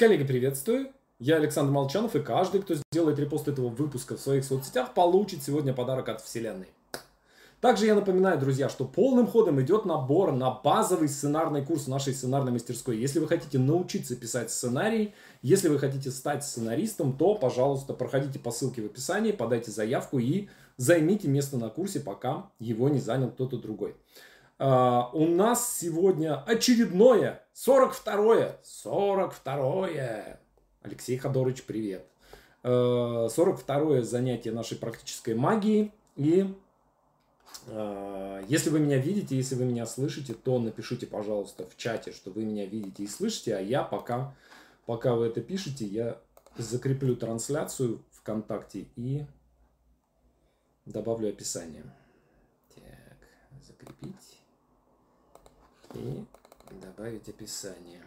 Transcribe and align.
Коллеги, 0.00 0.24
приветствую! 0.24 0.88
Я 1.18 1.36
Александр 1.36 1.72
Молчанов, 1.72 2.16
и 2.16 2.20
каждый, 2.20 2.62
кто 2.62 2.74
сделает 2.90 3.18
репост 3.18 3.48
этого 3.48 3.68
выпуска 3.68 4.16
в 4.16 4.20
своих 4.20 4.46
соцсетях, 4.46 4.94
получит 4.94 5.42
сегодня 5.42 5.74
подарок 5.74 6.08
от 6.08 6.22
Вселенной. 6.22 6.68
Также 7.60 7.84
я 7.84 7.94
напоминаю, 7.94 8.40
друзья, 8.40 8.70
что 8.70 8.86
полным 8.86 9.26
ходом 9.26 9.60
идет 9.60 9.84
набор 9.84 10.32
на 10.32 10.52
базовый 10.52 11.10
сценарный 11.10 11.62
курс 11.62 11.86
нашей 11.86 12.14
сценарной 12.14 12.50
мастерской. 12.50 12.96
Если 12.96 13.18
вы 13.18 13.28
хотите 13.28 13.58
научиться 13.58 14.16
писать 14.16 14.50
сценарий, 14.50 15.12
если 15.42 15.68
вы 15.68 15.78
хотите 15.78 16.10
стать 16.10 16.46
сценаристом, 16.46 17.12
то, 17.12 17.34
пожалуйста, 17.34 17.92
проходите 17.92 18.38
по 18.38 18.52
ссылке 18.52 18.80
в 18.80 18.86
описании, 18.86 19.32
подайте 19.32 19.70
заявку 19.70 20.18
и 20.18 20.48
займите 20.78 21.28
место 21.28 21.58
на 21.58 21.68
курсе, 21.68 22.00
пока 22.00 22.48
его 22.58 22.88
не 22.88 23.00
занял 23.00 23.28
кто-то 23.28 23.58
другой. 23.58 23.94
Uh, 24.60 25.08
у 25.14 25.26
нас 25.26 25.78
сегодня 25.78 26.44
очередное, 26.44 27.42
42-е, 27.54 28.58
42-е 28.62 30.38
Алексей 30.82 31.16
Ходорович, 31.16 31.62
привет. 31.62 32.06
42-е 32.62 34.00
э, 34.00 34.02
занятие 34.02 34.52
нашей 34.52 34.76
практической 34.76 35.32
магии. 35.32 35.94
И 36.16 36.54
э, 37.68 38.44
если 38.48 38.68
вы 38.68 38.80
меня 38.80 38.98
видите, 38.98 39.34
если 39.34 39.54
вы 39.54 39.64
меня 39.64 39.86
слышите, 39.86 40.34
то 40.34 40.58
напишите, 40.58 41.06
пожалуйста, 41.06 41.64
в 41.66 41.78
чате, 41.78 42.12
что 42.12 42.30
вы 42.30 42.44
меня 42.44 42.66
видите 42.66 43.04
и 43.04 43.06
слышите, 43.06 43.56
а 43.56 43.60
я 43.60 43.82
пока, 43.82 44.36
пока 44.84 45.14
вы 45.14 45.28
это 45.28 45.40
пишете, 45.40 45.86
я 45.86 46.18
закреплю 46.58 47.16
трансляцию 47.16 48.04
ВКонтакте 48.10 48.88
и 48.94 49.24
добавлю 50.84 51.30
описание. 51.30 51.84
Так, 52.74 53.16
закрепить 53.66 54.39
и 55.94 56.24
добавить 56.80 57.28
описание. 57.28 58.02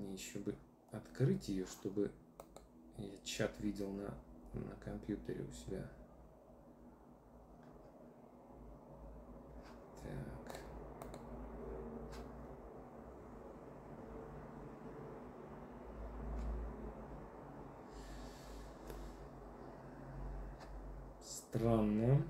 мне 0.00 0.14
еще 0.14 0.38
бы 0.38 0.54
открыть 0.90 1.48
ее, 1.48 1.66
чтобы 1.66 2.10
я 2.98 3.18
чат 3.24 3.52
видел 3.60 3.90
на, 3.90 4.14
на 4.54 4.74
компьютере 4.76 5.42
у 5.42 5.52
себя. 5.52 5.88
Так. 10.02 10.59
Странно. 21.50 22.22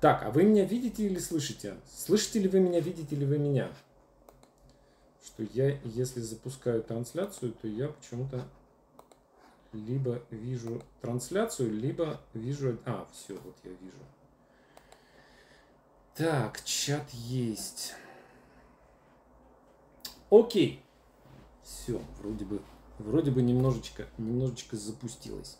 Так, 0.00 0.22
а 0.22 0.30
вы 0.30 0.44
меня 0.44 0.64
видите 0.64 1.04
или 1.04 1.18
слышите? 1.18 1.76
Слышите 1.86 2.40
ли 2.40 2.48
вы 2.48 2.60
меня, 2.60 2.80
видите 2.80 3.14
ли 3.16 3.26
вы 3.26 3.38
меня? 3.38 3.70
что 5.34 5.42
я, 5.52 5.78
если 5.84 6.20
запускаю 6.20 6.82
трансляцию, 6.82 7.52
то 7.52 7.66
я 7.66 7.88
почему-то 7.88 8.46
либо 9.72 10.22
вижу 10.30 10.82
трансляцию, 11.00 11.72
либо 11.72 12.20
вижу... 12.34 12.78
А, 12.84 13.08
все, 13.12 13.34
вот 13.34 13.56
я 13.64 13.70
вижу. 13.70 13.96
Так, 16.14 16.62
чат 16.64 17.10
есть. 17.10 17.94
Окей. 20.30 20.80
Все, 21.64 22.00
вроде 22.20 22.44
бы, 22.44 22.62
вроде 22.98 23.32
бы 23.32 23.42
немножечко, 23.42 24.06
немножечко 24.18 24.76
запустилось. 24.76 25.58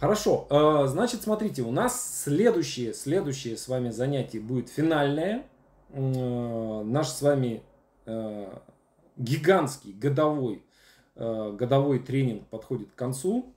Хорошо, 0.00 0.46
э, 0.48 0.86
значит, 0.88 1.20
смотрите, 1.24 1.60
у 1.60 1.70
нас 1.70 2.22
следующее, 2.24 2.94
следующее 2.94 3.58
с 3.58 3.68
вами 3.68 3.90
занятие 3.90 4.40
будет 4.40 4.70
финальное. 4.70 5.44
Э, 5.90 6.82
наш 6.86 7.08
с 7.08 7.20
вами 7.20 7.62
э, 8.06 8.50
гигантский 9.18 9.92
годовой, 9.92 10.62
годовой 11.14 11.98
тренинг 11.98 12.46
подходит 12.46 12.90
к 12.92 12.94
концу. 12.94 13.52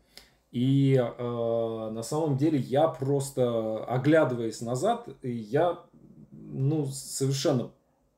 И 0.52 1.02
на 1.18 2.04
самом 2.04 2.38
деле 2.38 2.60
я 2.60 2.90
просто, 2.90 3.86
оглядываясь 3.86 4.60
назад, 4.60 5.08
я, 5.24 5.80
ну, 6.32 6.86
совершенно 6.88 7.72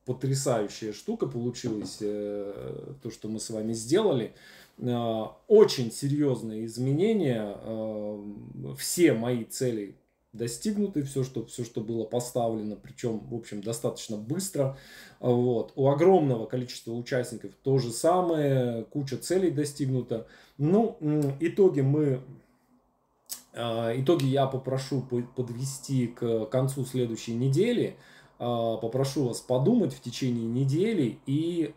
потрясающая 0.04 0.92
штука 0.92 1.28
получилась, 1.28 1.98
то, 1.98 3.10
что 3.10 3.28
мы 3.28 3.38
с 3.38 3.48
вами 3.50 3.72
сделали. 3.72 4.34
Очень 4.78 5.90
серьезные 5.90 6.66
изменения. 6.66 7.56
Э, 7.62 8.74
все 8.78 9.14
мои 9.14 9.44
цели 9.44 9.96
достигнуты, 10.32 11.02
все 11.02 11.24
что, 11.24 11.46
все, 11.46 11.64
что 11.64 11.80
было 11.80 12.04
поставлено, 12.04 12.76
причем, 12.76 13.20
в 13.20 13.34
общем, 13.34 13.62
достаточно 13.62 14.18
быстро. 14.18 14.76
Вот. 15.18 15.72
У 15.76 15.88
огромного 15.88 16.44
количества 16.46 16.92
участников 16.92 17.52
то 17.62 17.78
же 17.78 17.90
самое, 17.90 18.84
куча 18.84 19.16
целей 19.16 19.50
достигнута. 19.50 20.26
Ну, 20.58 20.98
итоги 21.40 21.80
мы 21.80 22.20
а, 23.54 23.94
Итоги 23.96 24.26
я 24.26 24.46
попрошу 24.46 25.00
подвести 25.00 26.08
к 26.08 26.44
концу 26.46 26.84
следующей 26.84 27.34
недели. 27.34 27.96
Попрошу 28.36 29.28
вас 29.28 29.40
подумать 29.40 29.94
в 29.94 30.02
течение 30.02 30.44
недели 30.44 31.18
и 31.24 31.72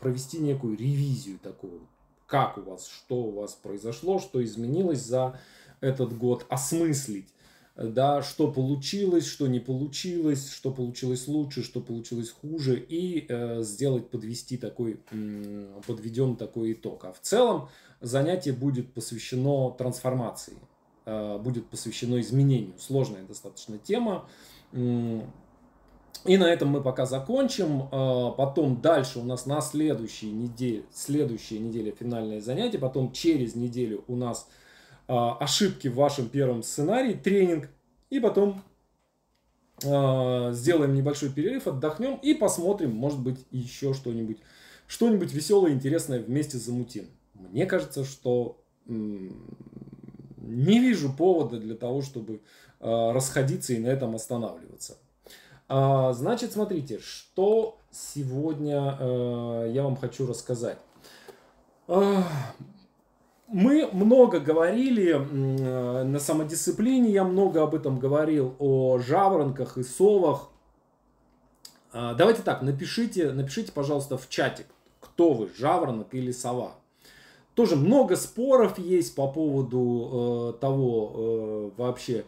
провести 0.00 0.38
некую 0.38 0.76
ревизию 0.76 1.40
такую. 1.40 1.80
Как 2.26 2.58
у 2.58 2.62
вас, 2.62 2.88
что 2.88 3.16
у 3.16 3.30
вас 3.32 3.54
произошло, 3.54 4.18
что 4.18 4.42
изменилось 4.42 5.00
за 5.00 5.38
этот 5.80 6.16
год, 6.16 6.46
осмыслить 6.48 7.34
да, 7.76 8.22
что 8.22 8.50
получилось, 8.52 9.26
что 9.26 9.48
не 9.48 9.58
получилось, 9.58 10.52
что 10.52 10.70
получилось 10.70 11.26
лучше, 11.26 11.64
что 11.64 11.80
получилось 11.80 12.30
хуже, 12.30 12.78
и 12.78 13.26
э, 13.28 13.62
сделать, 13.62 14.10
подвести 14.10 14.56
такой, 14.56 15.00
э, 15.10 15.80
подведем 15.86 16.36
такой 16.36 16.74
итог. 16.74 17.04
А 17.04 17.12
в 17.12 17.20
целом 17.20 17.68
занятие 18.00 18.52
будет 18.52 18.92
посвящено 18.92 19.72
трансформации, 19.72 20.56
э, 21.04 21.38
будет 21.38 21.66
посвящено 21.66 22.20
изменению. 22.20 22.78
Сложная 22.78 23.24
достаточно 23.24 23.78
тема. 23.78 24.28
И 26.24 26.38
на 26.38 26.44
этом 26.44 26.68
мы 26.68 26.82
пока 26.82 27.04
закончим. 27.04 27.82
Э, 27.92 28.32
потом 28.36 28.80
дальше 28.80 29.18
у 29.18 29.24
нас 29.24 29.44
на 29.44 29.60
следующей 29.60 30.30
неделе, 30.30 30.84
следующая 30.90 31.58
неделя 31.58 31.92
финальное 31.92 32.40
занятие. 32.40 32.78
Потом 32.78 33.12
через 33.12 33.54
неделю 33.54 34.04
у 34.08 34.16
нас 34.16 34.48
а, 35.06 35.36
ошибки 35.36 35.88
в 35.88 35.96
вашем 35.96 36.30
первом 36.30 36.62
сценарии, 36.62 37.12
тренинг, 37.12 37.68
и 38.08 38.20
потом 38.20 38.62
э, 39.82 40.50
сделаем 40.52 40.94
небольшой 40.94 41.30
перерыв, 41.30 41.66
отдохнем 41.66 42.16
и 42.22 42.32
посмотрим, 42.32 42.92
может 42.92 43.20
быть, 43.20 43.44
еще 43.50 43.92
что-нибудь, 43.92 44.38
что-нибудь 44.86 45.34
веселое, 45.34 45.72
интересное 45.72 46.20
вместе 46.20 46.56
замутим. 46.56 47.06
Мне 47.34 47.66
кажется, 47.66 48.04
что 48.04 48.62
не 48.86 50.78
вижу 50.78 51.12
повода 51.12 51.58
для 51.58 51.74
того, 51.74 52.00
чтобы 52.00 52.40
расходиться 52.80 53.72
и 53.72 53.78
на 53.78 53.88
этом 53.88 54.14
останавливаться. 54.14 54.98
А, 55.76 56.12
значит, 56.12 56.52
смотрите, 56.52 57.00
что 57.00 57.80
сегодня 57.90 58.96
э, 58.96 59.72
я 59.74 59.82
вам 59.82 59.96
хочу 59.96 60.24
рассказать. 60.24 60.78
Мы 61.88 63.88
много 63.92 64.38
говорили 64.38 65.14
на 65.14 66.20
самодисциплине, 66.20 67.10
я 67.10 67.24
много 67.24 67.64
об 67.64 67.74
этом 67.74 67.98
говорил, 67.98 68.54
о 68.60 68.98
жаворонках 68.98 69.76
и 69.76 69.82
совах. 69.82 70.48
А, 71.92 72.14
давайте 72.14 72.42
так, 72.42 72.62
напишите, 72.62 73.32
напишите, 73.32 73.72
пожалуйста, 73.72 74.16
в 74.16 74.28
чате, 74.28 74.66
кто 75.00 75.32
вы, 75.32 75.50
жаворонок 75.56 76.14
или 76.14 76.30
сова. 76.30 76.76
Тоже 77.54 77.74
много 77.74 78.14
споров 78.14 78.78
есть 78.78 79.16
по 79.16 79.26
поводу 79.26 80.54
э, 80.54 80.60
того 80.60 81.12
э, 81.14 81.70
вообще, 81.76 82.18
э, 82.18 82.24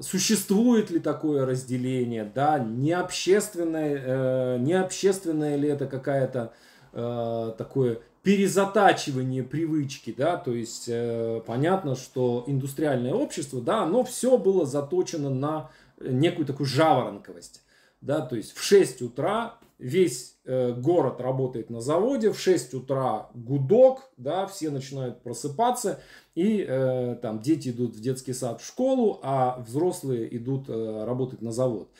существует 0.00 0.90
ли 0.90 0.98
такое 0.98 1.46
разделение, 1.46 2.24
да, 2.24 2.58
не 2.58 2.92
общественное, 2.92 4.02
э, 4.02 4.58
не 4.58 4.72
общественное 4.72 5.56
ли 5.56 5.68
это 5.68 5.86
какая-то 5.86 6.52
э, 6.92 7.52
такое 7.58 8.00
перезатачивание 8.22 9.42
привычки, 9.42 10.14
да, 10.16 10.36
то 10.36 10.52
есть 10.52 10.86
э, 10.88 11.42
понятно, 11.46 11.96
что 11.96 12.44
индустриальное 12.46 13.14
общество, 13.14 13.60
да, 13.60 13.82
оно 13.82 14.04
все 14.04 14.36
было 14.38 14.66
заточено 14.66 15.30
на 15.30 15.70
некую 16.00 16.46
такую 16.46 16.66
жаворонковость, 16.66 17.62
да, 18.00 18.20
то 18.20 18.36
есть 18.36 18.56
в 18.56 18.62
6 18.62 19.02
утра 19.02 19.58
весь 19.80 20.36
э, 20.44 20.72
город 20.72 21.20
работает 21.20 21.70
на 21.70 21.80
заводе, 21.80 22.30
в 22.30 22.38
6 22.38 22.74
утра 22.74 23.30
гудок, 23.34 24.10
да, 24.16 24.46
все 24.46 24.70
начинают 24.70 25.22
просыпаться, 25.22 26.00
и 26.34 26.64
э, 26.66 27.16
там 27.20 27.40
дети 27.40 27.70
идут 27.70 27.96
в 27.96 28.00
детский 28.00 28.34
сад, 28.34 28.60
в 28.60 28.66
школу, 28.66 29.18
а 29.22 29.58
взрослые 29.66 30.36
идут 30.36 30.68
э, 30.68 31.04
работать 31.04 31.42
на 31.42 31.50
завод. 31.50 31.90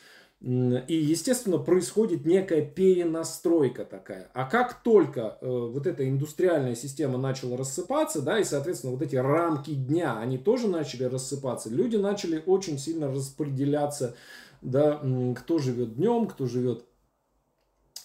И, 0.41 0.95
естественно, 0.95 1.59
происходит 1.59 2.25
некая 2.25 2.65
перенастройка 2.65 3.85
такая. 3.85 4.31
А 4.33 4.45
как 4.45 4.81
только 4.81 5.37
э, 5.39 5.47
вот 5.47 5.85
эта 5.85 6.07
индустриальная 6.09 6.73
система 6.73 7.19
начала 7.19 7.57
рассыпаться, 7.57 8.23
да, 8.23 8.39
и, 8.39 8.43
соответственно, 8.43 8.93
вот 8.93 9.03
эти 9.03 9.15
рамки 9.15 9.75
дня, 9.75 10.17
они 10.17 10.39
тоже 10.39 10.67
начали 10.67 11.03
рассыпаться, 11.03 11.69
люди 11.69 11.95
начали 11.95 12.41
очень 12.45 12.79
сильно 12.79 13.07
распределяться 13.07 14.15
да, 14.61 15.01
кто 15.37 15.57
живет 15.57 15.95
днем, 15.95 16.27
кто 16.27 16.45
живет, 16.45 16.85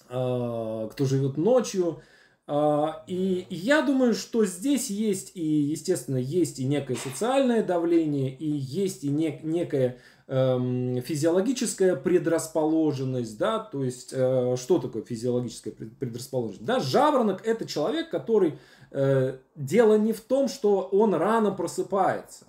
кто 0.09 0.97
живет 1.01 1.37
ночью. 1.37 2.01
И 2.49 3.47
я 3.51 3.83
думаю, 3.83 4.15
что 4.15 4.45
здесь 4.45 4.89
есть 4.89 5.33
и, 5.35 5.43
естественно, 5.45 6.17
есть 6.17 6.61
и 6.61 6.65
некое 6.65 6.95
социальное 6.95 7.65
давление, 7.65 8.33
и 8.33 8.49
есть 8.49 9.03
и 9.03 9.09
нек- 9.09 9.41
некое 9.43 9.99
эм, 10.29 11.03
физиологическая 11.03 11.97
предрасположенность, 11.97 13.39
да, 13.39 13.59
то 13.61 13.85
есть 13.85 14.13
э, 14.13 14.57
что 14.57 14.79
такое 14.79 15.03
физиологическая 15.03 15.73
предрасположенность? 15.73 16.65
Да, 16.65 16.81
жаворонок 16.81 17.47
это 17.47 17.67
человек, 17.67 18.11
который 18.11 18.59
э, 18.91 19.37
дело 19.55 19.97
не 19.97 20.13
в 20.13 20.21
том, 20.21 20.49
что 20.49 20.81
он 20.81 21.15
рано 21.15 21.53
просыпается, 21.53 22.47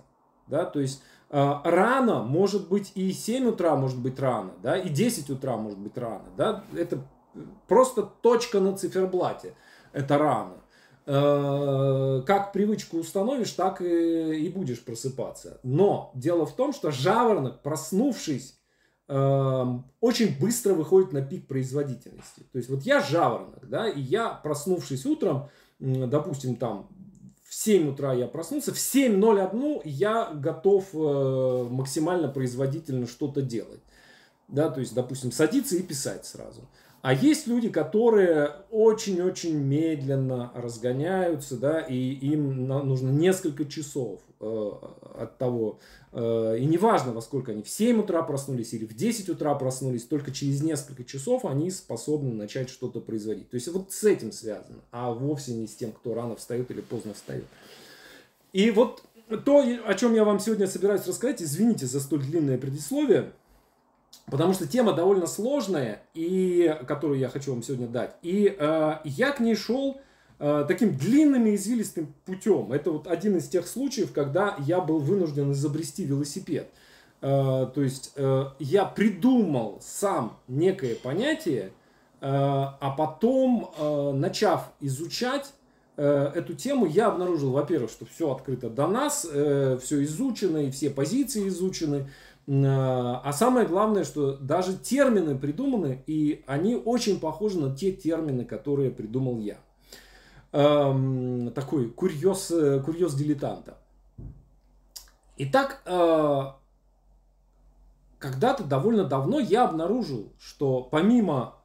да, 0.48 0.64
то 0.64 0.80
есть 0.80 1.02
э, 1.30 1.54
рано 1.64 2.22
может 2.22 2.68
быть 2.68 2.92
и 2.94 3.12
7 3.12 3.48
утра 3.48 3.76
может 3.76 3.98
быть 3.98 4.18
рано, 4.18 4.52
да, 4.62 4.76
и 4.76 4.88
10 4.88 5.30
утра 5.30 5.56
может 5.56 5.78
быть 5.78 5.96
рано, 5.96 6.24
да, 6.36 6.64
это 6.76 6.98
просто 7.66 8.02
точка 8.02 8.60
на 8.60 8.76
циферблате, 8.76 9.54
это 9.92 10.18
рано. 10.18 10.54
Э, 11.10 12.22
как 12.26 12.52
привычку 12.52 12.98
установишь, 12.98 13.52
так 13.52 13.80
и, 13.80 14.44
и 14.44 14.48
будешь 14.50 14.84
просыпаться. 14.84 15.58
Но 15.62 16.12
дело 16.14 16.44
в 16.44 16.54
том, 16.54 16.74
что 16.74 16.90
жаворонок, 16.90 17.62
проснувшись, 17.62 18.58
э, 19.08 19.64
очень 20.00 20.38
быстро 20.38 20.74
выходит 20.74 21.12
на 21.12 21.22
пик 21.22 21.46
производительности. 21.46 22.40
То 22.52 22.58
есть 22.58 22.68
вот 22.68 22.82
я 22.82 23.00
жаворонок, 23.00 23.68
да, 23.70 23.88
и 23.88 24.00
я, 24.00 24.28
проснувшись 24.28 25.06
утром, 25.06 25.48
допустим, 25.78 26.56
там 26.56 26.90
в 27.48 27.54
7 27.54 27.88
утра 27.88 28.12
я 28.12 28.26
проснулся, 28.26 28.74
в 28.74 28.76
7.01 28.76 29.80
я 29.84 30.30
готов 30.34 30.88
э, 30.92 31.68
максимально 31.70 32.28
производительно 32.28 33.06
что-то 33.06 33.40
делать. 33.40 33.80
Да, 34.48 34.68
то 34.70 34.80
есть, 34.80 34.94
допустим, 34.94 35.32
садиться 35.32 35.76
и 35.76 35.82
писать 35.82 36.26
сразу. 36.26 36.68
А 37.00 37.14
есть 37.14 37.46
люди, 37.46 37.68
которые 37.68 38.50
очень-очень 38.70 39.56
медленно 39.56 40.50
разгоняются, 40.54 41.56
да, 41.56 41.80
и 41.80 41.94
им 41.94 42.66
нужно 42.66 43.10
несколько 43.10 43.64
часов 43.66 44.20
э, 44.40 44.72
от 45.14 45.38
того, 45.38 45.78
э, 46.12 46.56
и 46.58 46.66
неважно, 46.66 47.12
во 47.12 47.20
сколько 47.20 47.52
они, 47.52 47.62
в 47.62 47.68
7 47.68 48.00
утра 48.00 48.20
проснулись 48.22 48.74
или 48.74 48.84
в 48.84 48.94
10 48.94 49.28
утра 49.28 49.54
проснулись, 49.54 50.04
только 50.04 50.32
через 50.32 50.60
несколько 50.60 51.04
часов 51.04 51.44
они 51.44 51.70
способны 51.70 52.34
начать 52.34 52.68
что-то 52.68 53.00
производить. 53.00 53.48
То 53.48 53.54
есть 53.54 53.68
вот 53.68 53.92
с 53.92 54.02
этим 54.02 54.32
связано, 54.32 54.80
а 54.90 55.12
вовсе 55.12 55.54
не 55.54 55.68
с 55.68 55.76
тем, 55.76 55.92
кто 55.92 56.14
рано 56.14 56.34
встает 56.34 56.68
или 56.72 56.80
поздно 56.80 57.14
встает. 57.14 57.44
И 58.52 58.72
вот 58.72 59.02
то, 59.44 59.64
о 59.86 59.94
чем 59.94 60.14
я 60.14 60.24
вам 60.24 60.40
сегодня 60.40 60.66
собираюсь 60.66 61.06
рассказать, 61.06 61.42
извините 61.42 61.86
за 61.86 62.00
столь 62.00 62.22
длинное 62.22 62.58
предисловие, 62.58 63.32
Потому 64.30 64.52
что 64.52 64.66
тема 64.66 64.92
довольно 64.92 65.26
сложная, 65.26 66.02
и, 66.14 66.76
которую 66.86 67.18
я 67.18 67.28
хочу 67.28 67.52
вам 67.52 67.62
сегодня 67.62 67.86
дать. 67.88 68.14
И 68.22 68.54
э, 68.58 68.94
я 69.04 69.32
к 69.32 69.40
ней 69.40 69.54
шел 69.54 70.00
э, 70.38 70.64
таким 70.68 70.96
длинным 70.96 71.46
и 71.46 71.54
извилистым 71.54 72.14
путем. 72.26 72.72
Это 72.72 72.90
вот 72.90 73.06
один 73.06 73.36
из 73.36 73.48
тех 73.48 73.66
случаев, 73.66 74.12
когда 74.12 74.54
я 74.58 74.80
был 74.80 74.98
вынужден 74.98 75.52
изобрести 75.52 76.04
велосипед. 76.04 76.68
Э, 77.20 77.68
то 77.74 77.82
есть 77.82 78.12
э, 78.16 78.44
я 78.58 78.84
придумал 78.84 79.78
сам 79.80 80.38
некое 80.46 80.94
понятие, 80.94 81.62
э, 81.62 81.70
а 82.20 82.94
потом, 82.96 83.70
э, 83.78 84.12
начав 84.12 84.70
изучать 84.80 85.52
э, 85.96 86.32
эту 86.34 86.54
тему, 86.54 86.84
я 86.86 87.06
обнаружил, 87.06 87.52
во-первых, 87.52 87.90
что 87.90 88.04
все 88.04 88.30
открыто 88.30 88.68
до 88.68 88.86
нас, 88.86 89.26
э, 89.30 89.78
все 89.82 90.04
изучено, 90.04 90.58
и 90.58 90.70
все 90.70 90.90
позиции 90.90 91.48
изучены. 91.48 92.08
А, 92.48 93.20
а 93.24 93.32
самое 93.32 93.66
главное, 93.66 94.04
что 94.04 94.36
даже 94.36 94.76
термины 94.76 95.38
придуманы, 95.38 96.02
и 96.06 96.44
они 96.46 96.76
очень 96.76 97.20
похожи 97.20 97.58
на 97.58 97.74
те 97.74 97.92
термины, 97.92 98.44
которые 98.44 98.90
придумал 98.90 99.38
я. 99.38 99.58
Эм, 100.52 101.52
такой 101.52 101.90
курьез, 101.90 102.50
э, 102.50 102.80
курьез 102.80 103.14
дилетанта. 103.14 103.76
Итак, 105.36 105.82
э, 105.84 106.42
когда-то 108.18 108.64
довольно 108.64 109.04
давно 109.04 109.40
я 109.40 109.64
обнаружил, 109.64 110.32
что 110.38 110.82
помимо 110.82 111.56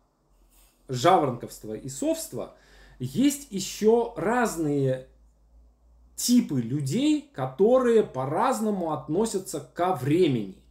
жаворонковства 0.89 1.73
и 1.75 1.87
совства, 1.87 2.55
есть 2.99 3.47
еще 3.51 4.13
разные 4.17 5.07
типы 6.15 6.61
людей, 6.61 7.31
которые 7.33 8.03
по-разному 8.03 8.91
относятся 8.91 9.61
ко 9.61 9.95
времени. 9.95 10.62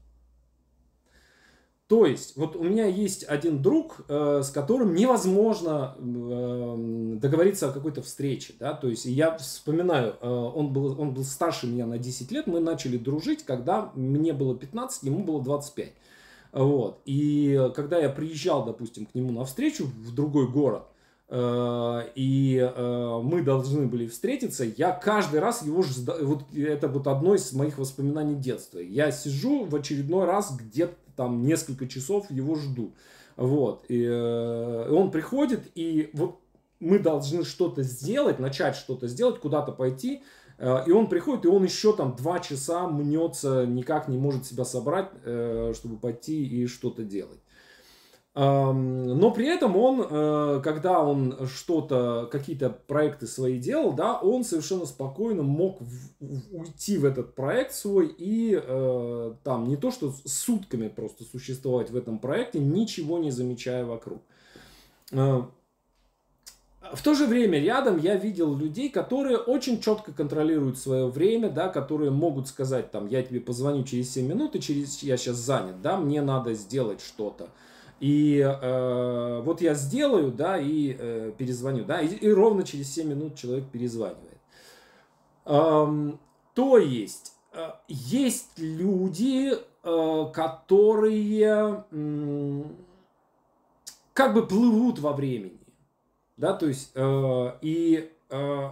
То 1.93 2.07
есть, 2.07 2.39
вот 2.39 2.57
у 2.57 2.63
меня 2.63 2.87
есть 2.87 3.23
один 3.25 3.61
друг, 3.61 4.07
э, 4.09 4.41
с 4.43 4.49
которым 4.49 4.95
невозможно 4.95 5.95
э, 5.99 7.17
договориться 7.21 7.69
о 7.69 7.71
какой-то 7.71 8.01
встрече, 8.01 8.55
да, 8.59 8.73
то 8.73 8.89
есть 8.89 9.05
я 9.05 9.37
вспоминаю, 9.37 10.17
э, 10.19 10.27
он, 10.27 10.73
был, 10.73 10.99
он 10.99 11.13
был 11.13 11.23
старше 11.23 11.67
меня 11.67 11.85
на 11.85 11.99
10 11.99 12.33
лет, 12.33 12.47
мы 12.47 12.61
начали 12.61 12.97
дружить, 12.97 13.45
когда 13.45 13.93
мне 13.95 14.33
было 14.33 14.57
15, 14.57 15.03
ему 15.03 15.23
было 15.23 15.43
25. 15.43 15.93
Вот. 16.53 17.03
И 17.05 17.71
когда 17.77 17.99
я 17.99 18.09
приезжал, 18.09 18.65
допустим, 18.65 19.05
к 19.05 19.15
нему 19.15 19.31
на 19.31 19.45
встречу 19.45 19.85
в 19.85 20.15
другой 20.15 20.49
город, 20.49 20.85
э, 21.29 22.03
и 22.15 22.57
э, 22.75 23.21
мы 23.23 23.43
должны 23.43 23.87
были 23.87 24.07
встретиться, 24.07 24.65
я 24.65 24.93
каждый 24.93 25.41
раз 25.41 25.63
его 25.63 25.85
вот 26.23 26.45
это 26.55 26.89
вот 26.89 27.07
одно 27.07 27.35
из 27.35 27.53
моих 27.53 27.77
воспоминаний 27.77 28.37
детства. 28.37 28.79
Я 28.79 29.13
сижу 29.13 29.67
в 29.67 29.77
очередной 29.77 30.25
раз 30.25 30.57
где-то 30.57 30.95
там 31.17 31.45
несколько 31.45 31.87
часов 31.87 32.31
его 32.31 32.55
жду. 32.57 32.93
Вот. 33.37 33.85
И 33.89 34.03
э, 34.05 34.91
он 34.91 35.11
приходит, 35.11 35.63
и 35.75 36.11
вот 36.13 36.41
мы 36.81 36.99
должны 36.99 37.45
что-то 37.45 37.83
сделать, 37.83 38.39
начать 38.39 38.77
что-то 38.77 39.09
сделать, 39.09 39.41
куда-то 39.41 39.73
пойти. 39.73 40.23
Э, 40.59 40.83
и 40.87 40.91
он 40.91 41.09
приходит, 41.09 41.45
и 41.45 41.49
он 41.49 41.65
еще 41.65 41.95
там 41.95 42.15
два 42.17 42.41
часа 42.41 42.89
мнется, 42.89 43.65
никак 43.67 44.09
не 44.09 44.19
может 44.19 44.47
себя 44.47 44.65
собрать, 44.65 45.11
э, 45.25 45.73
чтобы 45.75 45.97
пойти 45.97 46.45
и 46.45 46.67
что-то 46.67 47.05
делать. 47.05 47.41
Но 48.35 49.31
при 49.31 49.47
этом 49.47 49.77
он, 49.77 50.07
э, 50.09 50.61
когда 50.65 51.03
он 51.03 51.47
что-то, 51.47 52.27
какие-то 52.33 52.71
проекты 52.71 53.27
свои 53.27 53.59
делал, 53.59 53.93
да, 53.93 54.19
он 54.19 54.43
совершенно 54.43 54.87
спокойно 54.87 55.43
мог 55.43 55.81
уйти 56.51 56.97
в 56.97 57.05
этот 57.05 57.35
проект 57.35 57.75
свой 57.75 58.07
и 58.07 58.59
э, 58.59 59.35
там 59.45 59.69
не 59.69 59.77
то, 59.77 59.91
что 59.91 60.15
сутками 60.25 60.89
просто 60.89 61.25
существовать 61.25 61.91
в 61.91 61.97
этом 61.97 62.19
проекте, 62.19 62.59
ничего 62.59 63.19
не 63.19 63.31
замечая 63.31 63.85
вокруг. 63.85 64.23
Э, 65.11 65.43
в 66.95 67.03
то 67.03 67.15
же 67.15 67.27
время 67.27 67.61
рядом 67.61 67.99
я 67.99 68.17
видел 68.17 68.55
людей, 68.57 68.89
которые 68.89 69.37
очень 69.37 69.81
четко 69.81 70.13
контролируют 70.13 70.79
свое 70.79 71.07
время, 71.07 71.51
да, 71.51 71.69
которые 71.69 72.11
могут 72.11 72.49
сказать, 72.49 72.91
там, 72.91 73.09
я 73.09 73.23
тебе 73.23 73.41
позвоню 73.41 73.85
через 73.85 74.11
7 74.13 74.27
минут, 74.27 74.57
и 74.57 74.61
через 74.61 75.03
я 75.03 75.19
сейчас 75.19 75.37
занят, 75.37 75.83
да, 75.83 75.99
мне 75.99 76.23
надо 76.23 76.55
сделать 76.55 77.03
что-то. 77.03 77.51
И 78.03 78.41
э, 78.41 79.43
вот 79.45 79.61
я 79.61 79.75
сделаю, 79.75 80.33
да, 80.33 80.59
и 80.59 80.97
э, 80.99 81.33
перезвоню, 81.39 81.85
да, 81.85 82.01
и, 82.01 82.09
и 82.09 82.33
ровно 82.33 82.65
через 82.65 82.93
7 82.93 83.09
минут 83.09 83.37
человек 83.37 83.67
перезванивает. 83.71 84.41
Эм, 85.45 86.19
то 86.53 86.79
есть, 86.79 87.35
э, 87.53 87.69
есть 87.87 88.59
люди, 88.59 89.53
э, 89.53 90.27
которые 90.35 91.85
э, 91.93 92.63
как 94.13 94.35
бы 94.35 94.49
плывут 94.49 94.99
во 94.99 95.13
времени, 95.13 95.61
да, 96.37 96.55
то 96.55 96.67
есть, 96.67 96.91
э, 96.97 97.53
и 97.61 98.11
э, 98.31 98.69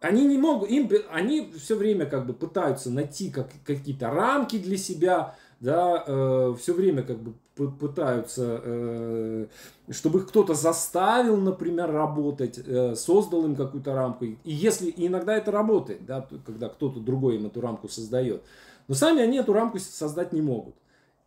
они 0.00 0.26
не 0.26 0.36
могут, 0.36 0.68
им, 0.68 0.90
они 1.10 1.50
все 1.58 1.76
время 1.76 2.04
как 2.04 2.26
бы 2.26 2.34
пытаются 2.34 2.90
найти 2.90 3.30
как, 3.30 3.48
какие-то 3.64 4.10
рамки 4.10 4.58
для 4.58 4.76
себя, 4.76 5.34
да, 5.60 6.04
э, 6.06 6.54
все 6.58 6.74
время 6.74 7.02
как 7.04 7.22
бы 7.22 7.32
пытаются, 7.68 8.60
э, 8.62 9.46
чтобы 9.90 10.20
их 10.20 10.28
кто-то 10.28 10.54
заставил, 10.54 11.36
например, 11.36 11.90
работать, 11.90 12.58
э, 12.58 12.94
создал 12.94 13.44
им 13.44 13.56
какую-то 13.56 13.94
рамку. 13.94 14.24
И 14.24 14.38
если 14.44 14.88
и 14.88 15.06
иногда 15.06 15.36
это 15.36 15.50
работает, 15.50 16.06
да, 16.06 16.26
когда 16.46 16.68
кто-то 16.68 17.00
другой 17.00 17.36
им 17.36 17.46
эту 17.46 17.60
рамку 17.60 17.88
создает, 17.88 18.42
но 18.88 18.94
сами 18.94 19.22
они 19.22 19.38
эту 19.38 19.52
рамку 19.52 19.78
создать 19.78 20.32
не 20.32 20.40
могут. 20.40 20.74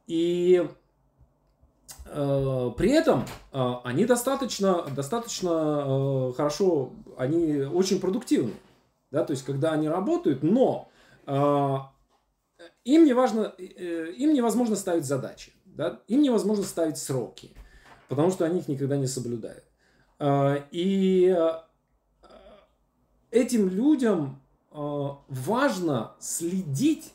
И 0.07 0.67
э, 2.05 2.71
при 2.77 2.91
этом 2.91 3.25
они 3.51 4.05
достаточно, 4.05 4.85
достаточно 4.95 6.33
хорошо, 6.35 6.91
они 7.17 7.61
очень 7.61 7.99
продуктивны, 7.99 8.53
да, 9.11 9.23
то 9.23 9.31
есть 9.31 9.45
когда 9.45 9.71
они 9.71 9.87
работают, 9.87 10.43
но 10.43 10.89
им 12.85 13.05
не 13.05 13.13
важно, 13.13 13.43
им 13.57 14.33
невозможно 14.33 14.75
ставить 14.75 15.05
задачи. 15.05 15.53
Да? 15.75 16.01
Им 16.07 16.21
невозможно 16.21 16.63
ставить 16.63 16.97
сроки, 16.97 17.51
потому 18.07 18.31
что 18.31 18.45
они 18.45 18.59
их 18.59 18.67
никогда 18.67 18.97
не 18.97 19.07
соблюдают. 19.07 19.63
А, 20.19 20.65
и 20.71 21.35
э, 21.35 21.51
этим 23.31 23.67
людям 23.69 24.41
э, 24.71 24.75
важно 25.27 26.13
следить 26.19 27.13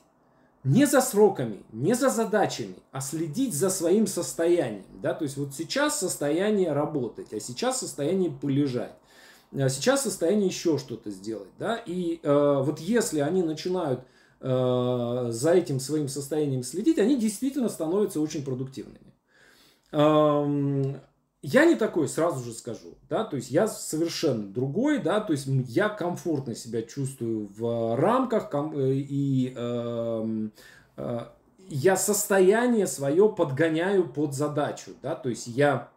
не 0.64 0.86
за 0.86 1.00
сроками, 1.00 1.62
не 1.72 1.94
за 1.94 2.10
задачами, 2.10 2.76
а 2.92 3.00
следить 3.00 3.54
за 3.54 3.70
своим 3.70 4.06
состоянием. 4.06 4.84
Да? 5.00 5.14
То 5.14 5.24
есть 5.24 5.36
вот 5.36 5.54
сейчас 5.54 5.98
состояние 5.98 6.72
работать, 6.72 7.32
а 7.32 7.40
сейчас 7.40 7.80
состояние 7.80 8.30
полежать. 8.30 8.94
А 9.56 9.68
сейчас 9.68 10.02
состояние 10.02 10.48
еще 10.48 10.76
что-то 10.76 11.10
сделать. 11.10 11.48
Да? 11.58 11.76
И 11.76 12.20
э, 12.22 12.62
вот 12.62 12.80
если 12.80 13.20
они 13.20 13.42
начинают 13.42 14.00
э, 14.40 15.26
за 15.30 15.52
этим 15.52 15.80
своим 15.80 16.08
состоянием 16.08 16.62
следить, 16.62 16.98
они 16.98 17.16
действительно 17.16 17.68
становятся 17.68 18.20
очень 18.20 18.44
продуктивными. 18.44 19.14
Эм, 19.92 21.00
я 21.42 21.64
не 21.64 21.76
такой, 21.76 22.08
сразу 22.08 22.44
же 22.44 22.52
скажу, 22.52 22.98
да, 23.08 23.24
то 23.24 23.36
есть 23.36 23.50
я 23.50 23.68
совершенно 23.68 24.48
другой, 24.48 24.98
да, 25.00 25.20
то 25.20 25.32
есть 25.32 25.46
я 25.46 25.88
комфортно 25.88 26.54
себя 26.56 26.82
чувствую 26.82 27.48
в 27.56 27.96
рамках 27.96 28.50
э, 28.52 28.92
и 28.94 29.54
э, 29.56 30.48
э, 30.96 31.18
я 31.68 31.96
состояние 31.96 32.88
свое 32.88 33.28
подгоняю 33.28 34.08
под 34.08 34.34
задачу, 34.34 34.90
да, 35.00 35.14
то 35.14 35.28
есть 35.28 35.46
я, 35.46 35.90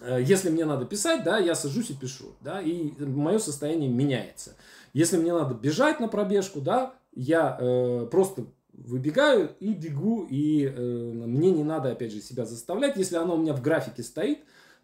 если 0.00 0.50
мне 0.50 0.64
надо 0.64 0.86
писать, 0.86 1.24
да, 1.24 1.38
я 1.38 1.54
сажусь 1.54 1.90
и 1.90 1.94
пишу, 1.94 2.32
да, 2.40 2.62
и 2.62 2.92
мое 3.04 3.38
состояние 3.38 3.90
меняется. 3.90 4.56
Если 4.94 5.18
мне 5.18 5.32
надо 5.32 5.54
бежать 5.54 6.00
на 6.00 6.08
пробежку, 6.08 6.60
да, 6.60 6.94
я 7.12 7.56
э, 7.60 8.06
просто 8.10 8.46
выбегаю 8.72 9.54
и 9.60 9.74
бегу, 9.74 10.26
и 10.28 10.64
э, 10.64 11.12
мне 11.12 11.50
не 11.50 11.64
надо, 11.64 11.92
опять 11.92 12.12
же, 12.12 12.20
себя 12.20 12.44
заставлять. 12.44 12.96
Если 12.96 13.16
оно 13.16 13.34
у 13.34 13.38
меня 13.38 13.52
в 13.52 13.62
графике 13.62 14.02
стоит, 14.02 14.40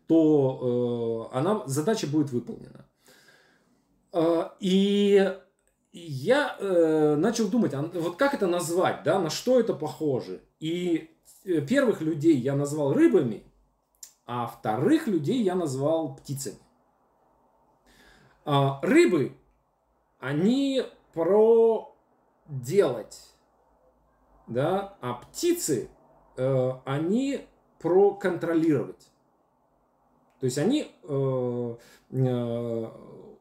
то 0.06 1.30
э, 1.32 1.36
она, 1.36 1.62
задача 1.66 2.06
будет 2.06 2.30
выполнена. 2.30 2.86
Э, 4.12 4.50
и 4.60 5.36
я 5.92 6.56
э, 6.58 7.16
начал 7.16 7.48
думать, 7.48 7.74
а, 7.74 7.82
вот 7.82 8.16
как 8.16 8.34
это 8.34 8.46
назвать, 8.46 9.02
да, 9.04 9.18
на 9.18 9.30
что 9.30 9.58
это 9.58 9.74
похоже. 9.74 10.42
И 10.60 11.10
э, 11.44 11.60
первых 11.62 12.00
людей 12.00 12.36
я 12.36 12.54
назвал 12.54 12.92
рыбами, 12.92 13.42
а 14.26 14.46
вторых 14.46 15.06
людей 15.06 15.42
я 15.42 15.54
назвал 15.54 16.14
птицами. 16.14 16.58
А, 18.44 18.80
рыбы, 18.82 19.32
они 20.20 20.82
про 21.12 21.94
делать 22.48 23.28
да, 24.48 24.96
а 25.00 25.14
птицы, 25.14 25.88
э, 26.36 26.70
они 26.84 27.40
про 27.78 28.14
контролировать. 28.14 29.10
То 30.40 30.44
есть 30.44 30.58
они 30.58 30.90
э, 31.02 31.76
э, 32.10 32.86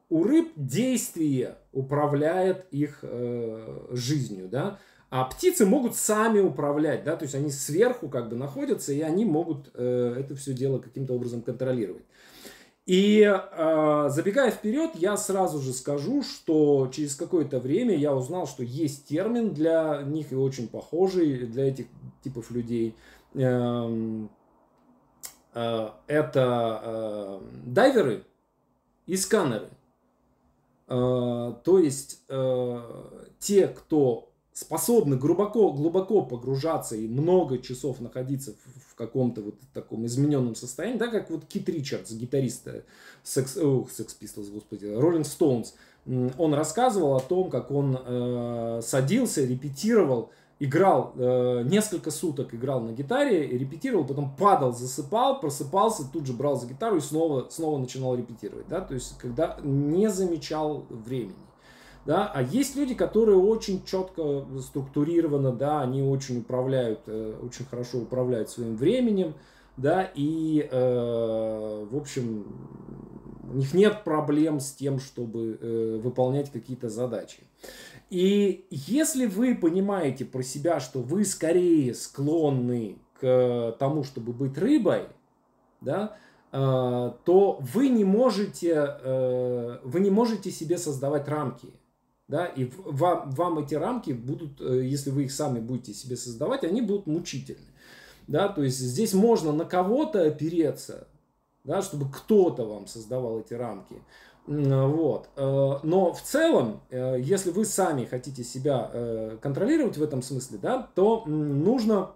у 0.09 0.23
рыб 0.23 0.51
действие 0.55 1.57
управляет 1.71 2.67
их 2.71 2.99
э, 3.01 3.87
жизнью, 3.91 4.47
да, 4.49 4.79
а 5.09 5.23
птицы 5.23 5.65
могут 5.65 5.95
сами 5.95 6.39
управлять, 6.39 7.03
да, 7.03 7.15
то 7.15 7.23
есть 7.23 7.35
они 7.35 7.49
сверху 7.49 8.09
как 8.09 8.29
бы 8.29 8.35
находятся, 8.35 8.91
и 8.91 9.01
они 9.01 9.25
могут 9.25 9.71
э, 9.73 10.15
это 10.19 10.35
все 10.35 10.53
дело 10.53 10.79
каким-то 10.79 11.13
образом 11.13 11.41
контролировать. 11.41 12.03
И 12.87 13.21
э, 13.21 14.09
забегая 14.09 14.49
вперед, 14.49 14.91
я 14.95 15.17
сразу 15.17 15.59
же 15.59 15.73
скажу, 15.73 16.23
что 16.23 16.89
через 16.93 17.15
какое-то 17.15 17.59
время 17.59 17.93
я 17.93 18.15
узнал, 18.15 18.47
что 18.47 18.63
есть 18.63 19.07
термин 19.09 19.53
для 19.53 20.03
них 20.03 20.31
и 20.31 20.35
очень 20.35 20.69
похожий 20.69 21.45
для 21.47 21.67
этих 21.67 21.87
типов 22.23 22.49
людей. 22.49 22.95
Э, 23.33 24.25
э, 25.53 25.89
это 26.07 26.81
э, 26.81 27.41
дайверы 27.65 28.23
и 29.05 29.17
сканеры. 29.17 29.67
Э, 30.87 31.55
то 31.61 31.79
есть 31.79 32.23
э, 32.29 32.81
те, 33.37 33.67
кто 33.67 34.31
способны 34.57 35.17
глубоко, 35.17 35.71
глубоко 35.71 36.23
погружаться 36.23 36.95
и 36.95 37.07
много 37.07 37.59
часов 37.59 38.01
находиться 38.01 38.53
в, 38.53 38.91
в 38.91 38.95
каком-то 38.95 39.41
вот 39.41 39.55
таком 39.71 40.07
измененном 40.07 40.55
состоянии, 40.55 40.97
да, 40.97 41.09
как 41.09 41.29
вот 41.29 41.45
Кит 41.45 41.69
Ричардс, 41.69 42.11
гитарист 42.11 42.67
Sex, 43.23 43.61
oh, 43.61 43.87
Sex 43.87 44.15
Pistols, 44.19 44.51
господи, 44.51 44.85
Rolling 44.85 45.21
Stones, 45.21 45.73
он 46.39 46.55
рассказывал 46.55 47.15
о 47.15 47.19
том, 47.19 47.51
как 47.51 47.69
он 47.69 47.99
э, 48.03 48.79
садился, 48.81 49.45
репетировал, 49.45 50.31
играл 50.59 51.13
э, 51.15 51.61
несколько 51.63 52.09
суток 52.09 52.55
играл 52.55 52.81
на 52.81 52.93
гитаре, 52.93 53.47
репетировал, 53.47 54.05
потом 54.05 54.35
падал, 54.35 54.73
засыпал, 54.73 55.39
просыпался, 55.39 56.03
тут 56.11 56.25
же 56.25 56.33
брал 56.33 56.59
за 56.59 56.65
гитару 56.65 56.97
и 56.97 57.01
снова, 57.01 57.47
снова 57.51 57.77
начинал 57.77 58.15
репетировать, 58.15 58.67
да, 58.67 58.81
то 58.81 58.95
есть 58.95 59.19
когда 59.19 59.59
не 59.61 60.09
замечал 60.09 60.87
времени. 60.89 61.46
Да? 62.07 62.31
А 62.33 62.41
есть 62.41 62.77
люди, 62.77 62.95
которые 62.95 63.37
очень 63.37 63.83
четко 63.83 64.45
структурированы, 64.61 65.51
да, 65.51 65.81
они 65.81 66.01
очень 66.01 66.39
управляют, 66.39 67.01
э, 67.05 67.37
очень 67.43 67.65
хорошо 67.65 67.97
управляют 67.97 68.49
своим 68.49 68.77
временем, 68.77 69.33
да, 69.75 70.09
и, 70.15 70.69
э, 70.71 71.85
в 71.91 71.97
общем, 71.97 72.45
у 73.51 73.57
них 73.57 73.73
нет 73.73 74.05
проблем 74.05 74.61
с 74.61 74.71
тем, 74.71 74.99
чтобы 75.01 75.59
э, 75.59 75.99
выполнять 76.01 76.49
какие-то 76.49 76.87
задачи. 76.87 77.39
И 78.09 78.65
если 78.69 79.25
вы 79.25 79.53
понимаете 79.53 80.23
про 80.23 80.43
себя, 80.43 80.79
что 80.79 80.99
вы 80.99 81.25
скорее 81.25 81.93
склонны 81.93 82.99
к 83.19 83.75
тому, 83.79 84.05
чтобы 84.05 84.31
быть 84.31 84.57
рыбой, 84.57 85.09
да, 85.81 86.15
э, 86.53 86.57
то 87.25 87.59
вы 87.59 87.89
не 87.89 88.05
можете, 88.05 88.95
э, 89.03 89.79
вы 89.83 89.99
не 89.99 90.09
можете 90.09 90.51
себе 90.51 90.77
создавать 90.77 91.27
рамки 91.27 91.67
да, 92.27 92.45
и 92.45 92.69
вам, 92.85 93.31
вам 93.31 93.59
эти 93.59 93.75
рамки 93.75 94.11
будут, 94.11 94.59
э, 94.61 94.83
если 94.85 95.09
вы 95.09 95.25
их 95.25 95.31
сами 95.31 95.59
будете 95.59 95.93
себе 95.93 96.17
создавать, 96.17 96.63
они 96.63 96.81
будут 96.81 97.07
мучительны, 97.07 97.67
да, 98.27 98.49
то 98.49 98.63
есть 98.63 98.79
здесь 98.79 99.13
можно 99.13 99.51
на 99.51 99.65
кого-то 99.65 100.23
опереться, 100.23 101.07
да, 101.63 101.81
чтобы 101.81 102.11
кто-то 102.11 102.65
вам 102.65 102.87
создавал 102.87 103.39
эти 103.39 103.53
рамки, 103.53 104.01
вот, 104.45 105.29
э, 105.35 105.79
но 105.83 106.13
в 106.13 106.21
целом, 106.21 106.81
э, 106.89 107.17
если 107.19 107.51
вы 107.51 107.65
сами 107.65 108.05
хотите 108.05 108.43
себя 108.43 109.37
контролировать 109.41 109.97
в 109.97 110.03
этом 110.03 110.21
смысле, 110.21 110.57
да, 110.61 110.89
то 110.95 111.23
нужно 111.25 112.11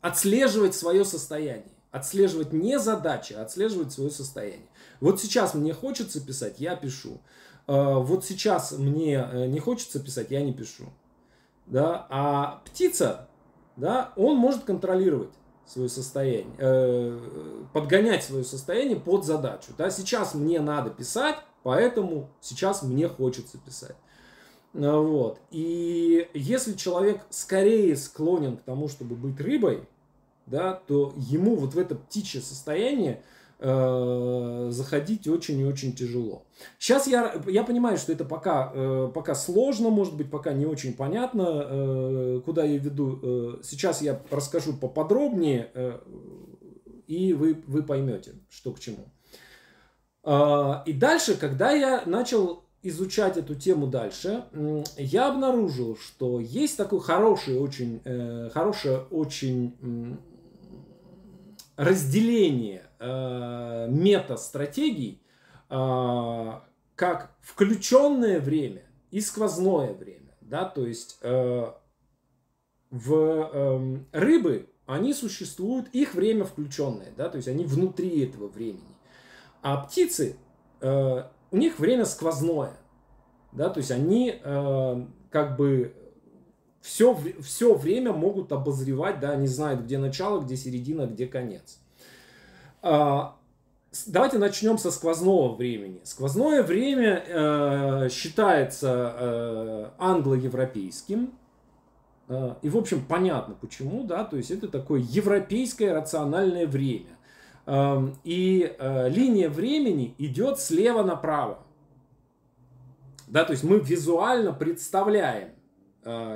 отслеживать 0.00 0.74
свое 0.74 1.04
состояние, 1.04 1.72
отслеживать 1.90 2.52
не 2.52 2.78
задачи, 2.78 3.32
а 3.32 3.42
отслеживать 3.42 3.92
свое 3.92 4.10
состояние. 4.10 4.68
Вот 5.00 5.20
сейчас 5.20 5.54
мне 5.54 5.72
хочется 5.72 6.24
писать, 6.24 6.60
я 6.60 6.76
пишу. 6.76 7.20
Э, 7.66 7.98
вот 7.98 8.24
сейчас 8.24 8.72
мне 8.72 9.14
э, 9.14 9.46
не 9.46 9.60
хочется 9.60 10.00
писать, 10.00 10.30
я 10.30 10.42
не 10.42 10.52
пишу. 10.52 10.84
Да? 11.66 12.06
А 12.10 12.62
птица, 12.64 13.28
да, 13.76 14.12
он 14.16 14.36
может 14.36 14.64
контролировать 14.64 15.32
свое 15.66 15.88
состояние, 15.88 16.54
э, 16.58 17.18
подгонять 17.72 18.22
свое 18.22 18.44
состояние 18.44 18.98
под 18.98 19.24
задачу. 19.24 19.72
Да? 19.76 19.90
Сейчас 19.90 20.34
мне 20.34 20.60
надо 20.60 20.90
писать, 20.90 21.36
поэтому 21.62 22.30
сейчас 22.40 22.82
мне 22.82 23.08
хочется 23.08 23.58
писать. 23.58 23.96
Вот. 24.72 25.40
И 25.50 26.28
если 26.34 26.74
человек 26.74 27.22
скорее 27.30 27.96
склонен 27.96 28.58
к 28.58 28.62
тому, 28.62 28.88
чтобы 28.88 29.16
быть 29.16 29.40
рыбой, 29.40 29.88
да, 30.44 30.74
то 30.74 31.14
ему 31.16 31.56
вот 31.56 31.74
в 31.74 31.78
это 31.78 31.94
птичье 31.94 32.40
состояние 32.40 33.22
э, 33.58 34.68
заходить 34.70 35.26
очень 35.28 35.60
и 35.60 35.64
очень 35.64 35.94
тяжело. 35.94 36.46
Сейчас 36.78 37.06
я, 37.06 37.34
я 37.46 37.64
понимаю, 37.64 37.98
что 37.98 38.12
это 38.12 38.24
пока, 38.24 38.72
э, 38.74 39.10
пока 39.14 39.34
сложно, 39.34 39.90
может 39.90 40.16
быть, 40.16 40.30
пока 40.30 40.52
не 40.52 40.66
очень 40.66 40.94
понятно, 40.94 41.66
э, 41.68 42.40
куда 42.44 42.64
я 42.64 42.78
веду. 42.78 43.20
Э, 43.22 43.62
сейчас 43.62 44.02
я 44.02 44.20
расскажу 44.30 44.74
поподробнее, 44.74 45.70
э, 45.74 45.98
и 47.06 47.32
вы, 47.32 47.62
вы 47.66 47.82
поймете, 47.82 48.34
что 48.50 48.72
к 48.72 48.80
чему. 48.80 49.06
Э, 50.24 50.82
и 50.86 50.92
дальше, 50.92 51.36
когда 51.36 51.72
я 51.72 52.02
начал 52.06 52.64
изучать 52.82 53.36
эту 53.36 53.54
тему 53.54 53.86
дальше, 53.86 54.44
я 54.96 55.28
обнаружил, 55.28 55.96
что 55.96 56.38
есть 56.40 56.76
такой 56.76 57.00
хороший, 57.00 57.58
очень, 57.58 58.00
э, 58.04 58.50
хорошее 58.52 59.00
очень 59.10 60.18
разделение 61.76 62.85
э, 62.98 63.86
мета-стратегий 63.88 65.22
э, 65.68 66.52
как 66.94 67.36
включенное 67.40 68.40
время 68.40 68.82
и 69.10 69.20
сквозное 69.20 69.92
время. 69.92 70.34
Да? 70.40 70.64
То 70.64 70.86
есть 70.86 71.18
э, 71.22 71.66
в 72.90 73.14
э, 73.14 73.98
рыбы 74.12 74.68
они 74.86 75.12
существуют, 75.12 75.88
их 75.88 76.14
время 76.14 76.44
включенное, 76.44 77.12
да? 77.16 77.28
то 77.28 77.36
есть 77.36 77.48
они 77.48 77.64
внутри 77.64 78.24
этого 78.24 78.48
времени. 78.48 78.96
А 79.62 79.78
птицы, 79.78 80.36
э, 80.80 81.22
у 81.50 81.56
них 81.56 81.78
время 81.78 82.04
сквозное. 82.04 82.76
Да? 83.52 83.68
То 83.68 83.78
есть 83.78 83.90
они 83.90 84.40
э, 84.42 85.06
как 85.30 85.56
бы 85.56 85.94
все, 86.86 87.18
все 87.40 87.74
время 87.74 88.12
могут 88.12 88.52
обозревать, 88.52 89.18
да, 89.18 89.32
они 89.32 89.48
знают, 89.48 89.82
где 89.82 89.98
начало, 89.98 90.40
где 90.40 90.56
середина, 90.56 91.06
где 91.06 91.26
конец. 91.26 91.80
А, 92.88 93.34
давайте 94.06 94.38
начнем 94.38 94.78
со 94.78 94.92
сквозного 94.92 95.56
времени. 95.56 96.00
Сквозное 96.04 96.62
время 96.62 97.24
э, 97.26 98.08
считается 98.12 99.12
э, 99.18 99.90
англо-европейским. 99.98 101.32
Э, 102.28 102.54
и, 102.62 102.68
в 102.68 102.76
общем, 102.76 103.04
понятно 103.04 103.56
почему, 103.60 104.04
да, 104.04 104.22
то 104.22 104.36
есть 104.36 104.52
это 104.52 104.68
такое 104.68 105.00
европейское 105.00 105.92
рациональное 105.92 106.68
время. 106.68 107.08
Э, 107.66 108.08
и 108.22 108.72
линия 108.78 109.50
времени 109.50 110.14
идет 110.18 110.60
слева 110.60 111.02
направо. 111.02 111.58
Да, 113.26 113.44
то 113.44 113.50
есть 113.50 113.64
мы 113.64 113.80
визуально 113.80 114.52
представляем 114.52 115.48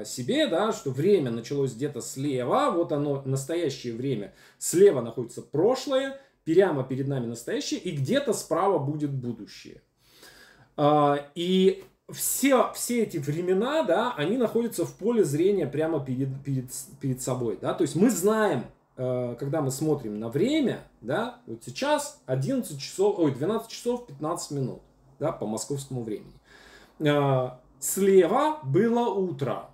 себе, 0.05 0.49
да, 0.49 0.73
что 0.73 0.91
время 0.91 1.31
началось 1.31 1.75
где-то 1.75 2.01
слева, 2.01 2.73
вот 2.73 2.91
оно, 2.91 3.23
настоящее 3.25 3.95
время, 3.95 4.35
слева 4.59 5.01
находится 5.01 5.43
прошлое, 5.43 6.19
прямо 6.45 6.85
перед 6.85 7.09
нами 7.09 7.27
настоящее, 7.27 7.81
и 7.81 7.91
где-то 7.91 8.33
справа 8.33 8.79
будет 8.79 9.13
будущее. 9.13 9.83
А, 10.77 11.31
и 11.35 11.85
все, 12.13 12.73
все 12.75 13.03
эти 13.03 13.19
времена, 13.19 13.83
да, 13.83 14.15
они 14.17 14.37
находятся 14.37 14.85
в 14.85 14.95
поле 14.97 15.25
зрения 15.25 15.67
прямо 15.67 16.05
перед, 16.05 16.29
перед, 16.43 16.71
перед 17.01 17.23
собой, 17.23 17.59
да, 17.61 17.75
то 17.75 17.83
есть 17.83 17.97
мы 17.97 18.11
знаем, 18.11 18.65
э, 18.97 19.37
когда 19.39 19.61
мы 19.61 19.71
смотрим 19.71 20.19
на 20.19 20.29
время, 20.29 20.81
да, 21.01 21.41
вот 21.47 21.63
сейчас 21.65 22.21
11 22.27 22.81
часов, 22.81 23.19
ой, 23.19 23.33
12 23.33 23.69
часов 23.71 24.07
15 24.07 24.51
минут, 24.53 24.83
да, 25.19 25.33
по 25.33 25.47
московскому 25.47 26.03
времени. 26.03 26.35
А, 27.07 27.61
слева 27.79 28.59
было 28.65 29.09
утро 29.09 29.71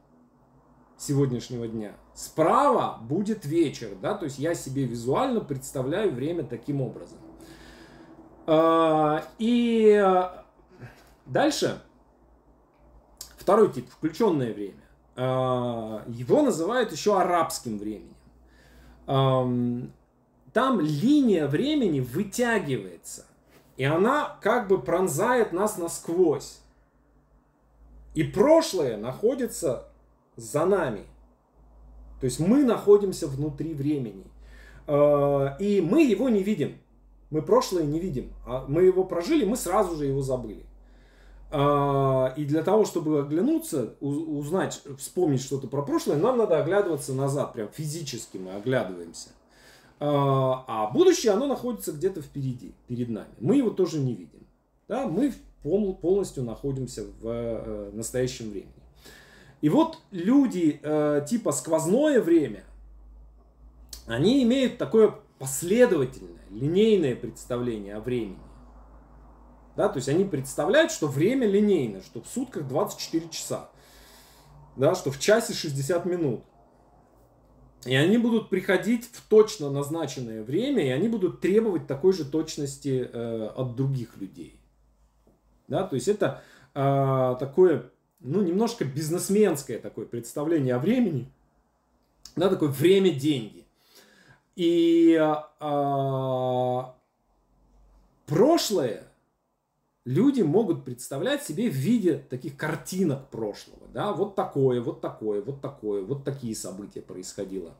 сегодняшнего 0.99 1.67
дня, 1.69 1.93
Справа 2.17 2.99
будет 3.03 3.45
вечер, 3.45 3.91
да, 4.01 4.15
то 4.15 4.25
есть 4.25 4.39
я 4.39 4.55
себе 4.55 4.85
визуально 4.85 5.41
представляю 5.41 6.15
время 6.15 6.45
таким 6.45 6.81
образом. 6.81 7.19
А, 8.47 9.23
и 9.37 10.03
дальше 11.27 11.83
второй 13.37 13.71
тип, 13.71 13.91
включенное 13.91 14.55
время. 14.55 14.81
А, 15.15 16.05
его 16.07 16.41
называют 16.41 16.91
еще 16.91 17.21
арабским 17.21 17.79
временем. 17.79 18.17
Там 20.55 20.81
линия 20.81 21.47
времени 21.47 22.01
вытягивается, 22.01 23.27
и 23.77 23.85
она 23.85 24.39
как 24.41 24.69
бы 24.69 24.81
пронзает 24.81 25.53
нас 25.53 25.77
насквозь. 25.77 26.61
И 28.15 28.25
прошлое 28.25 28.97
находится 28.97 29.87
за 30.37 30.65
нами– 30.65 31.05
то 32.21 32.25
есть 32.25 32.41
мы 32.41 32.65
находимся 32.65 33.27
внутри 33.27 33.75
времени. 33.75 34.25
А, 34.87 35.57
и 35.59 35.81
мы 35.81 36.05
его 36.05 36.29
не 36.29 36.43
видим. 36.43 36.79
Мы 37.31 37.43
прошлое 37.43 37.85
не 37.85 37.99
видим. 37.99 38.33
А 38.47 38.65
мы 38.69 38.83
его 38.83 39.05
прожили, 39.05 39.45
мы 39.45 39.57
сразу 39.57 39.97
же 39.97 40.07
его 40.07 40.23
забыли. 40.23 40.65
А, 41.51 42.33
и 42.37 42.45
для 42.45 42.63
того, 42.63 42.85
чтобы 42.85 43.21
оглянуться, 43.21 43.95
узнать, 44.01 44.83
вспомнить 44.99 45.43
что-то 45.43 45.69
про 45.69 45.83
прошлое, 45.83 46.17
нам 46.17 46.39
надо 46.39 46.59
оглядываться 46.61 47.13
назад. 47.13 47.53
Прям 47.53 47.69
физически 47.73 48.39
мы 48.39 48.53
оглядываемся. 48.53 49.31
А, 49.99 50.65
а 50.67 50.91
будущее, 50.91 51.33
оно 51.33 51.47
находится 51.47 51.93
где-то 51.93 52.23
впереди, 52.23 52.75
перед 52.87 53.09
нами. 53.09 53.33
Мы 53.41 53.57
его 53.57 53.71
тоже 53.71 53.99
не 53.99 54.15
видим. 54.15 54.47
Да? 54.89 55.07
Мы 55.07 55.33
полностью 55.63 56.45
находимся 56.45 57.05
в 57.21 57.27
э, 57.27 57.91
настоящем 57.93 58.51
времени. 58.51 58.73
И 59.67 59.69
вот 59.69 59.99
люди 60.13 60.79
э, 60.81 61.27
типа 61.29 61.51
сквозное 61.51 62.21
время, 62.21 62.63
они 64.07 64.45
имеют 64.45 64.79
такое 64.79 65.13
последовательное, 65.41 66.45
линейное 66.51 67.17
представление 67.17 67.97
о 67.97 68.01
времени. 68.01 68.39
Да, 69.75 69.89
то 69.89 69.97
есть 69.97 70.09
они 70.09 70.25
представляют, 70.25 70.93
что 70.93 71.09
время 71.09 71.49
линейно, 71.49 72.01
что 72.01 72.23
в 72.23 72.29
сутках 72.29 72.69
24 72.69 73.29
часа, 73.31 73.69
да, 74.77 74.95
что 74.95 75.11
в 75.11 75.19
часе 75.19 75.53
60 75.53 76.05
минут. 76.05 76.45
И 77.87 77.97
они 77.97 78.19
будут 78.19 78.51
приходить 78.51 79.11
в 79.11 79.29
точно 79.29 79.69
назначенное 79.69 80.45
время, 80.45 80.87
и 80.87 80.91
они 80.91 81.09
будут 81.09 81.41
требовать 81.41 81.89
такой 81.89 82.13
же 82.13 82.25
точности 82.25 83.11
э, 83.13 83.51
от 83.57 83.75
других 83.75 84.17
людей. 84.19 84.61
Да, 85.67 85.83
то 85.83 85.97
есть 85.97 86.07
это 86.07 86.41
э, 86.73 87.37
такое 87.41 87.91
ну, 88.27 88.43
немножко 88.43 88.85
бизнесменское 88.85 89.79
такое 89.79 90.05
представление 90.05 90.75
о 90.75 90.79
времени. 90.79 91.31
Да, 92.35 92.49
такое 92.51 92.69
время-деньги. 92.69 93.65
И 94.57 95.17
а, 95.61 96.95
прошлое 98.27 99.05
люди 100.05 100.43
могут 100.43 100.85
представлять 100.85 101.43
себе 101.45 101.71
в 101.71 101.75
виде 101.75 102.25
таких 102.29 102.57
картинок 102.57 103.29
прошлого. 103.29 103.87
Да? 103.93 104.13
Вот 104.13 104.35
такое, 104.35 104.81
вот 104.81 105.01
такое, 105.01 105.43
вот 105.43 105.61
такое, 105.61 106.03
вот 106.03 106.25
такие 106.25 106.55
события 106.57 107.03
происходило. 107.03 107.75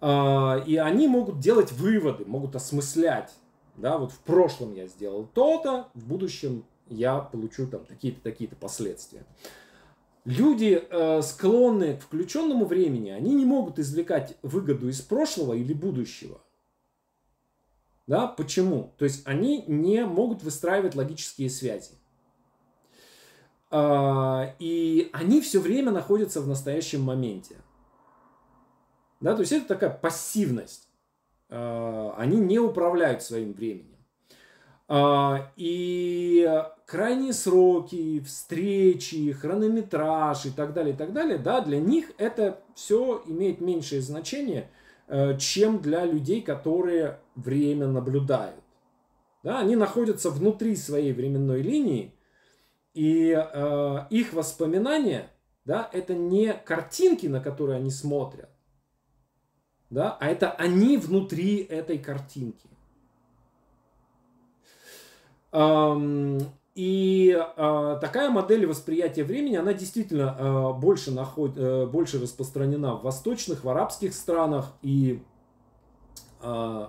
А, 0.00 0.62
и 0.66 0.76
они 0.76 1.08
могут 1.08 1.40
делать 1.40 1.72
выводы, 1.72 2.24
могут 2.24 2.56
осмыслять. 2.56 3.32
Да, 3.76 3.96
вот 3.96 4.10
в 4.10 4.18
прошлом 4.18 4.74
я 4.74 4.88
сделал 4.88 5.28
то-то, 5.32 5.88
в 5.94 6.08
будущем 6.08 6.64
я 6.88 7.20
получу 7.20 7.66
там 7.68 7.84
такие-то 7.84 8.20
такие-то 8.22 8.56
последствия. 8.56 9.24
Люди, 10.28 10.86
э, 10.90 11.22
склонные 11.22 11.96
к 11.96 12.02
включенному 12.02 12.66
времени, 12.66 13.08
они 13.08 13.34
не 13.34 13.46
могут 13.46 13.78
извлекать 13.78 14.36
выгоду 14.42 14.90
из 14.90 15.00
прошлого 15.00 15.54
или 15.54 15.72
будущего. 15.72 16.42
Да, 18.06 18.26
почему? 18.26 18.92
То 18.98 19.06
есть 19.06 19.26
они 19.26 19.64
не 19.68 20.04
могут 20.04 20.42
выстраивать 20.42 20.94
логические 20.94 21.48
связи. 21.48 21.92
Э, 23.70 24.52
и 24.58 25.08
они 25.14 25.40
все 25.40 25.60
время 25.60 25.92
находятся 25.92 26.42
в 26.42 26.46
настоящем 26.46 27.00
моменте. 27.00 27.56
Да, 29.20 29.32
то 29.32 29.40
есть 29.40 29.52
это 29.52 29.66
такая 29.66 29.88
пассивность. 29.88 30.90
Э, 31.48 32.10
они 32.18 32.36
не 32.36 32.58
управляют 32.58 33.22
своим 33.22 33.54
временем. 33.54 33.96
А, 34.88 35.52
и 35.56 36.46
крайние 36.88 37.34
сроки, 37.34 38.20
встречи, 38.20 39.30
хронометраж 39.32 40.46
и 40.46 40.50
так 40.50 40.72
далее, 40.72 40.94
и 40.94 40.96
так 40.96 41.12
далее, 41.12 41.36
да, 41.36 41.60
для 41.60 41.78
них 41.78 42.12
это 42.16 42.62
все 42.74 43.22
имеет 43.26 43.60
меньшее 43.60 44.00
значение, 44.00 44.70
э, 45.06 45.36
чем 45.36 45.82
для 45.82 46.06
людей, 46.06 46.40
которые 46.40 47.20
время 47.34 47.88
наблюдают. 47.88 48.64
Да, 49.42 49.60
они 49.60 49.76
находятся 49.76 50.30
внутри 50.30 50.76
своей 50.76 51.12
временной 51.12 51.60
линии, 51.60 52.14
и 52.94 53.32
э, 53.32 53.98
их 54.08 54.32
воспоминания, 54.32 55.30
да, 55.66 55.90
это 55.92 56.14
не 56.14 56.54
картинки, 56.54 57.26
на 57.26 57.40
которые 57.40 57.76
они 57.76 57.90
смотрят, 57.90 58.48
да, 59.90 60.16
а 60.18 60.26
это 60.26 60.52
они 60.52 60.96
внутри 60.96 61.58
этой 61.58 61.98
картинки. 61.98 62.70
И 66.78 67.36
э, 67.36 67.98
такая 68.00 68.30
модель 68.30 68.64
восприятия 68.64 69.24
времени, 69.24 69.56
она 69.56 69.72
действительно 69.72 70.36
э, 70.38 70.72
больше, 70.80 71.10
наход, 71.10 71.54
э, 71.56 71.86
больше 71.86 72.20
распространена 72.20 72.94
в 72.94 73.02
восточных, 73.02 73.64
в 73.64 73.68
арабских 73.68 74.14
странах. 74.14 74.72
И, 74.82 75.20
э, 76.40 76.86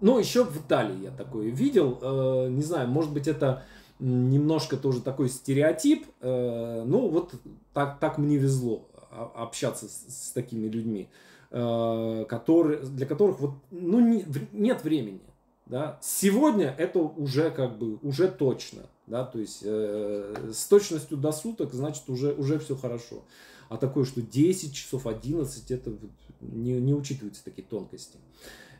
ну, 0.00 0.18
еще 0.18 0.42
в 0.42 0.56
Италии 0.56 1.04
я 1.04 1.12
такое 1.12 1.50
видел. 1.50 2.00
Э, 2.02 2.48
не 2.50 2.62
знаю, 2.62 2.88
может 2.88 3.12
быть, 3.12 3.28
это 3.28 3.62
немножко 4.00 4.76
тоже 4.76 5.00
такой 5.02 5.28
стереотип. 5.28 6.08
Э, 6.20 6.82
ну, 6.84 7.06
вот 7.08 7.34
так, 7.72 8.00
так 8.00 8.18
мне 8.18 8.38
везло 8.38 8.88
общаться 9.36 9.86
с, 9.86 10.30
с 10.30 10.32
такими 10.32 10.66
людьми, 10.66 11.10
э, 11.52 12.24
которые, 12.28 12.80
для 12.80 13.06
которых 13.06 13.38
вот, 13.38 13.52
ну, 13.70 14.00
не, 14.00 14.24
нет 14.50 14.82
времени. 14.82 15.20
Да? 15.68 15.98
Сегодня 16.00 16.74
это 16.78 16.98
уже 16.98 17.50
как 17.50 17.78
бы 17.78 17.96
уже 17.96 18.28
точно, 18.28 18.86
да, 19.06 19.24
то 19.24 19.38
есть 19.38 19.60
э, 19.62 20.50
с 20.52 20.64
точностью 20.66 21.18
до 21.18 21.30
суток, 21.30 21.74
значит 21.74 22.08
уже 22.08 22.32
уже 22.32 22.58
все 22.58 22.74
хорошо. 22.74 23.22
А 23.68 23.76
такое, 23.76 24.06
что 24.06 24.22
10 24.22 24.74
часов, 24.74 25.06
11, 25.06 25.70
это 25.70 25.92
не, 26.40 26.80
не 26.80 26.94
учитываются 26.94 27.44
такие 27.44 27.66
тонкости. 27.68 28.18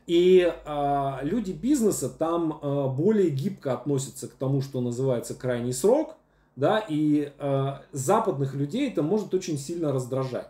И 0.06 0.50
э, 0.50 1.18
люди 1.20 1.52
бизнеса 1.52 2.08
там 2.08 2.58
э, 2.62 2.88
более 2.88 3.28
гибко 3.28 3.74
относятся 3.74 4.26
к 4.26 4.32
тому, 4.32 4.62
что 4.62 4.80
называется 4.80 5.34
крайний 5.34 5.74
срок, 5.74 6.16
да, 6.56 6.78
и 6.78 7.34
э, 7.38 7.72
западных 7.92 8.54
людей 8.54 8.88
это 8.88 9.02
может 9.02 9.34
очень 9.34 9.58
сильно 9.58 9.92
раздражать. 9.92 10.48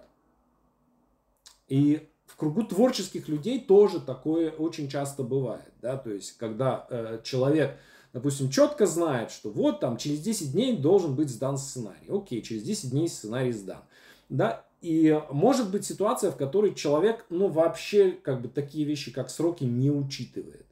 И 1.67 2.09
в 2.29 2.37
кругу 2.37 2.63
творческих 2.63 3.29
людей 3.29 3.61
тоже 3.61 4.01
такое 4.01 4.51
очень 4.51 4.89
часто 4.89 5.23
бывает, 5.23 5.73
да, 5.83 5.97
то 5.97 6.11
есть 6.11 6.37
когда 6.37 6.87
э, 6.91 7.21
человек, 7.25 7.77
допустим, 8.13 8.51
четко 8.51 8.87
знает, 8.87 9.31
что 9.31 9.51
вот 9.51 9.81
там 9.81 9.97
через 9.97 10.21
10 10.21 10.53
дней 10.53 10.77
должен 10.77 11.17
быть 11.17 11.31
сдан 11.31 11.59
сценарий, 11.59 12.09
окей, 12.09 12.43
через 12.43 12.63
10 12.63 12.91
дней 12.91 13.09
сценарий 13.09 13.53
сдан, 13.53 13.83
да, 14.29 14.65
и 14.81 15.21
может 15.31 15.71
быть 15.71 15.85
ситуация, 15.85 16.31
в 16.31 16.37
которой 16.37 16.75
человек, 16.75 17.27
ну, 17.31 17.49
вообще, 17.49 18.13
как 18.13 18.43
бы, 18.43 18.49
такие 18.49 18.85
вещи, 18.85 19.11
как 19.11 19.29
сроки, 19.29 19.65
не 19.65 19.91
учитывает. 19.91 20.67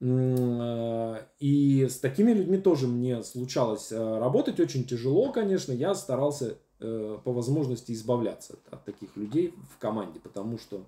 И 0.00 1.86
с 1.90 1.98
такими 1.98 2.32
людьми 2.32 2.56
тоже 2.56 2.86
мне 2.86 3.22
случалось 3.24 3.90
э, 3.90 4.18
работать. 4.18 4.60
Очень 4.60 4.84
тяжело, 4.84 5.32
конечно. 5.32 5.72
Я 5.72 5.92
старался 5.96 6.58
по 6.78 7.32
возможности 7.32 7.92
избавляться 7.92 8.58
от 8.70 8.84
таких 8.84 9.16
людей 9.16 9.54
в 9.74 9.78
команде, 9.78 10.20
потому 10.20 10.58
что 10.58 10.84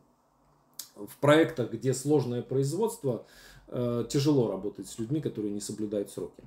в 0.97 1.17
проектах, 1.19 1.73
где 1.73 1.95
сложное 1.95 2.43
производство, 2.43 3.25
тяжело 3.69 4.51
работать 4.51 4.89
с 4.89 4.99
людьми, 4.99 5.21
которые 5.21 5.53
не 5.53 5.61
соблюдают 5.61 6.11
сроки. 6.11 6.43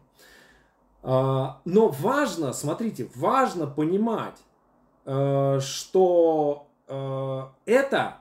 А, 1.01 1.61
но 1.65 1.89
важно, 1.89 2.53
смотрите, 2.53 3.09
важно 3.15 3.67
понимать, 3.67 4.39
что 5.61 6.67
это 6.85 8.17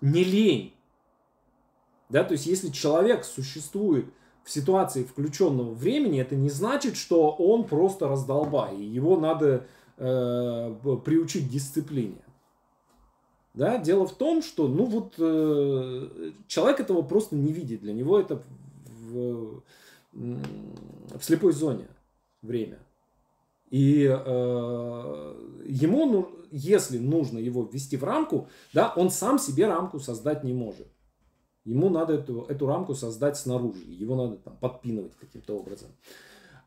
не 0.00 0.24
лень. 0.24 0.74
Да, 2.10 2.24
то 2.24 2.32
есть 2.32 2.46
если 2.46 2.68
человек 2.68 3.24
существует 3.24 4.12
в 4.44 4.50
ситуации 4.50 5.04
включенного 5.04 5.72
времени, 5.72 6.20
это 6.20 6.36
не 6.36 6.50
значит, 6.50 6.96
что 6.96 7.30
он 7.30 7.64
просто 7.64 8.08
раздолбай, 8.08 8.76
и 8.76 8.84
его 8.84 9.18
надо 9.18 9.66
э, 9.96 10.76
приучить 11.04 11.50
дисциплине. 11.50 12.24
Да, 13.54 13.78
дело 13.78 14.06
в 14.06 14.16
том, 14.16 14.42
что 14.42 14.66
ну 14.66 14.84
вот 14.84 15.14
э, 15.18 16.32
человек 16.48 16.80
этого 16.80 17.02
просто 17.02 17.36
не 17.36 17.52
видит, 17.52 17.80
для 17.82 17.92
него 17.92 18.18
это 18.18 18.42
в, 18.84 19.62
в 20.12 21.22
слепой 21.22 21.52
зоне 21.52 21.86
время. 22.42 22.78
И 23.70 24.04
э, 24.04 25.34
ему, 25.66 26.06
ну, 26.06 26.30
если 26.50 26.98
нужно 26.98 27.38
его 27.38 27.62
ввести 27.64 27.96
в 27.96 28.04
рамку, 28.04 28.48
да, 28.72 28.92
он 28.94 29.10
сам 29.10 29.38
себе 29.38 29.66
рамку 29.66 29.98
создать 29.98 30.44
не 30.44 30.52
может. 30.52 30.88
Ему 31.64 31.88
надо 31.88 32.14
эту, 32.14 32.42
эту 32.42 32.66
рамку 32.66 32.94
создать 32.94 33.36
снаружи. 33.36 33.84
Его 33.86 34.16
надо 34.16 34.36
там 34.36 34.56
подпинывать 34.58 35.16
каким-то 35.16 35.58
образом. 35.58 35.90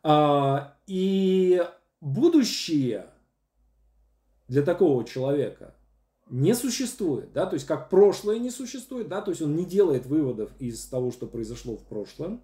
А, 0.03 0.75
и 0.87 1.63
будущее 2.01 3.05
для 4.47 4.61
такого 4.61 5.03
человека 5.03 5.73
не 6.29 6.53
существует, 6.53 7.31
да, 7.33 7.45
то 7.45 7.53
есть 7.53 7.65
как 7.65 7.89
прошлое 7.89 8.39
не 8.39 8.49
существует, 8.49 9.07
да, 9.07 9.21
то 9.21 9.31
есть 9.31 9.41
он 9.41 9.55
не 9.55 9.65
делает 9.65 10.05
выводов 10.05 10.49
из 10.59 10.85
того, 10.85 11.11
что 11.11 11.25
произошло 11.25 11.77
в 11.77 11.83
прошлом, 11.83 12.41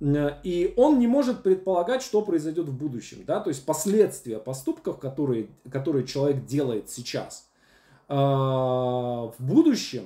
и 0.00 0.74
он 0.76 0.98
не 0.98 1.06
может 1.06 1.42
предполагать, 1.42 2.02
что 2.02 2.22
произойдет 2.22 2.68
в 2.68 2.76
будущем, 2.76 3.24
да, 3.26 3.40
то 3.40 3.48
есть 3.48 3.64
последствия 3.64 4.38
поступков, 4.38 4.98
которые, 4.98 5.48
которые 5.70 6.06
человек 6.06 6.44
делает 6.44 6.90
сейчас, 6.90 7.48
а, 8.08 9.32
в 9.36 9.44
будущем 9.44 10.04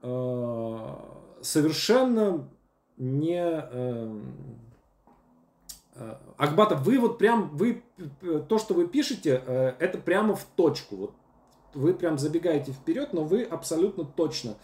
а, 0.00 0.98
совершенно 1.42 2.48
не... 2.96 3.42
Э, 6.02 6.16
Акбатов, 6.36 6.82
вы 6.82 6.98
вот 6.98 7.18
прям, 7.18 7.50
вы, 7.56 7.82
э, 8.22 8.42
то, 8.48 8.58
что 8.58 8.74
вы 8.74 8.88
пишете, 8.88 9.42
э, 9.46 9.74
это 9.78 9.98
прямо 9.98 10.34
в 10.34 10.44
точку. 10.56 10.96
Вот 10.96 11.12
вы 11.74 11.94
прям 11.94 12.18
забегаете 12.18 12.72
вперед, 12.72 13.12
но 13.12 13.24
вы 13.24 13.44
абсолютно 13.44 14.04
точно 14.04 14.56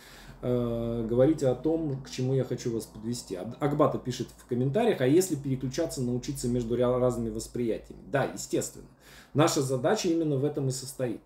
э, 0.42 1.07
говорите 1.09 1.48
о 1.48 1.55
том, 1.55 2.03
к 2.03 2.11
чему 2.11 2.35
я 2.35 2.44
хочу 2.44 2.72
вас 2.72 2.85
подвести. 2.87 3.38
Акбата 3.61 3.98
пишет 3.98 4.29
в 4.37 4.46
комментариях, 4.46 5.01
а 5.01 5.07
если 5.07 5.37
переключаться, 5.37 6.03
научиться 6.03 6.48
между 6.48 6.77
разными 6.77 7.31
восприятиями? 7.31 8.03
Да, 8.07 8.24
естественно. 8.24 8.87
Наша 9.35 9.62
задача 9.62 10.09
именно 10.09 10.37
в 10.37 10.44
этом 10.44 10.68
и 10.68 10.70
состоит. 10.70 11.20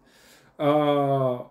А, 0.59 1.51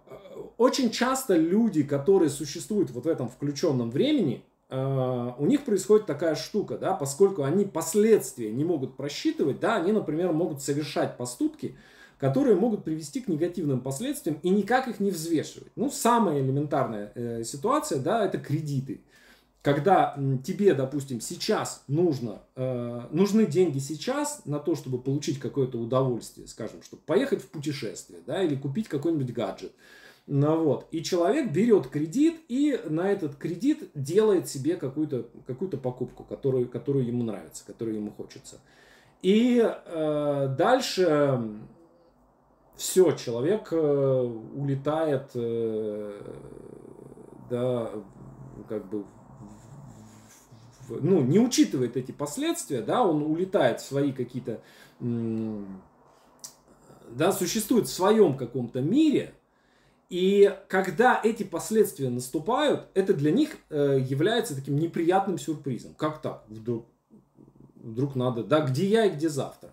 очень 0.57 0.91
часто 0.91 1.35
люди, 1.35 1.83
которые 1.83 2.29
существуют 2.29 2.91
вот 2.91 3.05
в 3.05 3.07
этом 3.07 3.29
включенном 3.29 3.89
времени, 3.89 4.43
у 4.71 5.45
них 5.45 5.65
происходит 5.65 6.05
такая 6.05 6.35
штука, 6.35 6.77
да, 6.77 6.93
поскольку 6.93 7.43
они 7.43 7.65
последствия 7.65 8.51
не 8.51 8.63
могут 8.63 8.95
просчитывать, 8.95 9.59
да, 9.59 9.75
они, 9.75 9.91
например, 9.91 10.31
могут 10.31 10.61
совершать 10.61 11.17
поступки, 11.17 11.75
которые 12.17 12.55
могут 12.55 12.85
привести 12.85 13.19
к 13.19 13.27
негативным 13.27 13.81
последствиям 13.81 14.39
и 14.43 14.49
никак 14.49 14.87
их 14.87 14.99
не 14.99 15.11
взвешивать. 15.11 15.71
Ну, 15.75 15.89
самая 15.89 16.39
элементарная 16.39 17.11
э, 17.15 17.43
ситуация, 17.43 17.99
да, 17.99 18.25
это 18.25 18.37
кредиты 18.37 19.01
когда 19.61 20.17
тебе, 20.43 20.73
допустим, 20.73 21.21
сейчас 21.21 21.83
нужно, 21.87 22.41
э, 22.55 23.01
нужны 23.11 23.45
деньги 23.45 23.77
сейчас 23.77 24.41
на 24.45 24.59
то, 24.59 24.75
чтобы 24.75 24.99
получить 24.99 25.39
какое-то 25.39 25.77
удовольствие, 25.77 26.47
скажем, 26.47 26.81
чтобы 26.81 27.03
поехать 27.03 27.43
в 27.43 27.47
путешествие, 27.47 28.21
да, 28.25 28.41
или 28.41 28.55
купить 28.55 28.87
какой-нибудь 28.87 29.31
гаджет. 29.33 29.73
Ну, 30.27 30.63
вот. 30.63 30.87
И 30.91 31.03
человек 31.03 31.51
берет 31.51 31.87
кредит 31.87 32.41
и 32.47 32.79
на 32.87 33.11
этот 33.11 33.35
кредит 33.35 33.89
делает 33.95 34.47
себе 34.47 34.75
какую-то 34.75 35.27
какую 35.45 35.71
покупку, 35.71 36.23
которую, 36.23 36.69
которую 36.69 37.05
ему 37.05 37.23
нравится, 37.23 37.65
которую 37.65 37.97
ему 37.97 38.11
хочется. 38.11 38.59
И 39.21 39.61
э, 39.63 40.55
дальше 40.57 41.59
все, 42.75 43.11
человек 43.11 43.69
э, 43.71 44.21
улетает, 44.55 45.31
э, 45.35 46.21
да, 47.49 47.91
как 48.67 48.89
бы 48.89 49.05
ну, 50.89 51.21
не 51.21 51.39
учитывает 51.39 51.95
эти 51.97 52.11
последствия, 52.11 52.81
да, 52.81 53.05
он 53.05 53.23
улетает 53.23 53.79
в 53.81 53.85
свои 53.85 54.11
какие-то, 54.11 54.61
да, 57.09 57.31
существует 57.31 57.87
в 57.87 57.93
своем 57.93 58.35
каком-то 58.35 58.81
мире, 58.81 59.35
и 60.11 60.53
когда 60.67 61.21
эти 61.23 61.43
последствия 61.43 62.09
наступают, 62.09 62.89
это 62.95 63.13
для 63.13 63.31
них 63.31 63.55
э, 63.69 63.97
является 63.97 64.53
таким 64.53 64.75
неприятным 64.75 65.39
сюрпризом. 65.39 65.93
Как 65.93 66.21
так? 66.21 66.43
Вдруг, 66.49 66.85
вдруг 67.75 68.15
надо, 68.15 68.43
да, 68.43 68.59
где 68.59 68.87
я 68.87 69.05
и 69.05 69.11
где 69.11 69.29
завтра. 69.29 69.71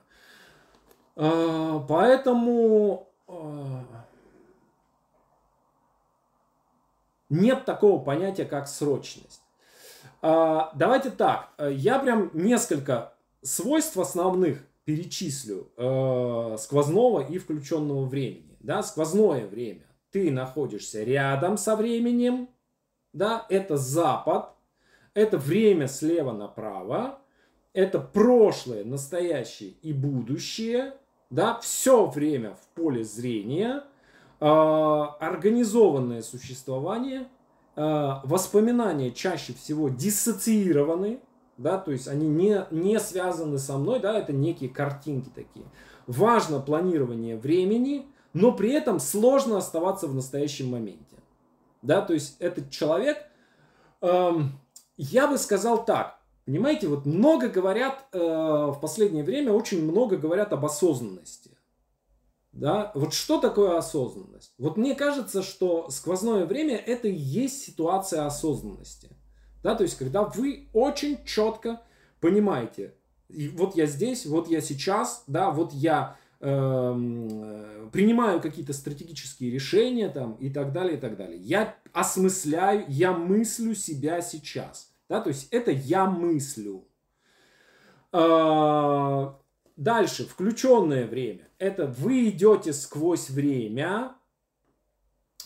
Э, 1.17 1.81
поэтому 1.89 3.09
э, 3.27 3.83
нет 7.31 7.65
такого 7.65 8.01
понятия, 8.01 8.45
как 8.45 8.69
срочность. 8.69 9.43
А, 10.23 10.71
давайте 10.77 11.11
так, 11.11 11.51
э, 11.59 11.73
я 11.75 11.99
прям 11.99 12.31
несколько 12.33 13.13
свойств 13.43 13.99
основных 13.99 14.65
перечислю 14.85 15.69
э, 15.77 16.57
сквозного 16.61 17.27
и 17.27 17.39
включенного 17.39 18.05
времени. 18.05 18.57
Да, 18.61 18.85
сквозное 18.85 19.45
время. 19.45 19.88
Ты 20.11 20.31
находишься 20.31 21.03
рядом 21.03 21.57
со 21.57 21.77
временем, 21.77 22.49
да, 23.13 23.47
это 23.49 23.77
запад, 23.77 24.51
это 25.15 25.39
время 25.39 25.89
слева 25.89 26.33
направо, 26.33 27.21
это 27.73 28.01
прошлое, 28.01 28.85
настоящее 28.85 29.71
и 29.83 29.93
будущее, 29.93 30.95
да, 31.31 31.59
все 31.61 32.07
время 32.07 32.55
в 32.55 32.75
поле 32.75 33.05
зрения, 33.05 33.85
э, 34.41 34.45
организованное 34.45 36.23
существование– 36.23 37.29
Э, 37.81 38.17
воспоминания 38.25 39.13
чаще 39.13 39.53
всего 39.53 39.89
диссоциированы, 39.89 41.21
да, 41.59 41.79
то 41.79 41.93
есть 41.93 42.09
они 42.09 42.27
не, 42.27 42.67
не 42.73 42.99
связаны 42.99 43.59
со 43.59 43.79
мной, 43.79 44.01
да, 44.01 44.19
это 44.19 44.33
некие 44.33 44.69
картинки 44.69 45.31
такие. 45.33 45.65
Важно 46.09 46.59
планирование 46.59 47.37
времени, 47.37 48.05
но 48.33 48.53
при 48.53 48.73
этом 48.73 49.01
сложно 49.01 49.59
оставаться 49.59 50.07
в 50.07 50.15
настоящем 50.15 50.71
моменте. 50.71 51.17
Да, 51.83 52.03
то 52.03 52.13
есть 52.15 52.37
этот 52.41 52.71
человек, 52.71 53.19
эм, 54.01 54.59
я 54.97 55.29
бы 55.29 55.39
сказал 55.39 55.85
так, 55.85 56.19
понимаете, 56.45 56.89
вот 56.89 57.07
много 57.07 57.49
говорят 57.49 58.07
э, 58.13 58.19
в 58.19 58.79
последнее 58.81 59.25
время, 59.25 59.53
очень 59.53 59.85
много 59.85 60.17
говорят 60.17 60.53
об 60.53 60.65
осознанности. 60.65 61.59
Да? 62.53 62.91
Вот 62.95 63.15
что 63.15 63.41
такое 63.41 63.79
осознанность? 63.79 64.53
Вот 64.59 64.77
мне 64.77 64.95
кажется, 64.95 65.43
что 65.43 65.91
сквозное 65.91 66.45
время 66.45 66.77
это 66.77 67.07
и 67.07 67.15
есть 67.15 67.63
ситуация 67.63 68.27
осознанности. 68.27 69.11
Да? 69.63 69.75
То 69.77 69.85
есть, 69.85 69.97
когда 69.97 70.25
вы 70.25 70.69
очень 70.73 71.25
четко 71.25 71.83
понимаете, 72.21 72.95
и 73.29 73.49
вот 73.49 73.77
я 73.77 73.87
здесь, 73.87 74.27
вот 74.27 74.49
я 74.49 74.61
сейчас, 74.61 75.25
да, 75.27 75.51
вот 75.51 75.73
я 75.73 76.17
принимаю 76.41 78.41
какие-то 78.41 78.73
стратегические 78.73 79.51
решения 79.51 80.09
там, 80.09 80.35
и 80.35 80.51
так 80.51 80.73
далее, 80.73 80.97
и 80.97 81.01
так 81.01 81.17
далее. 81.17 81.39
Я 81.39 81.77
осмысляю, 81.93 82.85
я 82.89 83.13
мыслю 83.13 83.75
себя 83.75 84.21
сейчас. 84.21 84.93
Да? 85.09 85.21
То 85.21 85.29
есть 85.29 85.49
это 85.51 85.71
я 85.71 86.07
мыслю. 86.07 86.87
Э, 88.13 89.33
Дальше, 89.79 90.27
включенное 90.27 91.07
время. 91.07 91.49
Это 91.59 91.87
вы 91.87 92.31
идете 92.31 92.73
сквозь 92.73 93.31
время. 93.31 94.17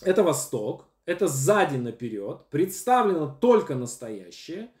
Это 0.01 0.23
Восток. 0.23 0.87
Это 1.05 1.27
сзади 1.27 1.77
наперед. 1.77 2.49
Представлено 2.49 3.27
только 3.27 3.75
настоящее. 3.75 4.71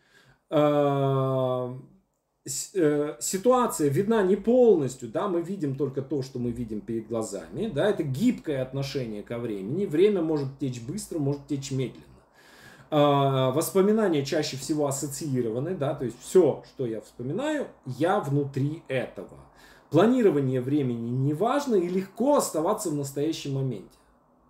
Э, 2.45 3.15
ситуация 3.21 3.87
видна 3.87 4.21
не 4.21 4.35
полностью, 4.35 5.07
да, 5.07 5.29
мы 5.29 5.41
видим 5.41 5.75
только 5.77 6.01
то, 6.01 6.21
что 6.21 6.39
мы 6.39 6.51
видим 6.51 6.81
перед 6.81 7.07
глазами, 7.07 7.71
да, 7.73 7.89
это 7.89 8.03
гибкое 8.03 8.61
отношение 8.61 9.23
ко 9.23 9.39
времени, 9.39 9.85
время 9.85 10.21
может 10.21 10.59
течь 10.59 10.81
быстро, 10.81 11.19
может 11.19 11.47
течь 11.47 11.71
медленно. 11.71 12.03
Э, 12.91 13.51
воспоминания 13.53 14.25
чаще 14.25 14.57
всего 14.57 14.87
ассоциированы, 14.87 15.73
да, 15.73 15.93
то 15.93 16.03
есть 16.03 16.19
все, 16.19 16.65
что 16.67 16.85
я 16.85 16.99
вспоминаю, 16.99 17.67
я 17.85 18.19
внутри 18.19 18.83
этого. 18.89 19.39
Планирование 19.89 20.59
времени 20.59 21.11
не 21.11 21.33
важно 21.33 21.75
и 21.75 21.87
легко 21.87 22.35
оставаться 22.35 22.89
в 22.89 22.95
настоящем 22.95 23.53
моменте. 23.53 23.97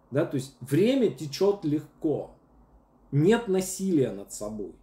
Да, 0.09 0.25
то 0.25 0.35
есть 0.35 0.55
время 0.61 1.09
течет 1.11 1.63
легко. 1.63 2.31
Нет 3.11 3.47
насилия 3.47 4.11
над 4.11 4.33
собой. 4.33 4.73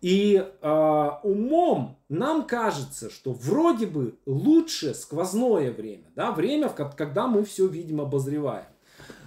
И 0.00 0.42
э, 0.62 1.10
умом 1.22 1.98
нам 2.08 2.46
кажется, 2.46 3.10
что 3.10 3.32
вроде 3.32 3.86
бы 3.86 4.16
лучше 4.24 4.94
сквозное 4.94 5.70
время, 5.70 6.04
да, 6.16 6.32
время, 6.32 6.70
когда 6.70 7.26
мы 7.26 7.44
все 7.44 7.66
видим, 7.66 8.00
обозреваем. 8.00 8.64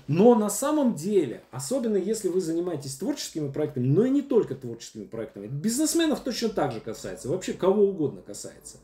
Но 0.07 0.35
на 0.35 0.49
самом 0.49 0.95
деле, 0.95 1.43
особенно 1.51 1.95
если 1.95 2.27
вы 2.27 2.41
занимаетесь 2.41 2.97
творческими 2.97 3.49
проектами, 3.49 3.87
но 3.87 4.05
и 4.05 4.09
не 4.09 4.21
только 4.21 4.55
творческими 4.55 5.05
проектами, 5.05 5.47
бизнесменов 5.47 6.19
точно 6.21 6.49
так 6.49 6.71
же 6.73 6.81
касается, 6.81 7.29
вообще 7.29 7.53
кого 7.53 7.83
угодно 7.83 8.21
касается. 8.21 8.77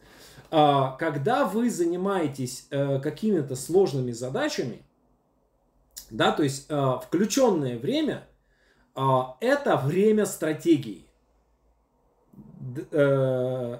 А, 0.52 0.96
когда 0.98 1.46
вы 1.46 1.70
занимаетесь 1.70 2.68
э, 2.70 3.00
какими-то 3.00 3.56
сложными 3.56 4.12
задачами, 4.12 4.84
да, 6.10 6.32
то 6.32 6.44
есть 6.44 6.66
э, 6.70 6.94
включенное 7.06 7.78
время, 7.78 8.28
а, 8.96 9.38
это 9.42 9.76
время 9.78 10.26
стратегии. 10.26 11.09
Э, 12.92 13.80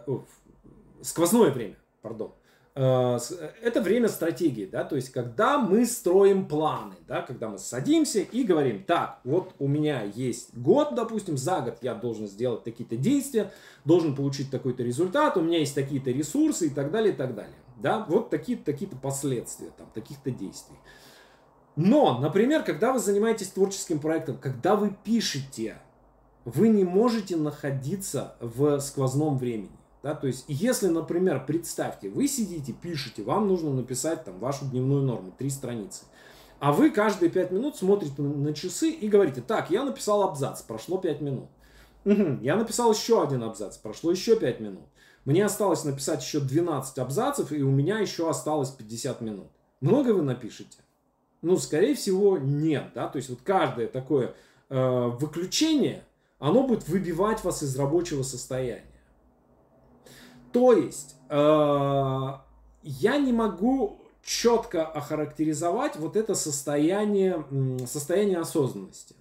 сквозное 1.02 1.52
время, 1.52 1.76
пардон. 2.02 2.34
Э, 2.76 3.18
это 3.62 3.82
время 3.82 4.08
стратегии, 4.08 4.66
да, 4.66 4.86
то 4.86 4.96
есть 4.96 5.12
когда 5.12 5.58
мы 5.58 5.86
строим 5.86 6.48
планы, 6.48 6.96
да, 7.08 7.22
когда 7.22 7.50
мы 7.50 7.58
садимся 7.58 8.20
и 8.20 8.44
говорим, 8.44 8.84
так, 8.86 9.20
вот 9.26 9.54
у 9.60 9.68
меня 9.68 10.04
есть 10.04 10.56
год, 10.56 10.96
допустим, 10.96 11.38
за 11.38 11.60
год 11.60 11.80
я 11.82 11.94
должен 11.94 12.28
сделать 12.28 12.64
какие-то 12.64 12.96
действия, 12.96 13.52
должен 13.84 14.16
получить 14.16 14.50
такой-то 14.50 14.84
результат, 14.84 15.36
у 15.36 15.42
меня 15.42 15.60
есть 15.60 15.76
такие-то 15.76 16.12
ресурсы 16.12 16.68
и 16.68 16.70
так 16.70 16.92
далее, 16.92 17.14
и 17.14 17.16
так 17.16 17.36
далее, 17.36 17.58
да, 17.82 18.06
вот 18.08 18.30
такие-то 18.30 18.64
такие 18.64 18.90
последствия, 18.90 19.72
там, 19.78 19.88
таких-то 19.94 20.32
действий. 20.32 20.78
Но, 21.76 22.18
например, 22.20 22.64
когда 22.64 22.94
вы 22.94 23.00
занимаетесь 23.00 23.50
творческим 23.50 24.00
проектом, 24.00 24.38
когда 24.38 24.76
вы 24.76 24.96
пишете, 25.04 25.78
вы 26.56 26.70
не 26.70 26.84
можете 26.84 27.36
находиться 27.36 28.36
в 28.40 28.80
сквозном 28.80 29.38
времени. 29.38 29.72
Да, 30.02 30.16
то 30.16 30.28
есть, 30.28 30.46
если, 30.48 30.88
например, 30.88 31.46
представьте, 31.46 32.10
вы 32.10 32.28
сидите, 32.28 32.72
пишете, 32.72 33.22
вам 33.22 33.48
нужно 33.48 33.74
написать 33.74 34.24
там 34.24 34.40
вашу 34.40 34.66
дневную 34.66 35.04
норму, 35.04 35.34
три 35.38 35.50
страницы. 35.50 36.06
А 36.60 36.72
вы 36.72 36.90
каждые 36.90 37.30
пять 37.30 37.52
минут 37.52 37.76
смотрите 37.76 38.22
на 38.22 38.54
часы 38.54 38.92
и 38.92 39.10
говорите, 39.10 39.42
так, 39.42 39.70
я 39.70 39.84
написал 39.84 40.24
абзац, 40.24 40.62
прошло 40.62 40.98
пять 40.98 41.20
минут. 41.22 41.50
Угу, 42.06 42.40
я 42.42 42.56
написал 42.56 42.94
еще 42.94 43.22
один 43.22 43.44
абзац, 43.44 43.78
прошло 43.78 44.12
еще 44.12 44.40
пять 44.40 44.62
минут. 44.62 44.86
Мне 45.26 45.46
осталось 45.46 45.84
написать 45.84 46.24
еще 46.24 46.40
12 46.40 46.98
абзацев, 46.98 47.52
и 47.52 47.62
у 47.62 47.70
меня 47.70 48.00
еще 48.00 48.30
осталось 48.30 48.70
50 48.70 49.22
минут. 49.22 49.48
Много 49.82 50.10
вы 50.10 50.22
напишете? 50.22 50.80
Ну, 51.42 51.58
скорее 51.58 51.96
всего, 51.96 52.38
нет. 52.38 52.92
Да? 52.96 53.08
То 53.08 53.18
есть 53.18 53.30
вот 53.30 53.40
каждое 53.44 53.88
такое 53.88 54.34
э, 54.70 55.08
выключение, 55.20 56.04
оно 56.40 56.64
будет 56.64 56.88
выбивать 56.88 57.44
вас 57.44 57.64
из 57.64 57.76
рабочего 57.78 58.24
состояния. 58.24 58.86
То 60.52 60.74
есть, 60.74 61.16
э, 61.30 61.36
я 62.82 63.18
не 63.18 63.32
могу 63.32 64.02
четко 64.24 64.86
охарактеризовать 64.86 65.96
вот 65.98 66.16
это 66.16 66.34
состояние, 66.36 67.46
состояние 67.86 68.40
осознанности. 68.40 69.16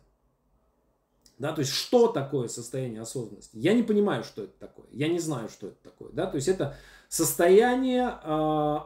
Да, 1.38 1.52
то 1.52 1.60
есть, 1.60 1.72
что 1.72 2.08
такое 2.08 2.48
состояние 2.48 3.02
осознанности? 3.02 3.56
Я 3.56 3.74
не 3.74 3.82
понимаю, 3.82 4.24
что 4.24 4.44
это 4.44 4.58
такое. 4.58 4.86
Я 4.90 5.08
не 5.08 5.18
знаю, 5.18 5.48
что 5.48 5.68
это 5.68 5.76
такое. 5.82 6.10
Да? 6.12 6.26
То 6.26 6.36
есть, 6.36 6.48
это 6.48 6.76
состояние 7.08 8.18
э, 8.22 8.78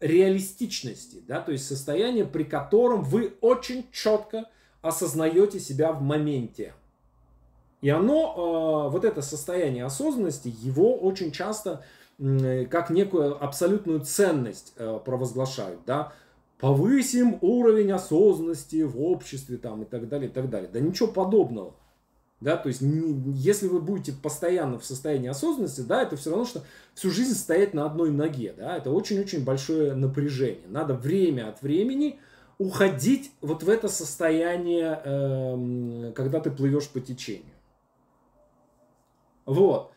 реалистичности, 0.00 1.22
да, 1.26 1.40
то 1.40 1.52
есть 1.52 1.66
состояние, 1.66 2.24
при 2.26 2.44
котором 2.44 3.02
вы 3.02 3.36
очень 3.40 3.86
четко 3.90 4.50
осознаете 4.82 5.58
себя 5.60 5.92
в 5.92 6.02
моменте. 6.02 6.74
И 7.84 7.90
оно, 7.90 8.86
э, 8.88 8.92
вот 8.92 9.04
это 9.04 9.20
состояние 9.20 9.84
осознанности, 9.84 10.50
его 10.62 10.96
очень 10.96 11.30
часто 11.32 11.84
как 12.70 12.88
некую 12.88 13.44
абсолютную 13.44 14.00
ценность 14.00 14.72
э, 14.76 15.00
провозглашают, 15.04 15.80
да, 15.84 16.14
повысим 16.58 17.36
уровень 17.42 17.92
осознанности 17.92 18.84
в 18.84 19.02
обществе 19.02 19.58
там 19.58 19.82
и 19.82 19.84
так 19.84 20.08
далее, 20.08 20.30
и 20.30 20.32
так 20.32 20.48
далее. 20.48 20.70
Да 20.72 20.80
ничего 20.80 21.08
подобного. 21.08 21.74
Да, 22.40 22.56
то 22.56 22.68
есть, 22.68 22.80
если 22.80 23.68
вы 23.68 23.82
будете 23.82 24.12
постоянно 24.12 24.78
в 24.78 24.84
состоянии 24.86 25.28
осознанности, 25.28 25.82
да, 25.82 26.04
это 26.04 26.16
все 26.16 26.30
равно, 26.30 26.46
что 26.46 26.62
всю 26.94 27.10
жизнь 27.10 27.34
стоять 27.34 27.74
на 27.74 27.84
одной 27.84 28.10
ноге, 28.10 28.54
да, 28.56 28.78
это 28.78 28.92
очень-очень 28.92 29.44
большое 29.44 29.92
напряжение. 29.92 30.68
Надо 30.68 30.94
время 30.94 31.50
от 31.50 31.60
времени 31.60 32.18
уходить 32.56 33.30
вот 33.42 33.62
в 33.62 33.68
это 33.68 33.88
состояние, 33.88 35.02
э, 35.04 36.12
когда 36.14 36.40
ты 36.40 36.50
плывешь 36.50 36.88
по 36.88 37.00
течению. 37.00 37.53
Вот. 39.46 39.92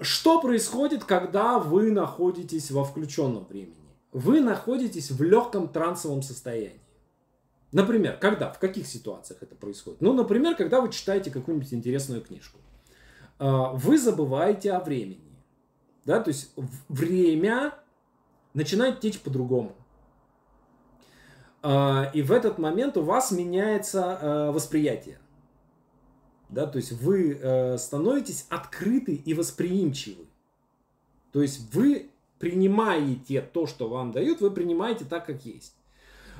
Что 0.00 0.40
происходит, 0.40 1.04
когда 1.04 1.58
вы 1.58 1.90
находитесь 1.90 2.70
во 2.70 2.84
включенном 2.84 3.44
времени? 3.46 3.76
Вы 4.12 4.40
находитесь 4.40 5.10
в 5.10 5.22
легком 5.22 5.68
трансовом 5.68 6.22
состоянии. 6.22 6.80
Например, 7.72 8.16
когда, 8.20 8.50
в 8.50 8.58
каких 8.58 8.86
ситуациях 8.86 9.42
это 9.42 9.54
происходит? 9.54 10.00
Ну, 10.00 10.12
например, 10.12 10.56
когда 10.56 10.80
вы 10.80 10.90
читаете 10.90 11.30
какую-нибудь 11.30 11.72
интересную 11.72 12.20
книжку. 12.20 12.58
А, 13.38 13.72
вы 13.72 13.96
забываете 13.96 14.72
о 14.72 14.80
времени. 14.80 15.30
Да, 16.04 16.20
то 16.20 16.28
есть 16.28 16.52
время 16.88 17.74
начинает 18.54 19.00
течь 19.00 19.20
по-другому. 19.20 19.72
А, 21.62 22.10
и 22.12 22.22
в 22.22 22.32
этот 22.32 22.58
момент 22.58 22.96
у 22.96 23.02
вас 23.02 23.30
меняется 23.30 24.18
а, 24.20 24.52
восприятие 24.52 25.18
да, 26.50 26.66
то 26.66 26.76
есть 26.76 26.92
вы 26.92 27.38
э, 27.40 27.78
становитесь 27.78 28.46
открыты 28.48 29.14
и 29.14 29.34
восприимчивы. 29.34 30.24
То 31.32 31.42
есть 31.42 31.72
вы 31.72 32.10
принимаете 32.38 33.40
то, 33.40 33.66
что 33.66 33.88
вам 33.88 34.12
дают, 34.12 34.40
вы 34.40 34.50
принимаете 34.50 35.04
так, 35.04 35.26
как 35.26 35.44
есть. 35.44 35.74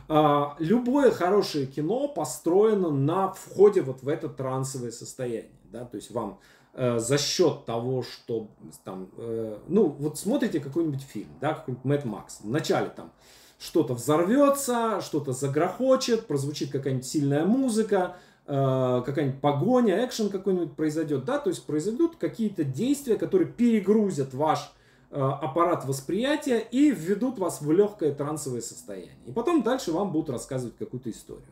А, 0.09 0.57
любое 0.59 1.13
хорошее 1.13 1.67
кино 1.67 2.09
построено 2.09 2.91
на 2.91 3.33
входе 3.33 3.83
вот 3.83 4.03
в 4.03 4.09
это 4.09 4.29
трансовое 4.29 4.91
состояние, 4.91 5.53
да, 5.71 5.85
то 5.85 5.97
есть 5.97 6.11
вам 6.11 6.41
э, 6.73 6.99
за 6.99 7.17
счет 7.17 7.65
того, 7.65 8.03
что 8.03 8.49
там, 8.83 9.11
э, 9.17 9.59
ну, 9.69 9.89
вот 9.89 10.19
смотрите 10.19 10.59
какой-нибудь 10.59 11.03
фильм, 11.03 11.29
да, 11.41 11.55
какой-нибудь 11.55 11.85
Мэтт 11.85 12.05
Макс, 12.07 12.41
вначале 12.43 12.89
там 12.89 13.13
что-то 13.61 13.95
взорвется, 13.95 15.01
что-то 15.03 15.33
загрохочет, 15.33 16.27
прозвучит 16.27 16.73
какая-нибудь 16.73 17.07
сильная 17.07 17.45
музыка, 17.45 18.17
Э, 18.17 18.30
какая-нибудь 18.51 19.41
погоня, 19.41 20.05
экшен 20.05 20.29
какой-нибудь 20.29 20.73
произойдет, 20.73 21.25
да, 21.25 21.39
то 21.39 21.51
есть 21.51 21.65
произойдут 21.65 22.17
какие-то 22.17 22.65
действия, 22.65 23.17
которые 23.17 23.49
перегрузят 23.49 24.35
ваш 24.35 24.73
э, 25.11 25.21
аппарат 25.21 25.85
восприятия 25.85 26.59
и 26.59 26.91
введут 26.91 27.39
вас 27.39 27.61
в 27.61 27.71
легкое 27.71 28.13
трансовое 28.13 28.61
состояние. 28.61 29.15
И 29.27 29.31
потом 29.31 29.63
дальше 29.63 29.93
вам 29.93 30.11
будут 30.11 30.31
рассказывать 30.31 30.77
какую-то 30.77 31.11
историю. 31.11 31.47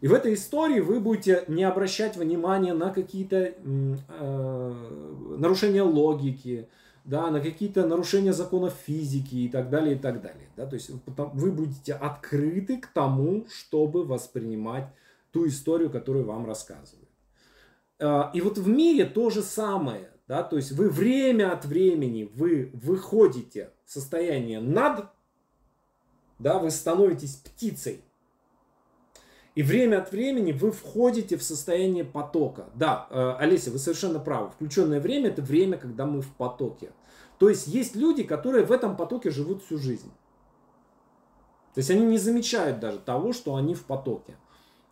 И 0.00 0.06
в 0.06 0.14
этой 0.14 0.34
истории 0.34 0.78
вы 0.78 1.00
будете 1.00 1.42
не 1.48 1.64
обращать 1.64 2.16
внимания 2.16 2.72
на 2.72 2.90
какие-то 2.90 3.54
э, 3.64 4.74
нарушения 5.38 5.82
логики, 5.82 6.68
да, 7.04 7.30
на 7.30 7.40
какие-то 7.40 7.84
нарушения 7.84 8.32
законов 8.32 8.74
физики 8.86 9.34
и 9.34 9.48
так 9.48 9.70
далее, 9.70 9.96
и 9.96 9.98
так 9.98 10.22
далее. 10.22 10.48
Да? 10.56 10.66
То 10.66 10.74
есть 10.74 10.90
вы 11.16 11.50
будете 11.50 11.94
открыты 11.94 12.76
к 12.76 12.86
тому, 12.86 13.46
чтобы 13.50 14.04
воспринимать 14.04 14.88
ту 15.38 15.46
историю, 15.46 15.88
которую 15.88 16.24
вам 16.24 16.46
рассказывают. 16.46 17.08
А, 18.00 18.32
и 18.34 18.40
вот 18.40 18.58
в 18.58 18.66
мире 18.66 19.04
то 19.04 19.30
же 19.30 19.42
самое. 19.42 20.10
Да? 20.26 20.42
То 20.42 20.56
есть 20.56 20.72
вы 20.72 20.90
время 20.90 21.52
от 21.52 21.64
времени 21.64 22.28
вы 22.34 22.70
выходите 22.74 23.70
в 23.86 23.92
состояние 23.92 24.60
над, 24.60 25.06
да, 26.40 26.58
вы 26.58 26.72
становитесь 26.72 27.36
птицей. 27.36 28.02
И 29.54 29.62
время 29.62 30.02
от 30.02 30.10
времени 30.10 30.50
вы 30.50 30.72
входите 30.72 31.36
в 31.36 31.42
состояние 31.44 32.04
потока. 32.04 32.66
Да, 32.74 33.06
э, 33.10 33.36
Олеся, 33.38 33.70
вы 33.70 33.78
совершенно 33.78 34.18
правы. 34.18 34.50
Включенное 34.50 35.00
время 35.00 35.28
это 35.28 35.42
время, 35.42 35.78
когда 35.78 36.04
мы 36.04 36.20
в 36.20 36.32
потоке. 36.34 36.90
То 37.38 37.48
есть 37.48 37.68
есть 37.68 37.94
люди, 37.94 38.24
которые 38.24 38.64
в 38.64 38.72
этом 38.72 38.96
потоке 38.96 39.30
живут 39.30 39.62
всю 39.62 39.78
жизнь. 39.78 40.10
То 41.74 41.78
есть 41.78 41.90
они 41.90 42.06
не 42.06 42.18
замечают 42.18 42.80
даже 42.80 42.98
того, 42.98 43.32
что 43.32 43.54
они 43.54 43.74
в 43.76 43.84
потоке. 43.84 44.36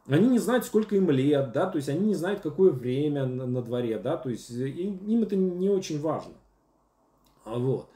Они 0.09 0.29
не 0.29 0.39
знают, 0.39 0.65
сколько 0.65 0.95
им 0.95 1.11
лет, 1.11 1.53
да, 1.53 1.67
то 1.67 1.77
есть 1.77 1.89
они 1.89 2.07
не 2.07 2.15
знают, 2.15 2.41
какое 2.41 2.71
время 2.71 3.27
на, 3.27 3.47
на 3.47 3.63
дворе, 3.63 3.99
да, 3.99 4.17
то 4.17 4.31
есть 4.31 4.51
им, 4.51 4.99
им 4.99 5.23
это 5.23 5.35
не 5.35 5.69
очень 5.69 6.01
важно. 6.01 6.35
Вот. 7.45 7.89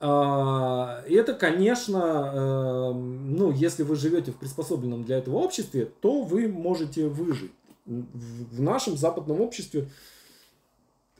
А, 0.00 1.02
это, 1.08 1.34
конечно, 1.34 2.32
э, 2.34 2.92
ну, 2.92 3.52
если 3.52 3.84
вы 3.84 3.96
живете 3.96 4.32
в 4.32 4.36
приспособленном 4.36 5.04
для 5.04 5.18
этого 5.18 5.36
обществе, 5.36 5.86
то 6.00 6.22
вы 6.22 6.48
можете 6.48 7.06
выжить. 7.08 7.52
в 7.86 8.60
нашем 8.60 8.96
западном 8.96 9.40
обществе 9.40 9.88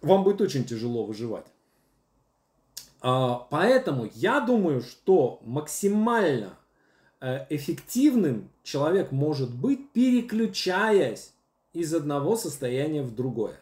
вам 0.03 0.25
будет 0.25 0.40
очень 0.40 0.64
тяжело 0.64 1.05
выживать. 1.05 1.47
А, 3.01 3.47
поэтому 3.51 4.09
я 4.14 4.40
думаю, 4.40 4.83
что 4.83 5.40
максимально 5.44 6.47
э, 6.47 6.63
эффективным 7.48 8.50
человек 8.62 9.12
может 9.12 9.54
быть, 9.54 9.90
переключаясь 9.92 11.32
из 11.72 11.94
одного 11.94 12.37
состояния 12.37 13.02
в 13.02 13.14
другое. 13.14 13.60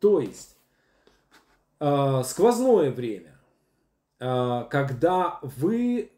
То 0.00 0.20
есть 0.20 0.56
э, 1.78 2.22
сквозное 2.24 2.90
время, 2.90 3.38
э, 4.18 4.64
когда 4.70 5.38
вы 5.42 6.10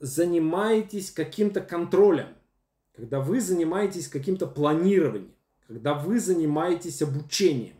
занимаетесь 0.00 1.10
каким-то 1.10 1.60
контролем, 1.60 2.28
когда 2.94 3.20
вы 3.20 3.40
занимаетесь 3.40 4.08
каким-то 4.08 4.46
планированием, 4.46 5.32
когда 5.66 5.94
вы 5.94 6.20
занимаетесь 6.20 7.02
обучением, 7.02 7.76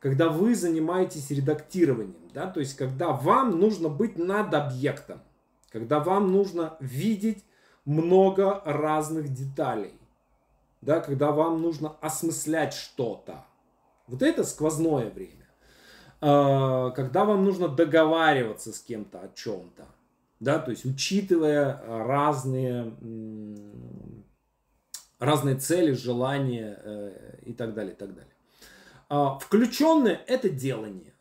когда 0.00 0.28
вы 0.28 0.54
занимаетесь 0.54 1.30
редактированием, 1.30 2.30
да, 2.34 2.48
то 2.48 2.60
есть 2.60 2.76
когда 2.76 3.12
вам 3.12 3.58
нужно 3.60 3.88
быть 3.88 4.18
над 4.18 4.52
объектом, 4.52 5.20
когда 5.72 6.00
вам 6.00 6.30
нужно 6.30 6.76
видеть 6.80 7.44
много 7.84 8.60
разных 8.64 9.32
деталей, 9.32 9.98
да, 10.82 11.00
когда 11.00 11.32
вам 11.32 11.62
нужно 11.62 11.96
осмыслять 12.00 12.74
что-то. 12.74 13.44
Вот 14.06 14.22
это 14.22 14.44
сквозное 14.44 15.10
время. 15.10 15.48
А, 16.20 16.90
когда 16.90 17.24
вам 17.24 17.44
нужно 17.44 17.68
договариваться 17.68 18.72
с 18.72 18.80
кем-то 18.80 19.20
о 19.20 19.28
чем-то, 19.34 19.86
да, 20.40 20.58
то 20.58 20.70
есть 20.72 20.84
учитывая 20.84 21.80
разные, 21.86 22.92
разные 25.18 25.56
цели, 25.56 25.92
желания 25.92 26.80
э, 26.82 27.38
и 27.46 27.54
так 27.54 27.74
далее, 27.74 27.94
и 27.94 27.96
так 27.96 28.14
далее. 28.14 28.32
А, 29.08 29.38
включенное– 29.38 30.20
это 30.26 30.48
делание. 30.48 31.11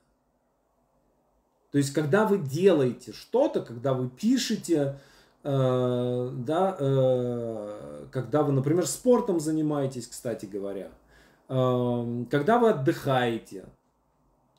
То 1.72 1.78
есть, 1.78 1.94
когда 1.94 2.26
вы 2.26 2.38
делаете 2.38 3.14
что-то, 3.14 3.62
когда 3.62 3.94
вы 3.94 4.10
пишете, 4.10 5.00
э, 5.44 6.30
да, 6.34 6.76
э, 6.78 8.06
когда 8.12 8.44
вы, 8.44 8.52
например, 8.52 8.86
спортом 8.86 9.40
занимаетесь, 9.40 10.08
кстати 10.08 10.46
говоря, 10.46 10.92
э, 11.48 12.26
когда 12.30 12.60
вы 12.60 12.72
отдыхаете, 12.72 13.66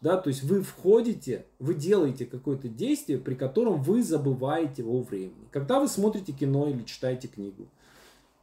да, 0.00 0.16
то 0.16 0.28
есть 0.28 0.42
вы 0.42 0.62
входите, 0.62 1.46
вы 1.60 1.74
делаете 1.74 2.26
какое-то 2.26 2.68
действие, 2.68 3.18
при 3.18 3.34
котором 3.34 3.82
вы 3.82 4.02
забываете 4.02 4.82
о 4.82 5.02
времени. 5.02 5.46
Когда 5.52 5.78
вы 5.78 5.88
смотрите 5.88 6.32
кино 6.32 6.66
или 6.66 6.82
читаете 6.82 7.28
книгу, 7.28 7.68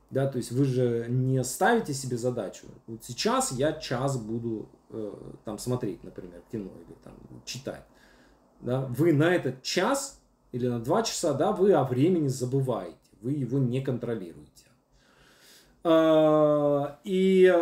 да, 0.10 0.28
то 0.28 0.38
есть 0.38 0.52
вы 0.52 0.64
же 0.64 1.08
не 1.10 1.44
ставите 1.44 1.94
себе 1.94 2.18
задачу. 2.18 2.68
Вот 2.88 3.04
сейчас 3.04 3.52
я 3.52 3.74
час 3.74 4.18
буду 4.18 4.70
э, 4.90 5.14
там 5.44 5.60
смотреть, 5.60 6.04
например, 6.04 6.42
кино 6.52 6.72
или 6.88 6.96
там 7.04 7.14
читать. 7.46 7.84
Да, 8.62 8.82
вы 8.82 9.14
на 9.14 9.34
этот 9.34 9.64
час 9.64 10.20
или 10.52 10.68
на 10.68 10.80
два 10.80 11.04
часа, 11.04 11.34
да, 11.34 11.52
вы 11.52 11.74
о 11.74 11.84
времени 11.84 12.28
забываете, 12.28 12.98
вы 13.22 13.32
его 13.32 13.58
не 13.58 13.82
контролируете. 13.82 14.66
Э, 15.84 16.96
и 17.04 17.54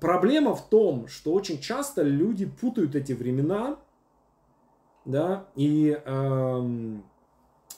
проблема 0.00 0.54
в 0.54 0.68
том, 0.68 1.08
что 1.08 1.32
очень 1.32 1.60
часто 1.60 2.02
люди 2.02 2.46
путают 2.46 2.94
эти 2.94 3.12
времена, 3.12 3.76
да, 5.04 5.46
и 5.56 6.00
э, 6.02 6.96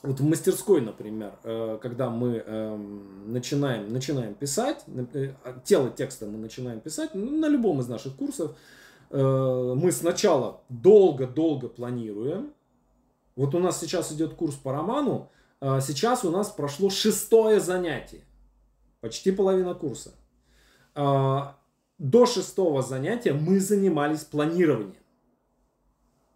вот 0.02 0.20
в 0.20 0.24
мастерской, 0.24 0.80
например, 0.80 1.32
э, 1.44 1.78
когда 1.80 2.10
мы 2.10 2.42
эм, 2.44 3.32
начинаем, 3.32 3.92
начинаем 3.92 4.34
писать, 4.34 4.84
э, 5.14 5.32
тело 5.64 5.90
текста 5.90 6.26
мы 6.26 6.38
начинаем 6.38 6.80
писать, 6.80 7.10
ну, 7.14 7.38
на 7.38 7.46
любом 7.48 7.80
из 7.80 7.88
наших 7.88 8.16
курсов, 8.16 8.50
э, 8.50 8.81
мы 9.12 9.92
сначала 9.92 10.62
долго-долго 10.68 11.68
планируем. 11.68 12.52
Вот 13.36 13.54
у 13.54 13.58
нас 13.58 13.78
сейчас 13.78 14.10
идет 14.12 14.34
курс 14.34 14.54
по 14.54 14.72
роману, 14.72 15.30
сейчас 15.60 16.24
у 16.24 16.30
нас 16.30 16.50
прошло 16.50 16.90
шестое 16.90 17.60
занятие, 17.60 18.24
почти 19.00 19.30
половина 19.30 19.74
курса. 19.74 20.12
До 20.94 22.26
шестого 22.26 22.82
занятия 22.82 23.32
мы 23.32 23.60
занимались 23.60 24.24
планированием. 24.24 24.96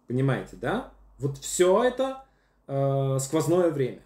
Понимаете, 0.07 0.55
да? 0.55 0.91
Вот 1.19 1.37
все 1.39 1.83
это 1.83 2.23
э, 2.67 3.17
сквозное 3.19 3.71
время. 3.71 4.01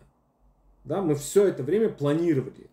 Да, 0.83 1.01
мы 1.01 1.13
все 1.13 1.45
это 1.45 1.61
время 1.61 1.89
планировали. 1.89 2.71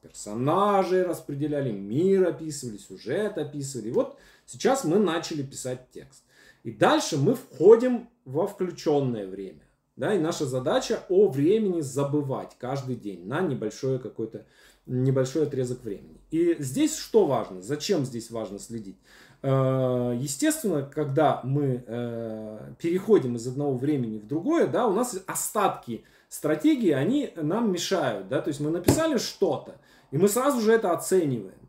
Персонажей 0.00 1.02
распределяли, 1.02 1.70
мир 1.72 2.26
описывали, 2.28 2.78
сюжет 2.78 3.36
описывали. 3.36 3.90
Вот 3.90 4.16
сейчас 4.50 4.84
мы 4.84 4.98
начали 4.98 5.42
писать 5.42 5.90
текст. 5.92 6.24
И 6.62 6.70
дальше 6.70 7.16
мы 7.16 7.34
входим 7.34 8.08
во 8.24 8.46
включенное 8.46 9.26
время. 9.26 9.62
Да, 9.96 10.14
и 10.14 10.18
наша 10.18 10.46
задача 10.46 11.04
о 11.08 11.28
времени 11.28 11.82
забывать 11.82 12.56
каждый 12.58 12.96
день 12.96 13.26
на 13.26 13.40
небольшое 13.42 13.98
какой-то 13.98 14.46
небольшой 14.86 15.42
отрезок 15.42 15.84
времени. 15.84 16.20
И 16.30 16.56
здесь 16.58 16.96
что 16.96 17.26
важно? 17.26 17.60
Зачем 17.60 18.06
здесь 18.06 18.30
важно 18.30 18.58
следить? 18.58 18.96
Э, 19.42 20.16
естественно, 20.18 20.82
когда 20.82 21.40
мы 21.44 21.84
э, 21.86 22.72
переходим 22.78 23.36
из 23.36 23.46
одного 23.46 23.76
времени 23.76 24.18
в 24.18 24.26
другое, 24.26 24.66
да, 24.66 24.86
у 24.86 24.94
нас 24.94 25.16
остатки 25.26 26.04
стратегии, 26.28 26.92
они 26.92 27.32
нам 27.36 27.70
мешают. 27.70 28.28
Да? 28.28 28.40
То 28.40 28.48
есть 28.48 28.60
мы 28.60 28.70
написали 28.70 29.18
что-то, 29.18 29.76
и 30.10 30.18
мы 30.18 30.28
сразу 30.28 30.60
же 30.60 30.72
это 30.72 30.92
оцениваем. 30.92 31.59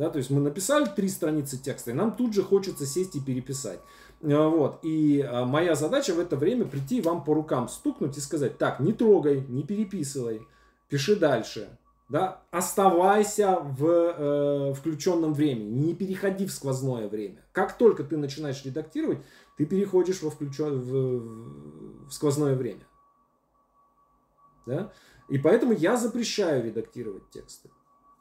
Да, 0.00 0.08
то 0.08 0.18
есть 0.18 0.30
мы 0.30 0.40
написали 0.40 0.86
три 0.86 1.08
страницы 1.08 1.58
текста, 1.58 1.90
и 1.90 1.94
нам 1.94 2.16
тут 2.16 2.32
же 2.32 2.42
хочется 2.42 2.86
сесть 2.86 3.16
и 3.16 3.20
переписать. 3.20 3.80
Э, 4.22 4.48
вот. 4.48 4.78
И 4.82 5.28
моя 5.46 5.74
задача 5.74 6.14
в 6.14 6.18
это 6.18 6.36
время 6.36 6.64
прийти 6.64 7.00
вам 7.00 7.22
по 7.22 7.34
рукам 7.34 7.68
стукнуть 7.68 8.16
и 8.16 8.20
сказать, 8.20 8.56
так, 8.56 8.80
не 8.80 8.92
трогай, 8.94 9.44
не 9.46 9.62
переписывай, 9.62 10.40
пиши 10.88 11.16
дальше 11.16 11.68
да, 12.10 12.42
оставайся 12.50 13.60
в 13.60 13.86
э, 13.86 14.74
включенном 14.74 15.32
времени, 15.32 15.86
не 15.86 15.94
переходи 15.94 16.44
в 16.44 16.50
сквозное 16.50 17.08
время. 17.08 17.40
Как 17.52 17.78
только 17.78 18.02
ты 18.02 18.16
начинаешь 18.16 18.64
редактировать, 18.64 19.18
ты 19.56 19.64
переходишь 19.64 20.20
во 20.20 20.30
включен... 20.30 20.80
в, 20.80 22.08
в 22.08 22.10
сквозное 22.10 22.56
время. 22.56 22.82
Да? 24.66 24.92
И 25.28 25.38
поэтому 25.38 25.72
я 25.72 25.96
запрещаю 25.96 26.64
редактировать 26.64 27.30
тексты. 27.30 27.70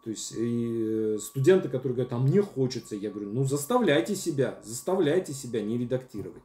То 0.04 0.12
есть 0.12 0.34
и 0.36 1.18
студенты, 1.20 1.68
которые 1.68 1.96
говорят, 1.96 2.14
а 2.14 2.20
мне 2.20 2.42
хочется, 2.42 2.96
я 2.96 3.10
говорю, 3.10 3.32
ну 3.32 3.44
заставляйте 3.44 4.16
себя, 4.16 4.60
заставляйте 4.64 5.34
себя 5.34 5.62
не 5.62 5.78
редактировать 5.78 6.44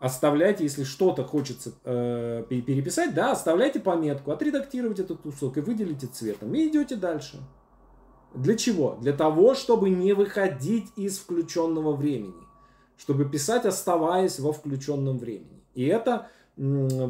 оставляйте, 0.00 0.64
если 0.64 0.82
что-то 0.82 1.24
хочется 1.24 1.72
э, 1.84 2.42
переписать, 2.48 3.14
да, 3.14 3.32
оставляйте 3.32 3.78
пометку, 3.78 4.32
отредактировать 4.32 4.98
этот 4.98 5.20
кусок 5.20 5.58
и 5.58 5.60
выделите 5.60 6.06
цветом. 6.06 6.54
И 6.54 6.66
идете 6.66 6.96
дальше. 6.96 7.38
Для 8.34 8.56
чего? 8.56 8.96
Для 9.00 9.12
того, 9.12 9.54
чтобы 9.54 9.90
не 9.90 10.14
выходить 10.14 10.86
из 10.96 11.18
включенного 11.18 11.94
времени. 11.94 12.42
Чтобы 12.96 13.26
писать, 13.26 13.66
оставаясь 13.66 14.40
во 14.40 14.52
включенном 14.52 15.18
времени. 15.18 15.62
И 15.74 15.84
это 15.84 16.28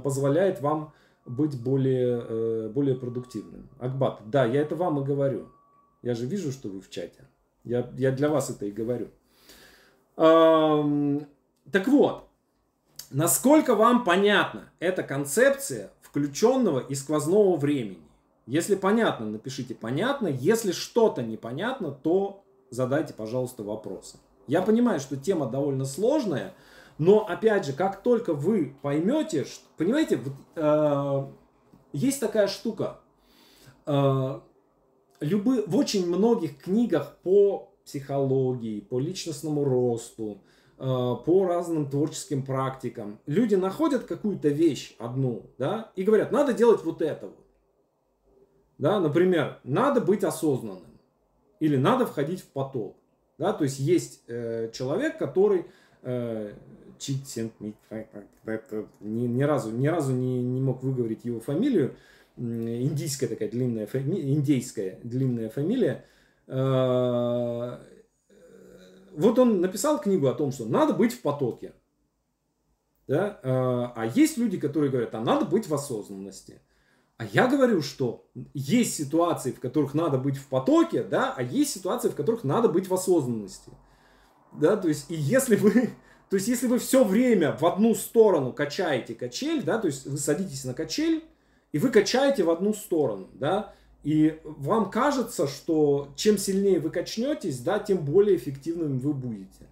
позволяет 0.02 0.60
вам 0.60 0.92
быть 1.30 1.60
более, 1.62 2.24
э, 2.28 2.68
более 2.68 2.96
продуктивным. 2.96 3.68
Акбат, 3.78 4.20
да, 4.26 4.44
я 4.44 4.60
это 4.60 4.76
вам 4.76 5.00
и 5.00 5.04
говорю. 5.04 5.48
Я 6.02 6.14
же 6.14 6.26
вижу, 6.26 6.52
что 6.52 6.68
вы 6.68 6.80
в 6.80 6.90
чате. 6.90 7.26
Я, 7.64 7.90
я 7.96 8.10
для 8.12 8.28
вас 8.28 8.50
это 8.50 8.66
и 8.66 8.70
говорю. 8.70 9.08
Эм, 10.16 11.26
так 11.70 11.88
вот, 11.88 12.30
Насколько 13.10 13.74
вам 13.74 14.04
понятна 14.04 14.70
эта 14.78 15.02
концепция 15.02 15.90
включенного 16.00 16.78
и 16.78 16.94
сквозного 16.94 17.56
времени? 17.56 18.06
Если 18.46 18.76
понятно, 18.76 19.26
напишите 19.26 19.74
понятно. 19.74 20.28
Если 20.28 20.70
что-то 20.70 21.20
непонятно, 21.20 21.90
то 21.90 22.44
задайте, 22.70 23.12
пожалуйста, 23.12 23.64
вопросы. 23.64 24.18
Я 24.46 24.62
понимаю, 24.62 25.00
что 25.00 25.16
тема 25.16 25.50
довольно 25.50 25.84
сложная, 25.84 26.54
но 27.00 27.26
опять 27.26 27.66
же, 27.66 27.72
как 27.72 28.02
только 28.02 28.32
вы 28.32 28.76
поймете, 28.82 29.44
что, 29.44 29.64
понимаете, 29.76 30.16
вот, 30.18 30.34
э, 30.56 31.26
есть 31.92 32.20
такая 32.20 32.46
штука. 32.46 33.00
Э, 33.86 34.40
любы, 35.20 35.64
в 35.66 35.76
очень 35.76 36.06
многих 36.06 36.58
книгах 36.58 37.16
по 37.22 37.72
психологии, 37.84 38.80
по 38.80 39.00
личностному 39.00 39.64
росту, 39.64 40.40
Э, 40.82 41.14
по 41.26 41.46
разным 41.46 41.90
творческим 41.90 42.42
практикам. 42.42 43.20
Люди 43.26 43.54
находят 43.54 44.04
какую-то 44.04 44.48
вещь 44.48 44.96
одну, 44.98 45.42
да, 45.58 45.92
и 45.94 46.02
говорят, 46.02 46.32
надо 46.32 46.54
делать 46.54 46.82
вот 46.84 47.02
это 47.02 47.26
вот. 47.26 47.46
Да, 48.78 48.98
например, 48.98 49.60
надо 49.62 50.00
быть 50.00 50.24
осознанным 50.24 50.98
или 51.58 51.76
надо 51.76 52.06
входить 52.06 52.40
в 52.40 52.46
поток. 52.46 52.96
Да, 53.36 53.52
то 53.52 53.64
есть 53.64 53.78
есть 53.78 54.22
э, 54.26 54.70
человек, 54.72 55.18
который 55.18 55.66
э, 56.00 56.54
ни, 59.00 59.26
ни 59.26 59.42
разу, 59.42 59.70
ни 59.70 59.86
разу 59.86 60.12
не, 60.12 60.42
не 60.42 60.60
мог 60.60 60.82
выговорить 60.82 61.24
его 61.24 61.40
фамилию, 61.40 61.96
индийская 62.36 63.26
такая 63.26 63.48
длинная 63.50 63.86
фамилия, 63.86 64.32
индейская 64.32 64.98
длинная 65.02 65.48
фамилия. 65.50 66.04
Вот 69.16 69.38
он 69.38 69.60
написал 69.60 70.00
книгу 70.00 70.26
о 70.28 70.34
том, 70.34 70.52
что 70.52 70.66
надо 70.66 70.94
быть 70.94 71.12
в 71.12 71.20
потоке. 71.22 71.72
Да? 73.08 73.40
А 73.42 74.06
есть 74.14 74.38
люди, 74.38 74.58
которые 74.58 74.90
говорят, 74.90 75.14
а 75.14 75.20
надо 75.20 75.44
быть 75.44 75.68
в 75.68 75.74
осознанности. 75.74 76.60
А 77.16 77.24
я 77.26 77.48
говорю, 77.48 77.82
что 77.82 78.24
есть 78.54 78.94
ситуации, 78.94 79.52
в 79.52 79.60
которых 79.60 79.92
надо 79.92 80.16
быть 80.16 80.38
в 80.38 80.46
потоке, 80.46 81.02
да, 81.02 81.34
а 81.36 81.42
есть 81.42 81.74
ситуации, 81.74 82.08
в 82.08 82.14
которых 82.14 82.44
надо 82.44 82.70
быть 82.70 82.88
в 82.88 82.94
осознанности. 82.94 83.70
Да, 84.52 84.76
то 84.78 84.88
есть, 84.88 85.10
и 85.10 85.14
если 85.16 85.56
вы, 85.56 85.90
то 86.30 86.36
есть, 86.36 86.48
если 86.48 86.68
вы 86.68 86.78
все 86.78 87.04
время 87.04 87.56
в 87.56 87.66
одну 87.66 87.94
сторону 87.94 88.52
качаете 88.52 89.14
качель, 89.14 89.62
да, 89.62 89.78
то 89.78 89.88
есть, 89.88 90.06
вы 90.06 90.16
садитесь 90.16 90.64
на 90.64 90.74
качель, 90.74 91.24
и 91.72 91.78
вы 91.78 91.90
качаете 91.90 92.44
в 92.44 92.50
одну 92.50 92.72
сторону, 92.72 93.28
да, 93.34 93.74
и 94.04 94.38
вам 94.44 94.90
кажется, 94.90 95.46
что 95.46 96.08
чем 96.16 96.38
сильнее 96.38 96.80
вы 96.80 96.90
качнетесь, 96.90 97.58
да, 97.58 97.80
тем 97.80 98.04
более 98.04 98.36
эффективным 98.36 98.98
вы 98.98 99.12
будете. 99.12 99.66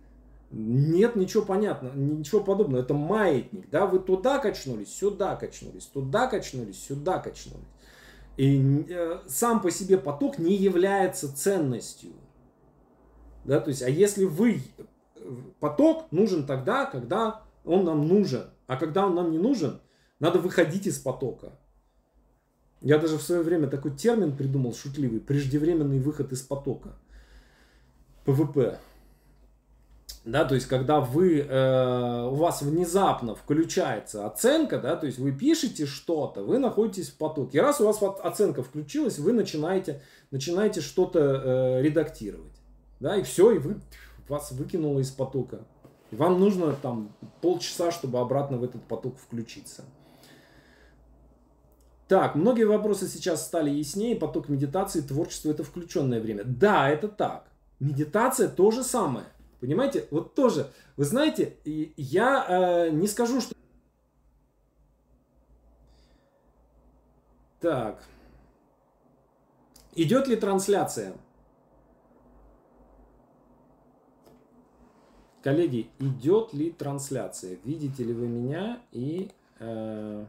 Нет 0.51 1.15
ничего 1.15 1.45
понятного, 1.45 1.95
ничего 1.95 2.41
подобного. 2.41 2.83
Это 2.83 2.95
маятник, 2.95 3.71
да, 3.71 3.87
вы 3.87 4.01
туда 4.01 4.39
качнулись, 4.39 4.93
сюда 4.93 5.37
качнулись, 5.37 5.85
туда 5.85 6.27
качнулись, 6.27 6.83
сюда 6.83 7.19
качнулись. 7.19 7.65
И 8.37 8.87
э, 8.89 9.21
сам 9.27 9.61
по 9.61 9.71
себе 9.71 9.99
поток 9.99 10.39
не 10.39 10.55
является 10.57 11.35
ценностью. 11.35 12.13
Да, 13.45 13.61
то 13.61 13.69
есть, 13.69 13.83
а 13.83 13.89
если 13.89 14.25
вы... 14.25 14.61
Поток 15.61 16.11
нужен 16.11 16.47
тогда, 16.47 16.87
когда 16.87 17.43
он 17.65 17.85
нам 17.85 18.07
нужен. 18.07 18.45
А 18.67 18.77
когда 18.77 19.07
он 19.07 19.15
нам 19.15 19.31
не 19.31 19.39
нужен, 19.39 19.81
надо 20.21 20.39
выходить 20.39 20.87
из 20.87 20.99
потока. 20.99 21.53
Я 22.81 22.99
даже 22.99 23.19
в 23.19 23.23
свое 23.23 23.43
время 23.43 23.69
такой 23.69 23.97
термин 23.97 24.37
придумал, 24.37 24.75
шутливый, 24.75 25.21
преждевременный 25.21 25.99
выход 25.99 26.33
из 26.33 26.43
потока. 26.43 26.97
ПВП. 28.25 28.79
Да, 30.25 30.45
то 30.45 30.55
есть, 30.55 30.67
когда 30.67 31.01
вы, 31.01 31.41
э, 31.41 32.29
у 32.31 32.35
вас 32.35 32.61
внезапно 32.61 33.35
включается 33.35 34.27
оценка, 34.27 34.79
да, 34.79 34.95
то 34.97 35.07
есть 35.07 35.19
вы 35.19 35.33
пишете 35.33 35.87
что-то, 35.87 36.43
вы 36.43 36.59
находитесь 36.59 37.09
в 37.09 37.17
потоке. 37.17 37.59
И 37.59 37.61
раз 37.61 37.81
у 37.81 37.87
вас 37.87 37.99
оценка 38.23 38.63
включилась, 38.63 39.19
вы 39.19 39.33
начинаете, 39.33 40.03
начинаете 40.31 40.83
что-то 40.83 41.21
э, 41.21 41.83
редактировать. 41.83 42.53
Да, 43.01 43.17
и 43.17 43.23
все, 43.23 43.53
и 43.53 43.59
вы, 43.59 43.81
вас 44.29 44.53
выкинуло 44.53 45.01
из 45.01 45.11
потока. 45.11 45.61
И 46.11 46.17
вам 46.17 46.41
нужно 46.41 46.73
там 46.73 47.13
полчаса, 47.41 47.91
чтобы 47.91 48.19
обратно 48.19 48.57
в 48.57 48.65
этот 48.65 48.83
поток 48.85 49.19
включиться. 49.19 49.85
Так, 52.09 52.35
многие 52.35 52.65
вопросы 52.65 53.07
сейчас 53.07 53.45
стали 53.45 53.71
яснее. 53.71 54.17
Поток 54.17 54.49
медитации, 54.49 55.03
творчество– 55.03 55.51
это 55.53 55.63
включенное 55.63 56.21
время. 56.21 56.43
Да, 56.45 56.89
это 56.89 57.07
так. 57.09 57.47
Медитация 57.81 58.49
то 58.49 58.71
же 58.71 58.83
самое. 58.83 59.27
Понимаете, 59.61 60.07
вот 60.11 60.35
тоже, 60.35 60.71
вы 60.97 61.05
знаете, 61.05 61.57
я 61.65 62.47
э, 62.49 62.91
не 62.91 63.07
скажу, 63.07 63.41
что... 63.41 63.55
Так. 67.61 68.03
Идет 69.95 70.29
ли 70.29 70.37
трансляция? 70.37 71.13
Коллеги, 75.43 75.89
идет 75.99 76.53
ли 76.53 76.71
трансляция? 76.71 77.59
Видите 77.65 78.05
ли 78.05 78.13
вы 78.13 78.27
меня 78.27 78.81
и... 78.93 79.31
Э, 79.61 80.27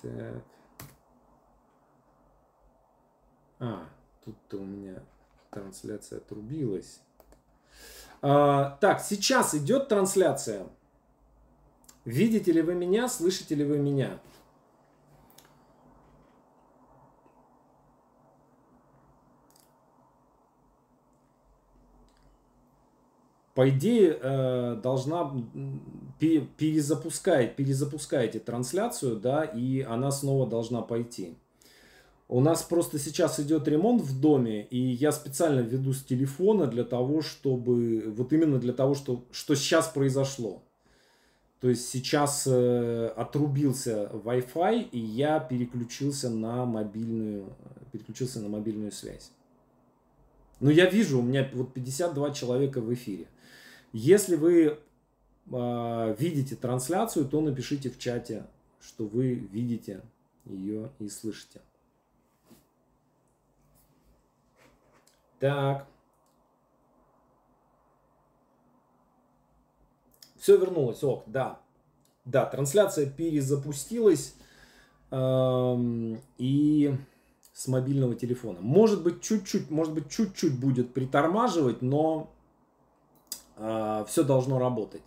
Так. 0.00 0.42
А, 3.60 3.88
тут-то 4.24 4.58
у 4.58 4.64
меня 4.64 5.02
трансляция 5.50 6.18
отрубилась. 6.18 7.00
А, 8.22 8.78
так, 8.80 9.00
сейчас 9.00 9.54
идет 9.54 9.88
трансляция. 9.88 10.68
Видите 12.08 12.52
ли 12.52 12.62
вы 12.62 12.74
меня, 12.74 13.06
слышите 13.06 13.54
ли 13.54 13.64
вы 13.64 13.76
меня? 13.76 14.18
по 23.54 23.68
идее, 23.70 24.16
э, 24.22 24.80
должна 24.80 25.32
перезапускать, 26.20 27.56
перезапускаете 27.56 28.38
трансляцию, 28.38 29.16
да, 29.16 29.42
и 29.42 29.80
она 29.82 30.12
снова 30.12 30.46
должна 30.46 30.80
пойти. 30.80 31.36
У 32.28 32.40
нас 32.40 32.62
просто 32.62 33.00
сейчас 33.00 33.40
идет 33.40 33.66
ремонт 33.66 34.00
в 34.00 34.20
доме, 34.20 34.64
и 34.70 34.78
я 34.78 35.10
специально 35.10 35.58
веду 35.58 35.92
с 35.92 36.04
телефона 36.04 36.68
для 36.68 36.84
того, 36.84 37.20
чтобы, 37.20 38.04
вот 38.16 38.32
именно 38.32 38.60
для 38.60 38.72
того, 38.72 38.94
что, 38.94 39.24
что 39.32 39.56
сейчас 39.56 39.88
произошло. 39.88 40.62
То 41.60 41.68
есть 41.68 41.88
сейчас 41.88 42.46
э, 42.46 43.06
отрубился 43.16 44.08
Wi-Fi, 44.12 44.90
и 44.90 44.98
я 44.98 45.40
переключился 45.40 46.30
на 46.30 46.64
мобильную, 46.64 47.52
переключился 47.90 48.40
на 48.40 48.48
мобильную 48.48 48.92
связь. 48.92 49.32
Но 50.60 50.70
я 50.70 50.88
вижу, 50.88 51.18
у 51.18 51.22
меня 51.22 51.48
вот 51.52 51.72
52 51.72 52.30
человека 52.32 52.80
в 52.80 52.92
эфире. 52.94 53.26
Если 53.92 54.36
вы 54.36 54.78
э, 55.50 56.16
видите 56.18 56.54
трансляцию, 56.54 57.28
то 57.28 57.40
напишите 57.40 57.90
в 57.90 57.98
чате, 57.98 58.46
что 58.80 59.06
вы 59.06 59.34
видите 59.34 60.02
ее 60.44 60.92
и 61.00 61.08
слышите. 61.08 61.60
Так. 65.40 65.88
Все 70.48 70.56
вернулось, 70.56 71.04
ок, 71.04 71.24
да. 71.26 71.60
Да, 72.24 72.46
трансляция 72.46 73.04
перезапустилась. 73.04 74.34
Эм, 75.10 76.18
и 76.38 76.94
с 77.52 77.68
мобильного 77.68 78.14
телефона. 78.14 78.56
Может 78.62 79.02
быть, 79.02 79.20
чуть-чуть, 79.20 79.70
может 79.70 79.92
быть, 79.92 80.08
чуть-чуть 80.08 80.58
будет 80.58 80.94
притормаживать, 80.94 81.82
но 81.82 82.30
э, 83.58 84.04
все 84.08 84.22
должно 84.22 84.58
работать. 84.58 85.02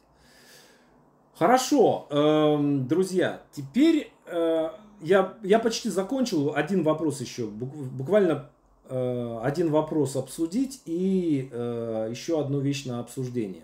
Хорошо, 1.34 2.06
э, 2.12 2.58
друзья, 2.88 3.42
теперь 3.52 4.14
э, 4.28 4.70
я, 5.02 5.34
я 5.42 5.58
почти 5.58 5.90
закончил. 5.90 6.54
Один 6.54 6.84
вопрос 6.84 7.20
еще, 7.20 7.48
буквально 7.48 8.52
э, 8.88 9.40
один 9.42 9.72
вопрос 9.72 10.16
обсудить 10.16 10.84
и 10.86 11.50
э, 11.52 12.10
еще 12.12 12.40
одну 12.40 12.60
вещь 12.60 12.86
на 12.86 13.00
обсуждение. 13.00 13.64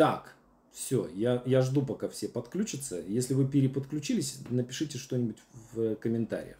Так, 0.00 0.34
все, 0.72 1.10
я, 1.14 1.42
я 1.44 1.60
жду, 1.60 1.82
пока 1.82 2.08
все 2.08 2.26
подключатся. 2.26 3.02
Если 3.06 3.34
вы 3.34 3.46
переподключились, 3.46 4.38
напишите 4.48 4.96
что-нибудь 4.96 5.36
в 5.74 5.94
комментариях. 5.96 6.56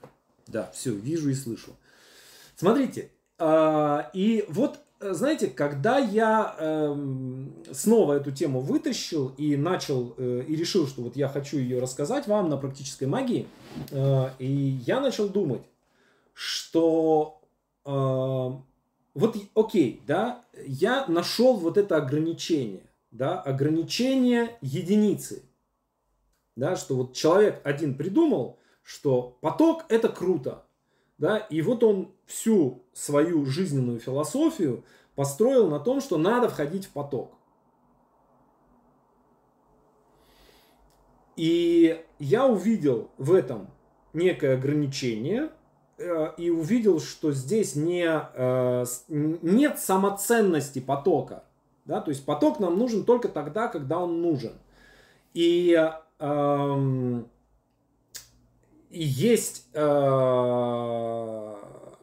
Да, 0.47 0.71
все, 0.75 0.93
вижу 0.93 1.31
и 1.31 1.35
слышу. 1.35 1.75
Смотрите, 2.55 3.11
а, 3.39 4.11
и 4.13 4.45
вот, 4.51 4.81
знаете, 5.01 5.47
когда 5.47 5.97
я 5.97 6.55
эм, 6.59 7.55
снова 7.73 8.13
эту 8.13 8.31
тему 8.31 8.61
вытащил 8.61 9.29
и 9.39 9.57
начал, 9.57 10.15
э, 10.19 10.45
и 10.47 10.55
решил, 10.55 10.87
что 10.87 11.01
вот 11.01 11.17
я 11.17 11.27
хочу 11.27 11.57
ее 11.57 11.81
рассказать 11.81 12.27
вам 12.27 12.51
на 12.51 12.59
практической 12.59 13.05
магии, 13.05 13.47
э, 13.91 14.31
и 14.39 14.79
я 14.87 15.01
начал 15.01 15.31
думать, 15.31 15.63
что 16.35 17.41
э, 17.87 17.91
вот 17.91 19.37
окей, 19.55 20.03
да, 20.07 20.45
я 20.67 21.07
нашел 21.07 21.57
вот 21.57 21.79
это 21.79 21.97
ограничение, 21.97 22.83
да, 23.11 23.41
ограничение 23.41 24.57
единицы, 24.61 25.43
да, 26.57 26.77
что 26.77 26.97
вот 26.97 27.15
человек 27.15 27.61
один 27.65 27.95
придумал, 27.95 28.59
что 28.83 29.39
поток 29.41 29.85
это 29.89 30.09
круто, 30.09 30.65
да, 31.19 31.39
и 31.39 31.63
вот 31.63 31.83
он 31.85 32.13
всю 32.27 32.85
свою 32.93 33.45
жизненную 33.47 34.01
философию 34.01 34.85
построил 35.15 35.69
на 35.69 35.81
том, 35.81 36.01
что 36.01 36.17
надо 36.19 36.49
входить 36.49 36.87
в 36.87 36.91
поток. 36.91 37.35
И 41.37 42.05
я 42.19 42.47
увидел 42.47 43.11
в 43.17 43.33
этом 43.33 43.71
некое 44.13 44.55
ограничение 44.55 45.51
э, 45.97 46.35
и 46.37 46.51
увидел, 46.51 47.01
что 47.01 47.33
здесь 47.33 47.77
не, 47.77 48.07
э, 48.07 48.85
нет 49.09 49.79
самоценности 49.79 50.81
потока. 50.81 51.45
Да? 51.91 52.01
То 52.01 52.11
есть 52.11 52.25
поток 52.25 52.61
нам 52.61 52.79
нужен 52.79 53.05
только 53.05 53.29
тогда, 53.29 53.67
когда 53.67 53.99
он 53.99 54.23
нужен. 54.23 54.53
И 55.35 55.77
эм, 56.21 57.29
есть 58.91 59.67
э, 59.75 61.57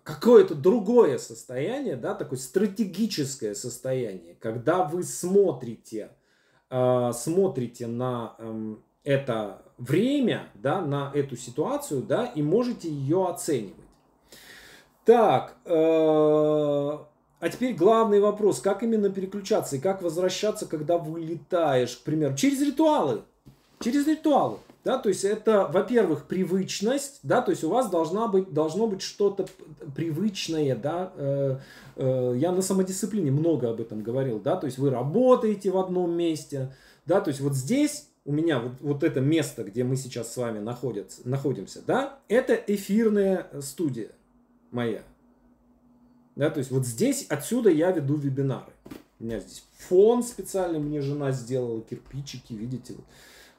какое-то 0.04 0.56
другое 0.56 1.18
состояние, 1.20 1.96
да, 1.96 2.16
такое 2.16 2.38
стратегическое 2.38 3.56
состояние, 3.56 4.36
когда 4.42 4.84
вы 4.84 5.04
смотрите, 5.04 6.12
э, 6.70 7.12
смотрите 7.14 7.88
на 7.88 8.36
э, 8.40 8.76
это 9.06 9.62
время, 9.78 10.50
да, 10.54 10.82
на 10.82 11.14
эту 11.16 11.38
ситуацию, 11.38 12.04
да, 12.04 12.26
и 12.26 12.42
можете 12.42 12.90
ее 12.90 13.30
оценивать. 13.30 13.76
Так, 15.06 15.56
э, 15.64 16.98
а 17.40 17.50
теперь 17.50 17.76
главный 17.76 18.20
вопрос, 18.20 18.60
как 18.60 18.84
именно 18.84 19.10
переключаться 19.10 19.76
и 19.76 19.80
как 19.80 20.02
возвращаться, 20.02 20.66
когда 20.66 20.98
вылетаешь, 20.98 21.98
к 21.98 22.04
примеру, 22.04 22.36
через 22.36 22.62
ритуалы, 22.62 23.22
через 23.80 24.08
ритуалы. 24.08 24.58
Да, 24.84 24.98
то 24.98 25.10
есть 25.10 25.26
это, 25.26 25.70
во-первых, 25.70 26.28
привычность, 26.28 27.20
да, 27.22 27.42
то 27.42 27.52
есть 27.52 27.62
у 27.66 27.70
вас 27.70 27.90
должна 27.90 28.30
быть, 28.30 28.54
должно 28.54 28.88
быть 28.88 29.02
что-то 29.02 29.46
привычное, 29.98 30.78
да, 30.78 31.12
э, 31.18 31.58
э, 31.98 32.34
я 32.38 32.54
на 32.54 32.62
самодисциплине 32.62 33.30
много 33.30 33.70
об 33.70 33.82
этом 33.82 34.02
говорил, 34.02 34.40
да, 34.40 34.56
то 34.56 34.66
есть 34.66 34.78
вы 34.78 34.90
работаете 34.90 35.72
в 35.72 35.78
одном 35.78 36.12
месте, 36.12 36.74
да, 37.06 37.20
то 37.20 37.32
есть 37.32 37.42
вот 37.42 37.54
здесь 37.54 38.08
у 38.24 38.32
меня 38.32 38.60
вот, 38.60 38.74
вот 38.80 39.04
это 39.04 39.20
место, 39.20 39.66
где 39.66 39.84
мы 39.84 39.98
сейчас 39.98 40.32
с 40.32 40.38
вами 40.38 40.60
находятся, 40.60 41.20
находимся, 41.26 41.82
да, 41.86 42.20
это 42.30 42.54
эфирная 42.54 43.48
студия 43.60 44.12
моя, 44.72 45.02
да, 46.38 46.52
то 46.52 46.60
есть 46.60 46.70
вот 46.70 46.86
здесь, 46.86 47.26
отсюда 47.30 47.72
я 47.72 47.92
веду 47.92 48.16
вебинары, 48.16 48.72
у 49.20 49.24
меня 49.24 49.40
здесь 49.40 49.64
фон 49.90 50.22
специальный 50.22 50.78
мне 50.80 51.02
жена 51.02 51.32
сделала, 51.32 51.82
кирпичики, 51.82 52.54
видите, 52.54 52.94
вот 52.94 53.06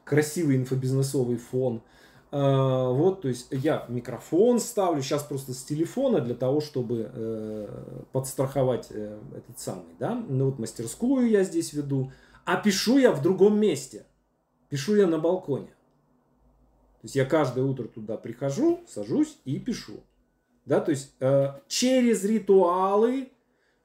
красивый 0.05 0.57
инфобизнесовый 0.57 1.39
фон. 1.39 1.83
А, 2.31 2.91
вот, 2.91 3.23
то 3.23 3.29
есть 3.29 3.49
я 3.51 3.85
микрофон 3.89 4.61
ставлю 4.61 5.03
сейчас 5.03 5.25
просто 5.25 5.55
с 5.55 5.65
телефона 5.65 6.21
для 6.21 6.37
того, 6.37 6.61
чтобы 6.61 7.11
э, 7.13 8.03
подстраховать 8.13 8.87
э, 8.91 9.19
этот 9.37 9.59
самый, 9.59 9.97
да. 9.99 10.15
Ну 10.29 10.47
вот 10.47 10.61
мастерскую 10.61 11.29
я 11.29 11.43
здесь 11.43 11.73
веду, 11.73 12.13
а 12.45 12.57
пишу 12.57 12.99
я 12.99 13.11
в 13.11 13.21
другом 13.23 13.59
месте. 13.59 14.07
Пишу 14.69 14.95
я 14.95 15.09
на 15.09 15.19
балконе. 15.19 15.67
То 15.67 17.05
есть 17.05 17.17
я 17.17 17.25
каждое 17.25 17.65
утро 17.65 17.89
туда 17.89 18.17
прихожу, 18.17 18.85
сажусь 18.87 19.39
и 19.45 19.59
пишу. 19.59 20.01
Да, 20.69 20.81
то 20.81 20.91
есть 20.91 21.15
э, 21.21 21.55
через 21.67 22.25
ритуалы, 22.25 23.31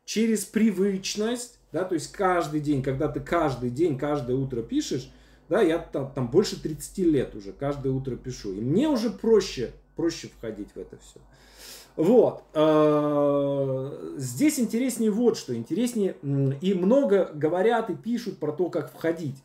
через 0.03 0.43
привычность, 0.43 1.57
да, 1.71 1.85
то 1.85 1.93
есть 1.93 2.11
каждый 2.11 2.59
день, 2.59 2.83
когда 2.83 3.07
ты 3.07 3.21
каждый 3.21 3.69
день, 3.69 3.97
каждое 3.97 4.35
утро 4.35 4.61
пишешь, 4.61 5.09
да, 5.47 5.61
я 5.61 5.79
там, 5.79 6.11
там 6.11 6.29
больше 6.29 6.61
30 6.61 6.97
лет 6.99 7.35
уже 7.35 7.53
каждое 7.53 7.93
утро 7.93 8.17
пишу. 8.17 8.51
И 8.51 8.59
мне 8.59 8.89
уже 8.89 9.09
проще, 9.09 9.71
проще 9.95 10.27
входить 10.27 10.71
в 10.75 10.77
это 10.77 10.97
все. 10.97 11.21
Вот. 11.95 12.43
Э, 12.53 14.15
здесь 14.17 14.59
интереснее 14.59 15.09
вот 15.09 15.37
что. 15.37 15.55
Интереснее. 15.55 16.17
И 16.59 16.73
много 16.73 17.31
говорят 17.33 17.89
и 17.91 17.95
пишут 17.95 18.39
про 18.39 18.51
то, 18.51 18.69
как 18.69 18.91
входить. 18.91 19.41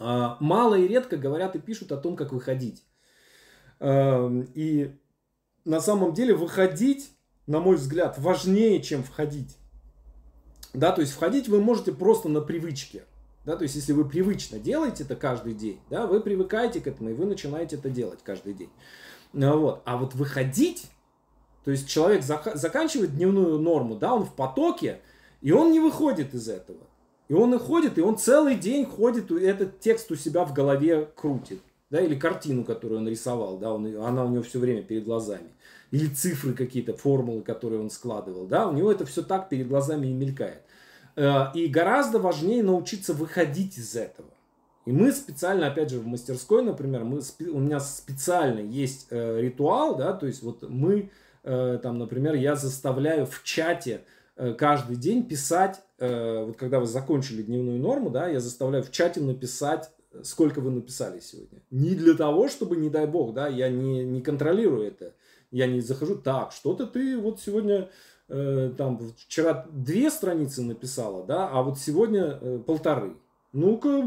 Э, 0.00 0.30
мало 0.40 0.74
и 0.74 0.88
редко 0.88 1.16
говорят 1.16 1.54
и 1.54 1.60
пишут 1.60 1.92
о 1.92 1.96
том, 1.96 2.16
как 2.16 2.32
выходить. 2.32 2.82
Э, 3.78 4.28
и 4.54 4.96
на 5.68 5.80
самом 5.80 6.14
деле 6.14 6.34
выходить, 6.34 7.10
на 7.46 7.60
мой 7.60 7.76
взгляд, 7.76 8.18
важнее, 8.18 8.82
чем 8.82 9.02
входить. 9.02 9.58
Да, 10.72 10.92
то 10.92 11.02
есть 11.02 11.12
входить 11.12 11.48
вы 11.48 11.60
можете 11.60 11.92
просто 11.92 12.28
на 12.28 12.40
привычке. 12.40 13.04
Да, 13.44 13.56
то 13.56 13.62
есть, 13.62 13.76
если 13.76 13.92
вы 13.92 14.06
привычно 14.06 14.58
делаете 14.58 15.04
это 15.04 15.14
каждый 15.14 15.54
день, 15.54 15.78
да, 15.90 16.06
вы 16.06 16.20
привыкаете 16.20 16.80
к 16.80 16.86
этому, 16.86 17.10
и 17.10 17.14
вы 17.14 17.26
начинаете 17.26 17.76
это 17.76 17.90
делать 17.90 18.20
каждый 18.22 18.54
день. 18.54 18.70
Ну 19.32 19.58
вот. 19.58 19.82
А 19.84 19.98
вот 19.98 20.14
выходить, 20.14 20.86
то 21.64 21.70
есть 21.70 21.86
человек 21.88 22.22
зак- 22.22 22.56
заканчивает 22.56 23.14
дневную 23.14 23.58
норму, 23.58 23.96
да, 23.96 24.14
он 24.14 24.24
в 24.24 24.34
потоке, 24.34 25.00
и 25.42 25.52
он 25.52 25.70
не 25.72 25.80
выходит 25.80 26.34
из 26.34 26.48
этого. 26.48 26.80
И 27.28 27.34
он 27.34 27.54
и 27.54 27.58
ходит, 27.58 27.98
и 27.98 28.00
он 28.00 28.16
целый 28.16 28.54
день 28.54 28.86
ходит, 28.86 29.30
и 29.30 29.40
этот 29.44 29.80
текст 29.80 30.10
у 30.10 30.16
себя 30.16 30.46
в 30.46 30.54
голове 30.54 31.10
крутит. 31.14 31.60
Да, 31.90 32.02
или 32.02 32.18
картину, 32.18 32.64
которую 32.64 33.00
он 33.00 33.08
рисовал, 33.08 33.56
да, 33.56 33.72
он, 33.72 33.86
она 33.96 34.24
у 34.24 34.28
него 34.28 34.42
все 34.42 34.58
время 34.58 34.82
перед 34.82 35.04
глазами. 35.04 35.48
Или 35.90 36.06
цифры 36.06 36.52
какие-то, 36.52 36.94
формулы, 36.94 37.40
которые 37.40 37.80
он 37.80 37.88
складывал, 37.88 38.46
да, 38.46 38.68
у 38.68 38.74
него 38.74 38.92
это 38.92 39.06
все 39.06 39.22
так 39.22 39.48
перед 39.48 39.68
глазами 39.68 40.06
и 40.06 40.12
мелькает. 40.12 40.62
Э, 41.16 41.46
и 41.54 41.66
гораздо 41.66 42.18
важнее 42.18 42.62
научиться 42.62 43.14
выходить 43.14 43.78
из 43.78 43.96
этого. 43.96 44.28
И 44.88 44.92
мы 44.92 45.12
специально, 45.12 45.66
опять 45.66 45.90
же, 45.90 45.98
в 45.98 46.06
мастерской, 46.06 46.62
например, 46.62 47.04
мы, 47.04 47.20
у 47.50 47.58
меня 47.58 47.80
специально 47.80 48.60
есть 48.60 49.06
э, 49.10 49.40
ритуал, 49.40 49.96
да, 49.96 50.12
то 50.12 50.26
есть 50.26 50.42
вот 50.42 50.62
мы, 50.68 51.10
э, 51.42 51.78
там, 51.82 51.98
например, 51.98 52.34
я 52.34 52.54
заставляю 52.54 53.26
в 53.26 53.42
чате 53.44 54.02
э, 54.36 54.54
каждый 54.54 54.96
день 54.96 55.24
писать, 55.24 55.82
э, 55.98 56.44
вот 56.46 56.56
когда 56.56 56.80
вы 56.80 56.86
закончили 56.86 57.42
дневную 57.42 57.78
норму, 57.78 58.08
да, 58.08 58.28
я 58.28 58.40
заставляю 58.40 58.82
в 58.82 58.90
чате 58.90 59.20
написать, 59.20 59.90
сколько 60.24 60.60
вы 60.60 60.70
написали 60.70 61.20
сегодня. 61.20 61.60
Не 61.70 61.94
для 61.94 62.14
того, 62.14 62.48
чтобы, 62.48 62.76
не 62.76 62.90
дай 62.90 63.06
бог, 63.06 63.34
да, 63.34 63.48
я 63.48 63.68
не, 63.68 64.04
не 64.04 64.20
контролирую 64.20 64.86
это. 64.86 65.14
Я 65.50 65.66
не 65.66 65.80
захожу, 65.80 66.16
так, 66.16 66.52
что-то 66.52 66.86
ты 66.86 67.18
вот 67.18 67.40
сегодня 67.40 67.88
э, 68.28 68.72
там 68.76 69.00
вчера 69.16 69.66
две 69.70 70.10
страницы 70.10 70.62
написала, 70.62 71.24
да, 71.24 71.48
а 71.48 71.62
вот 71.62 71.78
сегодня 71.78 72.38
э, 72.40 72.60
полторы. 72.66 73.16
Ну-ка, 73.52 74.04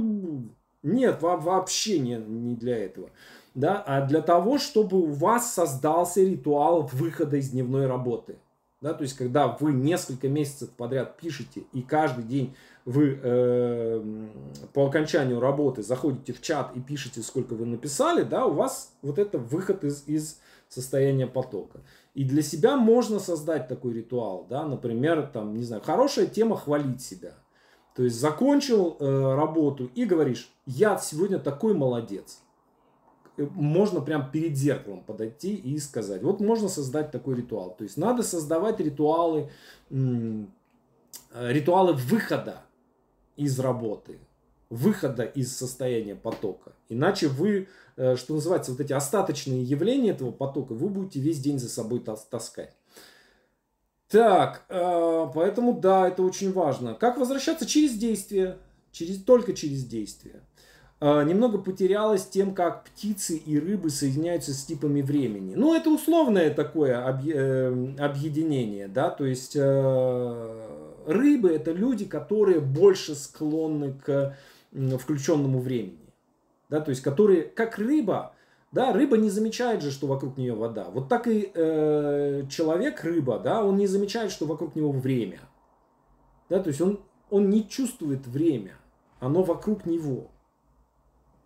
нет, 0.84 1.22
вообще 1.22 1.99
не, 1.99 2.18
не 2.18 2.55
для 2.55 2.78
этого. 2.78 3.09
Да, 3.53 3.84
а 3.86 4.05
для 4.05 4.22
того, 4.22 4.59
чтобы 4.59 5.01
у 5.01 5.12
вас 5.12 5.53
создался 5.53 6.22
ритуал 6.22 6.89
выхода 6.93 7.38
из 7.38 7.49
дневной 7.49 7.88
работы. 7.88 8.38
Да, 8.82 8.93
то 8.95 9.03
есть, 9.03 9.16
когда 9.16 9.47
вы 9.59 9.74
несколько 9.74 10.28
месяцев 10.28 10.70
подряд 10.72 11.18
пишете, 11.18 11.64
и 11.72 11.82
каждый 11.82 12.24
день 12.24 12.55
вы 12.86 13.20
э, 13.22 14.28
по 14.74 14.88
окончанию 14.88 15.40
работы 15.40 15.84
заходите 15.84 16.34
в 16.34 16.42
чат 16.42 16.76
и 16.76 16.80
пишете, 16.80 17.22
сколько 17.22 17.54
вы 17.54 17.66
написали, 17.66 18.24
да, 18.24 18.46
у 18.46 18.54
вас 18.54 18.94
вот 19.02 19.20
это 19.20 19.38
выход 19.38 19.84
из, 19.84 20.08
из 20.08 20.40
состояния 20.68 21.28
потока. 21.28 21.82
И 22.14 22.24
для 22.24 22.42
себя 22.42 22.78
можно 22.78 23.20
создать 23.20 23.68
такой 23.68 23.94
ритуал, 23.94 24.46
да, 24.50 24.66
например, 24.66 25.30
там, 25.32 25.56
не 25.56 25.64
знаю, 25.64 25.82
хорошая 25.84 26.26
тема 26.26 26.58
хвалить 26.58 27.02
себя. 27.02 27.34
То 27.96 28.04
есть 28.04 28.20
закончил 28.20 28.98
э, 29.00 29.36
работу 29.36 29.92
и 29.94 30.06
говоришь, 30.06 30.50
я 30.66 30.98
сегодня 30.98 31.40
такой 31.40 31.74
молодец. 31.74 32.40
Э, 33.38 33.46
можно 33.54 34.02
прям 34.02 34.32
перед 34.32 34.56
зеркалом 34.56 35.04
подойти 35.04 35.54
и 35.54 35.78
сказать. 35.78 36.24
Вот 36.24 36.40
можно 36.40 36.70
создать 36.70 37.12
такой 37.12 37.36
ритуал. 37.36 37.76
То 37.78 37.84
есть 37.84 37.98
надо 37.98 38.24
создавать 38.24 38.80
ритуалы, 38.80 39.50
э, 39.90 40.46
ритуалы 41.34 41.94
выхода 41.94 42.64
из 43.38 43.60
работы, 43.60 44.20
выхода 44.70 45.24
из 45.24 45.56
состояния 45.56 46.16
потока. 46.16 46.74
Иначе 46.90 47.28
вы 47.28 47.68
Э, 47.98 48.16
что 48.16 48.34
называется, 48.34 48.72
вот 48.72 48.82
эти 48.82 48.94
остаточные 48.94 49.64
явления 49.64 50.10
этого 50.12 50.32
потока 50.32 50.74
вы 50.74 50.90
будете 50.90 51.20
весь 51.20 51.40
день 51.40 51.60
за 51.60 51.70
собой 51.70 52.00
таскать. 52.00 52.74
Так, 54.10 54.66
э, 54.70 55.28
поэтому 55.34 55.74
да, 55.74 56.08
это 56.08 56.24
очень 56.24 56.52
важно. 56.52 56.96
Как 56.96 57.18
возвращаться 57.18 57.66
через 57.66 57.94
действие? 57.94 58.58
Через, 58.92 59.24
только 59.24 59.54
через 59.54 59.86
действие. 59.86 60.42
Э, 61.00 61.24
немного 61.24 61.60
потерялось 61.60 62.26
тем, 62.26 62.56
как 62.56 62.86
птицы 62.86 63.38
и 63.38 63.60
рыбы 63.60 63.90
соединяются 63.90 64.54
с 64.54 64.66
типами 64.66 65.02
времени. 65.02 65.54
Ну, 65.56 65.76
это 65.76 65.90
условное 65.90 66.54
такое 66.54 67.06
объединение, 67.06 68.88
да, 68.88 69.10
то 69.10 69.26
есть 69.26 69.56
рыбы 71.06 71.49
это 71.49 71.72
люди, 71.72 72.06
которые 72.06 72.60
больше 72.60 73.16
склонны 73.16 73.93
к 73.93 74.38
включенному 74.72 75.60
времени 75.60 76.02
да, 76.72 76.80
то 76.80 76.89
есть 76.89 77.02
которые, 77.02 77.43
как 77.43 77.78
рыба, 77.78 78.34
да, 78.72 78.93
рыба 78.93 79.18
не 79.18 79.30
замечает 79.30 79.84
же, 79.84 79.91
что 79.91 80.08
вокруг 80.08 80.38
нее 80.38 80.56
вода. 80.56 80.89
Вот 80.89 81.10
так 81.10 81.28
и 81.28 81.52
э, 81.54 82.43
человек, 82.49 83.04
рыба, 83.04 83.38
да, 83.39 83.64
он 83.64 83.76
не 83.76 83.88
замечает, 83.88 84.32
что 84.32 84.45
вокруг 84.45 84.74
него 84.76 84.91
время. 84.93 85.41
Да, 86.49 86.64
то 86.64 86.70
есть 86.70 86.80
он, 86.80 87.02
он 87.30 87.49
не 87.49 87.68
чувствует 87.68 88.26
время, 88.26 88.72
оно 89.20 89.43
вокруг 89.43 89.86
него. 89.86 90.32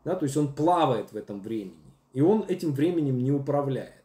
Да, 0.04 0.16
то 0.16 0.26
есть 0.26 0.38
он 0.38 0.54
плавает 0.54 1.12
в 1.12 1.18
этом 1.18 1.42
времени, 1.42 1.92
и 2.14 2.22
он 2.22 2.46
этим 2.48 2.72
временем 2.72 3.18
не 3.18 3.32
управляет. 3.32 4.05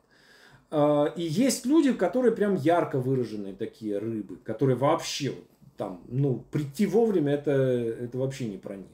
Э, 0.71 1.07
и 1.17 1.23
есть 1.23 1.67
люди, 1.67 1.93
которые 1.93 2.33
прям 2.33 2.55
ярко 2.57 2.99
выраженные 2.99 3.55
такие 3.55 3.99
рыбы, 3.99 4.37
которые 4.37 4.77
вообще 4.77 5.35
там, 5.77 6.01
ну, 6.09 6.45
прийти 6.51 6.87
вовремя, 6.87 7.33
это, 7.33 7.53
это 7.53 8.19
вообще 8.19 8.47
не 8.49 8.59
про 8.59 8.77
них. 8.77 8.87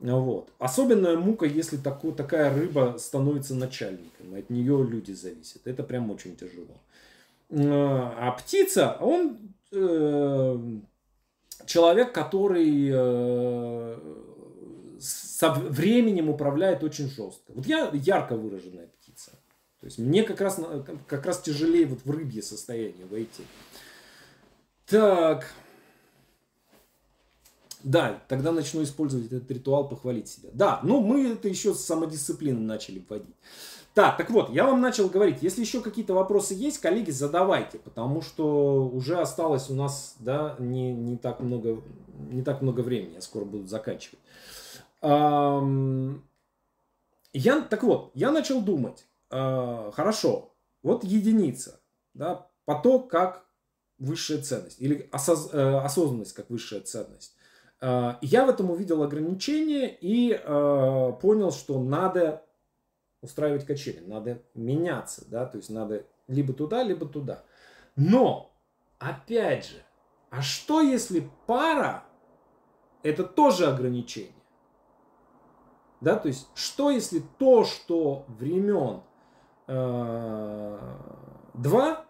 Вот. 0.00 0.50
Особенная 0.58 1.16
мука, 1.16 1.46
если 1.46 1.76
такой, 1.76 2.12
такая 2.12 2.54
рыба 2.54 2.96
становится 2.98 3.54
начальником. 3.54 4.34
От 4.34 4.48
нее 4.50 4.86
люди 4.88 5.12
зависят. 5.12 5.66
Это 5.66 5.82
прям 5.82 6.10
очень 6.10 6.36
тяжело. 6.36 6.76
А 7.50 8.30
птица, 8.32 8.96
он 9.00 9.38
э, 9.72 10.58
человек, 11.66 12.12
который 12.12 12.90
э, 12.92 13.98
со 15.00 15.50
временем 15.52 16.28
управляет 16.28 16.84
очень 16.84 17.08
жестко. 17.08 17.52
Вот 17.54 17.66
я 17.66 17.90
ярко 17.92 18.36
выраженная. 18.36 18.88
То 19.80 19.86
есть 19.86 19.98
мне 19.98 20.22
как 20.24 20.40
раз, 20.40 20.60
как 21.06 21.24
раз 21.24 21.40
тяжелее 21.40 21.86
вот 21.86 22.00
в 22.04 22.10
рыбье 22.10 22.42
состояние 22.42 23.06
войти. 23.06 23.44
Так. 24.86 25.52
Да, 27.84 28.20
тогда 28.26 28.50
начну 28.50 28.82
использовать 28.82 29.26
этот 29.26 29.50
ритуал 29.50 29.88
похвалить 29.88 30.28
себя. 30.28 30.50
Да, 30.52 30.80
ну 30.82 31.00
мы 31.00 31.28
это 31.28 31.48
еще 31.48 31.74
с 31.74 31.84
самодисциплины 31.84 32.58
начали 32.58 33.04
вводить. 33.08 33.34
Так, 33.94 34.16
так 34.16 34.30
вот, 34.30 34.50
я 34.50 34.64
вам 34.64 34.80
начал 34.80 35.08
говорить, 35.08 35.38
если 35.42 35.62
еще 35.62 35.80
какие-то 35.80 36.14
вопросы 36.14 36.54
есть, 36.54 36.78
коллеги, 36.78 37.10
задавайте, 37.10 37.78
потому 37.78 38.22
что 38.22 38.88
уже 38.88 39.18
осталось 39.18 39.70
у 39.70 39.74
нас, 39.74 40.14
да, 40.20 40.54
не, 40.60 40.92
не, 40.92 41.16
так, 41.16 41.40
много, 41.40 41.82
не 42.30 42.42
так 42.42 42.62
много 42.62 42.82
времени, 42.82 43.14
я 43.14 43.20
скоро 43.20 43.44
буду 43.44 43.66
заканчивать. 43.66 44.20
Я, 47.32 47.60
так 47.62 47.82
вот, 47.82 48.12
я 48.14 48.30
начал 48.30 48.60
думать, 48.60 49.04
э, 49.30 49.90
хорошо, 49.92 50.54
вот 50.82 51.04
единица, 51.04 51.80
да, 52.14 52.48
поток 52.64 53.10
как 53.10 53.46
высшая 53.98 54.38
ценность 54.42 54.80
или 54.80 55.08
осоз, 55.12 55.50
э, 55.52 55.78
осознанность 55.78 56.34
как 56.34 56.50
высшая 56.50 56.80
ценность. 56.80 57.34
Э, 57.80 58.14
я 58.20 58.44
в 58.44 58.50
этом 58.50 58.70
увидел 58.70 59.02
ограничение 59.02 59.96
и 60.00 60.32
э, 60.32 61.12
понял, 61.20 61.50
что 61.50 61.80
надо 61.80 62.44
устраивать 63.20 63.66
качели, 63.66 64.00
надо 64.00 64.42
меняться, 64.54 65.28
да, 65.28 65.46
то 65.46 65.56
есть 65.56 65.70
надо 65.70 66.06
либо 66.28 66.52
туда, 66.52 66.82
либо 66.82 67.06
туда. 67.06 67.42
Но, 67.96 68.52
опять 68.98 69.66
же, 69.66 69.82
а 70.30 70.42
что 70.42 70.80
если 70.80 71.28
пара 71.46 72.04
это 73.02 73.24
тоже 73.24 73.66
ограничение? 73.66 74.32
Да, 76.00 76.14
то 76.14 76.28
есть, 76.28 76.46
что 76.54 76.90
если 76.90 77.20
то, 77.38 77.64
что 77.64 78.24
времен 78.28 79.02
э, 79.68 80.78
два, 81.54 82.04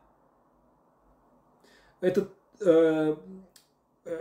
это, 2.00 2.28
э, 2.60 3.16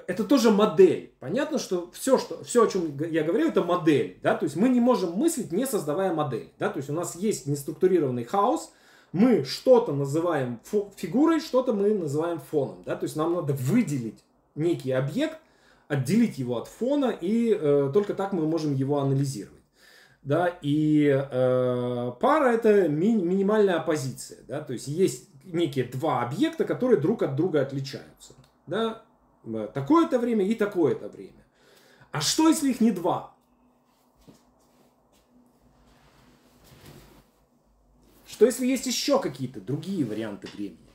это 0.08 0.24
тоже 0.24 0.52
модель. 0.52 1.14
Понятно, 1.20 1.60
что 1.60 1.90
все, 1.92 2.18
что 2.18 2.44
все, 2.44 2.66
о 2.66 2.68
чем 2.68 2.98
я 3.10 3.24
говорю, 3.24 3.48
это 3.48 3.64
модель. 3.64 4.20
Да? 4.22 4.36
То 4.36 4.46
есть 4.46 4.56
мы 4.56 4.70
не 4.70 4.80
можем 4.80 5.14
мыслить, 5.14 5.52
не 5.52 5.66
создавая 5.66 6.14
модель. 6.14 6.52
Да? 6.60 6.70
То 6.70 6.78
есть 6.78 6.90
у 6.90 6.94
нас 6.94 7.16
есть 7.16 7.46
неструктурированный 7.46 8.26
хаос, 8.26 8.74
мы 9.14 9.46
что-то 9.46 9.94
называем 9.94 10.60
фигурой, 10.96 11.40
что-то 11.40 11.74
мы 11.74 11.94
называем 11.94 12.40
фоном. 12.40 12.84
Да? 12.86 12.96
То 12.96 13.06
есть 13.06 13.16
нам 13.16 13.34
надо 13.34 13.54
выделить 13.54 14.24
некий 14.56 14.92
объект, 14.92 15.40
отделить 15.88 16.38
его 16.38 16.58
от 16.58 16.68
фона, 16.68 17.16
и 17.22 17.54
э, 17.54 17.92
только 17.94 18.14
так 18.14 18.34
мы 18.34 18.46
можем 18.46 18.74
его 18.74 19.00
анализировать. 19.00 19.57
Да? 20.28 20.58
И 20.62 21.08
э, 21.08 22.12
пара 22.20 22.50
это 22.50 22.90
ми- 22.90 23.16
минимальная 23.16 23.76
оппозиция. 23.76 24.40
Да? 24.46 24.60
То 24.60 24.74
есть 24.74 24.90
есть 24.90 25.30
некие 25.46 25.86
два 25.86 26.22
объекта, 26.22 26.66
которые 26.66 27.00
друг 27.00 27.24
от 27.24 27.38
друга 27.38 27.62
отличаются. 27.62 28.34
Да? 28.68 29.04
Такое-то 29.74 30.20
время 30.20 30.46
и 30.46 30.54
такое-то 30.54 31.08
время. 31.08 31.46
А 32.12 32.20
что, 32.20 32.50
если 32.50 32.72
их 32.72 32.82
не 32.82 32.92
два? 32.92 33.38
Что, 38.28 38.46
если 38.46 38.66
есть 38.68 38.86
еще 38.86 39.22
какие-то 39.22 39.62
другие 39.62 40.04
варианты 40.04 40.50
времени? 40.54 40.90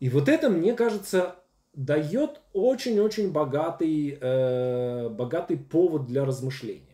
И 0.00 0.10
вот 0.10 0.28
это, 0.28 0.50
мне 0.50 0.74
кажется, 0.74 1.36
дает 1.72 2.42
очень-очень 2.52 3.32
богатый, 3.32 4.18
э, 4.20 5.08
богатый 5.08 5.56
повод 5.56 6.04
для 6.04 6.26
размышления. 6.26 6.87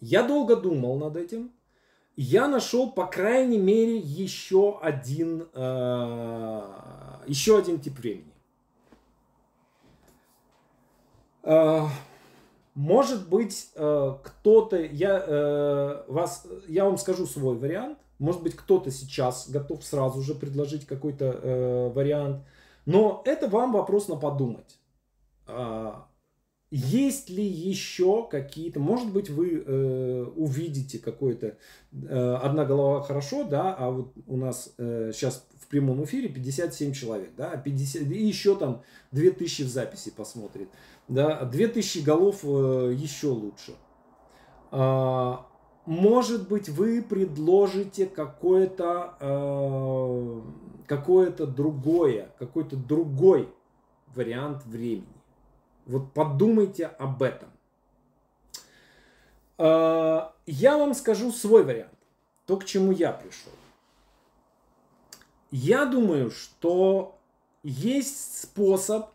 Я 0.00 0.22
долго 0.22 0.56
думал 0.56 0.98
над 0.98 1.16
этим. 1.16 1.52
Я 2.16 2.48
нашел, 2.48 2.90
по 2.90 3.06
крайней 3.06 3.58
мере, 3.58 3.98
еще 3.98 4.78
один, 4.80 5.48
э, 5.52 6.62
еще 7.26 7.58
один 7.58 7.78
тип 7.78 7.98
времени. 7.98 8.32
Э, 11.42 11.82
может 12.74 13.28
быть, 13.28 13.70
э, 13.74 14.14
кто-то, 14.22 14.76
я, 14.76 15.24
э, 15.26 16.04
вас, 16.08 16.46
я 16.68 16.84
вам 16.84 16.98
скажу 16.98 17.26
свой 17.26 17.56
вариант. 17.56 17.98
Может 18.18 18.42
быть, 18.42 18.54
кто-то 18.54 18.90
сейчас 18.90 19.48
готов 19.48 19.82
сразу 19.84 20.22
же 20.22 20.34
предложить 20.34 20.86
какой-то 20.86 21.24
э, 21.24 21.88
вариант. 21.94 22.44
Но 22.84 23.22
это 23.24 23.48
вам 23.48 23.72
вопрос 23.72 24.08
на 24.08 24.16
подумать. 24.16 24.78
А, 26.76 26.86
есть 26.86 27.30
ли 27.30 27.44
еще 27.44 28.26
какие-то, 28.28 28.80
может 28.80 29.12
быть, 29.12 29.30
вы 29.30 29.62
э, 29.64 30.24
увидите 30.36 30.98
какой-то, 30.98 31.56
э, 31.92 32.34
одна 32.42 32.64
голова 32.64 33.02
хорошо, 33.02 33.44
да, 33.44 33.74
а 33.74 33.90
вот 33.90 34.12
у 34.26 34.36
нас 34.36 34.74
э, 34.78 35.12
сейчас 35.14 35.46
в 35.58 35.68
прямом 35.68 36.04
эфире 36.04 36.28
57 36.28 36.92
человек, 36.92 37.30
да, 37.36 37.56
50, 37.56 38.02
и 38.02 38.26
еще 38.26 38.56
там 38.56 38.82
2000 39.12 39.62
в 39.62 39.68
записи 39.68 40.10
посмотрит, 40.10 40.68
да, 41.08 41.44
2000 41.44 41.98
голов 42.00 42.40
э, 42.44 42.94
еще 42.96 43.28
лучше. 43.28 43.72
А, 44.70 45.46
может 45.86 46.48
быть, 46.48 46.68
вы 46.68 47.02
предложите 47.02 48.06
какое-то 48.06 49.14
э, 49.20 50.40
какое-то 50.86 51.46
другое, 51.46 52.30
какой-то 52.38 52.76
другой 52.76 53.48
вариант 54.14 54.64
времени. 54.66 55.15
Вот 55.86 56.12
подумайте 56.12 56.86
об 56.86 57.22
этом. 57.22 57.48
А, 59.56 60.34
я 60.46 60.76
вам 60.76 60.94
скажу 60.94 61.30
свой 61.32 61.64
вариант, 61.64 61.92
то, 62.44 62.56
к 62.56 62.64
чему 62.64 62.92
я 62.92 63.12
пришел. 63.12 63.52
Я 65.52 65.86
думаю, 65.86 66.30
что 66.30 67.18
есть 67.62 68.42
способ 68.42 69.10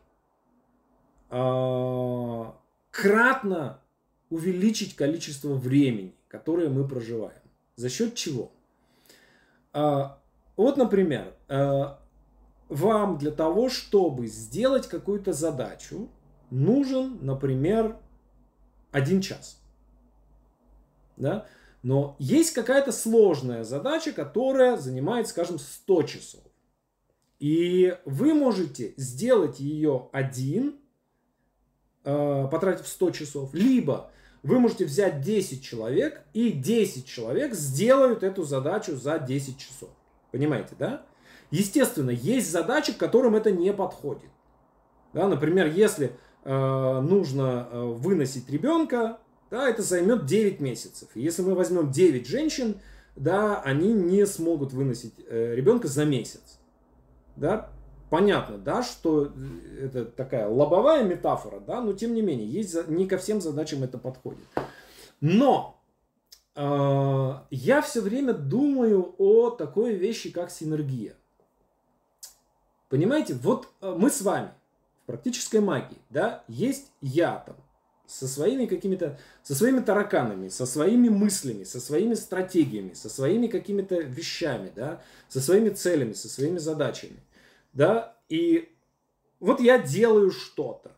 а, 1.29 2.55
кратно 2.89 3.81
увеличить 4.29 4.95
количество 4.95 5.53
времени, 5.53 6.15
которое 6.29 6.69
мы 6.69 6.87
проживаем. 6.87 7.41
За 7.75 7.89
счет 7.89 8.15
чего? 8.15 8.51
А, 9.73 10.19
вот, 10.55 10.77
например, 10.77 11.33
вам 12.69 13.17
для 13.17 13.31
того, 13.31 13.69
чтобы 13.69 14.27
сделать 14.27 14.87
какую-то 14.87 15.33
задачу, 15.33 16.09
нужен, 16.51 17.17
например, 17.21 17.97
один 18.91 19.21
час. 19.21 19.59
Да? 21.17 21.47
Но 21.81 22.15
есть 22.19 22.53
какая-то 22.53 22.91
сложная 22.91 23.63
задача, 23.63 24.11
которая 24.11 24.77
занимает, 24.77 25.27
скажем, 25.27 25.57
100 25.57 26.03
часов. 26.03 26.41
И 27.39 27.97
вы 28.05 28.35
можете 28.35 28.93
сделать 28.97 29.59
ее 29.59 30.09
один, 30.11 30.75
э, 32.03 32.47
потратив 32.51 32.87
100 32.87 33.11
часов, 33.11 33.53
либо 33.53 34.11
вы 34.43 34.59
можете 34.59 34.85
взять 34.85 35.21
10 35.21 35.63
человек, 35.63 36.23
и 36.33 36.51
10 36.51 37.07
человек 37.07 37.53
сделают 37.55 38.21
эту 38.21 38.43
задачу 38.43 38.95
за 38.95 39.17
10 39.17 39.57
часов. 39.57 39.89
Понимаете, 40.31 40.75
да? 40.77 41.05
Естественно, 41.49 42.11
есть 42.11 42.49
задачи, 42.49 42.93
к 42.93 42.97
которым 42.97 43.35
это 43.35 43.51
не 43.51 43.73
подходит. 43.73 44.29
Да, 45.13 45.27
например, 45.27 45.67
если 45.67 46.15
нужно 46.43 47.67
э, 47.69 47.83
выносить 47.83 48.49
ребенка, 48.49 49.19
да, 49.51 49.69
это 49.69 49.81
займет 49.83 50.25
9 50.25 50.59
месяцев. 50.59 51.09
Если 51.13 51.41
мы 51.41 51.53
возьмем 51.53 51.91
9 51.91 52.25
женщин, 52.25 52.79
да, 53.15 53.61
они 53.61 53.93
не 53.93 54.25
смогут 54.25 54.73
выносить 54.73 55.13
э, 55.27 55.53
ребенка 55.55 55.87
за 55.87 56.05
месяц. 56.05 56.59
Да? 57.35 57.69
Понятно, 58.09 58.57
да, 58.57 58.81
что 58.81 59.31
это 59.79 60.05
такая 60.05 60.47
лобовая 60.47 61.03
метафора, 61.03 61.59
да, 61.59 61.79
но 61.79 61.93
тем 61.93 62.13
не 62.13 62.21
менее, 62.21 62.47
есть, 62.47 62.87
не 62.87 63.07
ко 63.07 63.17
всем 63.17 63.39
задачам 63.39 63.83
это 63.83 63.97
подходит. 63.97 64.45
Но 65.21 65.79
э, 66.55 67.33
я 67.51 67.81
все 67.81 68.01
время 68.01 68.33
думаю 68.33 69.15
о 69.17 69.51
такой 69.51 69.93
вещи, 69.93 70.31
как 70.31 70.49
синергия. 70.49 71.15
Понимаете, 72.89 73.35
вот 73.35 73.69
мы 73.81 74.09
с 74.09 74.21
вами, 74.21 74.49
практической 75.11 75.59
магии, 75.59 75.97
да, 76.09 76.45
есть 76.47 76.93
я 77.01 77.43
там 77.45 77.57
со 78.07 78.29
своими 78.29 78.65
какими-то, 78.65 79.19
со 79.43 79.53
своими 79.55 79.81
тараканами, 79.81 80.47
со 80.47 80.65
своими 80.65 81.09
мыслями, 81.09 81.65
со 81.65 81.81
своими 81.81 82.13
стратегиями, 82.13 82.93
со 82.93 83.09
своими 83.09 83.47
какими-то 83.47 83.99
вещами, 83.99 84.71
да, 84.73 85.01
со 85.27 85.41
своими 85.41 85.69
целями, 85.69 86.13
со 86.13 86.29
своими 86.29 86.59
задачами, 86.59 87.19
да, 87.73 88.15
и 88.29 88.69
вот 89.41 89.59
я 89.59 89.79
делаю 89.79 90.31
что-то, 90.31 90.95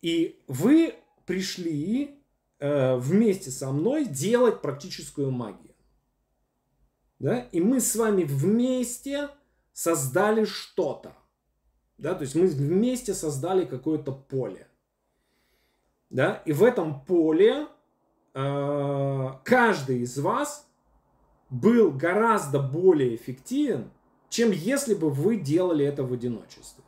и 0.00 0.40
вы 0.46 0.94
пришли 1.26 2.20
э, 2.60 2.96
вместе 2.96 3.50
со 3.50 3.72
мной 3.72 4.04
делать 4.04 4.62
практическую 4.62 5.32
магию, 5.32 5.74
да, 7.18 7.48
и 7.50 7.60
мы 7.60 7.80
с 7.80 7.96
вами 7.96 8.22
вместе 8.22 9.28
создали 9.72 10.44
что-то, 10.44 11.16
да, 12.00 12.14
то 12.14 12.22
есть 12.22 12.34
мы 12.34 12.46
вместе 12.46 13.12
создали 13.14 13.64
какое-то 13.64 14.12
поле. 14.12 14.66
Да, 16.08 16.42
и 16.44 16.52
в 16.52 16.64
этом 16.64 17.02
поле 17.04 17.68
э, 18.34 19.28
каждый 19.44 20.00
из 20.00 20.18
вас 20.18 20.66
был 21.50 21.92
гораздо 21.92 22.58
более 22.58 23.14
эффективен, 23.14 23.90
чем 24.28 24.50
если 24.50 24.94
бы 24.94 25.10
вы 25.10 25.36
делали 25.36 25.84
это 25.84 26.02
в 26.02 26.12
одиночестве. 26.12 26.82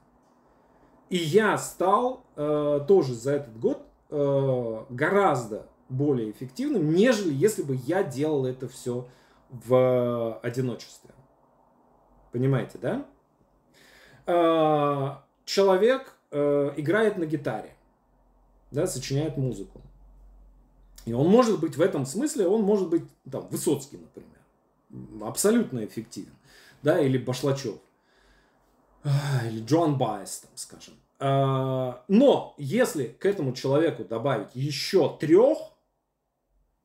И 1.10 1.16
я 1.16 1.58
стал 1.58 2.24
э, 2.36 2.80
тоже 2.88 3.14
за 3.14 3.32
этот 3.32 3.60
год 3.60 3.86
э, 4.08 4.84
гораздо 4.88 5.68
более 5.90 6.30
эффективным, 6.30 6.94
нежели 6.94 7.34
если 7.34 7.62
бы 7.62 7.78
я 7.84 8.02
делал 8.02 8.46
это 8.46 8.66
все 8.66 9.06
в 9.50 10.40
одиночестве. 10.42 11.10
Понимаете, 12.32 12.78
да? 12.80 13.06
Э, 14.26 15.16
человек 15.44 16.16
э, 16.30 16.72
играет 16.76 17.16
на 17.16 17.26
гитаре, 17.26 17.74
да, 18.70 18.86
сочиняет 18.86 19.36
музыку. 19.36 19.80
И 21.04 21.12
он 21.12 21.28
может 21.28 21.60
быть 21.60 21.76
в 21.76 21.80
этом 21.80 22.06
смысле, 22.06 22.46
он 22.46 22.62
может 22.62 22.88
быть 22.88 23.04
там, 23.30 23.48
Высоцкий, 23.48 23.98
например, 23.98 25.26
абсолютно 25.26 25.84
эффективен, 25.84 26.32
да, 26.82 27.00
или 27.00 27.18
Башлачев, 27.18 27.80
или 29.04 29.64
Джон 29.64 29.98
Байес, 29.98 30.44
там, 30.46 30.52
скажем. 30.54 30.94
Но 31.18 32.54
если 32.56 33.06
к 33.06 33.26
этому 33.26 33.52
человеку 33.52 34.04
добавить 34.04 34.54
еще 34.54 35.16
трех, 35.18 35.58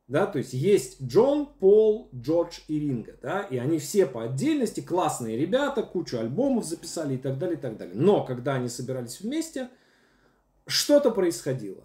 да, 0.08 0.26
то 0.26 0.38
есть 0.38 0.54
есть 0.54 1.02
Джон, 1.02 1.48
Пол, 1.60 2.10
Джордж 2.16 2.60
и 2.68 2.80
Ринга, 2.80 3.18
да, 3.22 3.42
и 3.42 3.58
они 3.58 3.78
все 3.80 4.06
по 4.06 4.24
отдельности 4.24 4.80
классные 4.80 5.38
ребята, 5.38 5.84
кучу 5.84 6.18
альбомов 6.18 6.66
записали 6.66 7.16
и 7.16 7.18
так 7.18 7.38
далее, 7.38 7.58
и 7.58 7.62
так 7.62 7.78
далее. 7.78 7.96
Но 7.96 8.26
когда 8.26 8.56
они 8.56 8.70
собирались 8.70 9.20
вместе, 9.22 9.70
что-то 10.66 11.12
происходило. 11.12 11.84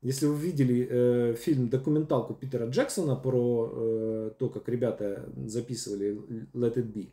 Если 0.00 0.26
вы 0.26 0.36
видели 0.36 0.86
э, 0.88 1.34
фильм 1.34 1.68
документалку 1.68 2.32
Питера 2.32 2.66
Джексона 2.68 3.16
про 3.16 3.72
э, 3.72 4.30
то, 4.38 4.48
как 4.48 4.68
ребята 4.68 5.28
записывали 5.46 6.20
Let 6.54 6.74
It 6.74 6.92
Be, 6.92 7.08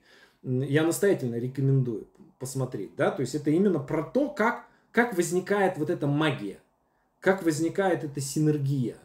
я 0.68 0.84
настоятельно 0.84 1.36
рекомендую 1.36 2.08
посмотреть, 2.38 2.95
да, 2.95 3.10
то 3.10 3.22
есть 3.22 3.34
это 3.34 3.49
именно 3.49 3.80
про 3.80 4.03
то, 4.03 4.30
как 4.30 4.66
как 4.95 5.18
возникает 5.18 5.78
вот 5.78 5.89
эта 5.89 6.08
магия, 6.08 6.58
как 7.20 7.43
возникает 7.43 8.06
эта 8.06 8.22
синергия. 8.22 8.95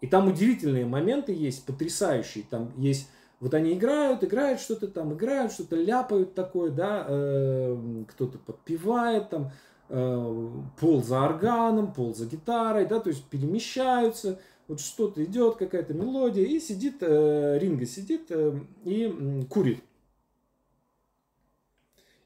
И 0.00 0.06
там 0.06 0.28
удивительные 0.28 0.86
моменты 0.86 1.32
есть, 1.32 1.66
потрясающие. 1.66 2.44
Там 2.48 2.72
есть, 2.76 3.08
вот 3.40 3.54
они 3.54 3.72
играют, 3.72 4.22
играют 4.22 4.60
что-то 4.60 4.88
там, 4.88 5.14
играют, 5.14 5.52
что-то 5.52 5.76
ляпают 5.76 6.34
такое, 6.34 6.70
да, 6.70 7.04
э, 7.08 8.04
кто-то 8.08 8.38
подпевает 8.38 9.30
там, 9.30 9.50
э, 9.88 10.48
пол 10.80 11.02
за 11.02 11.22
органом, 11.22 11.92
пол 11.92 12.14
за 12.14 12.26
гитарой, 12.26 12.86
да, 12.86 13.00
то 13.00 13.10
есть 13.10 13.24
перемещаются, 13.24 14.38
вот 14.68 14.80
что-то 14.80 15.24
идет, 15.24 15.56
какая-то 15.56 15.94
мелодия, 15.94 16.44
и 16.44 16.60
сидит, 16.60 16.98
э, 17.00 17.58
Ринга 17.58 17.86
сидит 17.86 18.26
э, 18.30 18.60
и 18.84 19.12
э, 19.12 19.42
курит. 19.48 19.82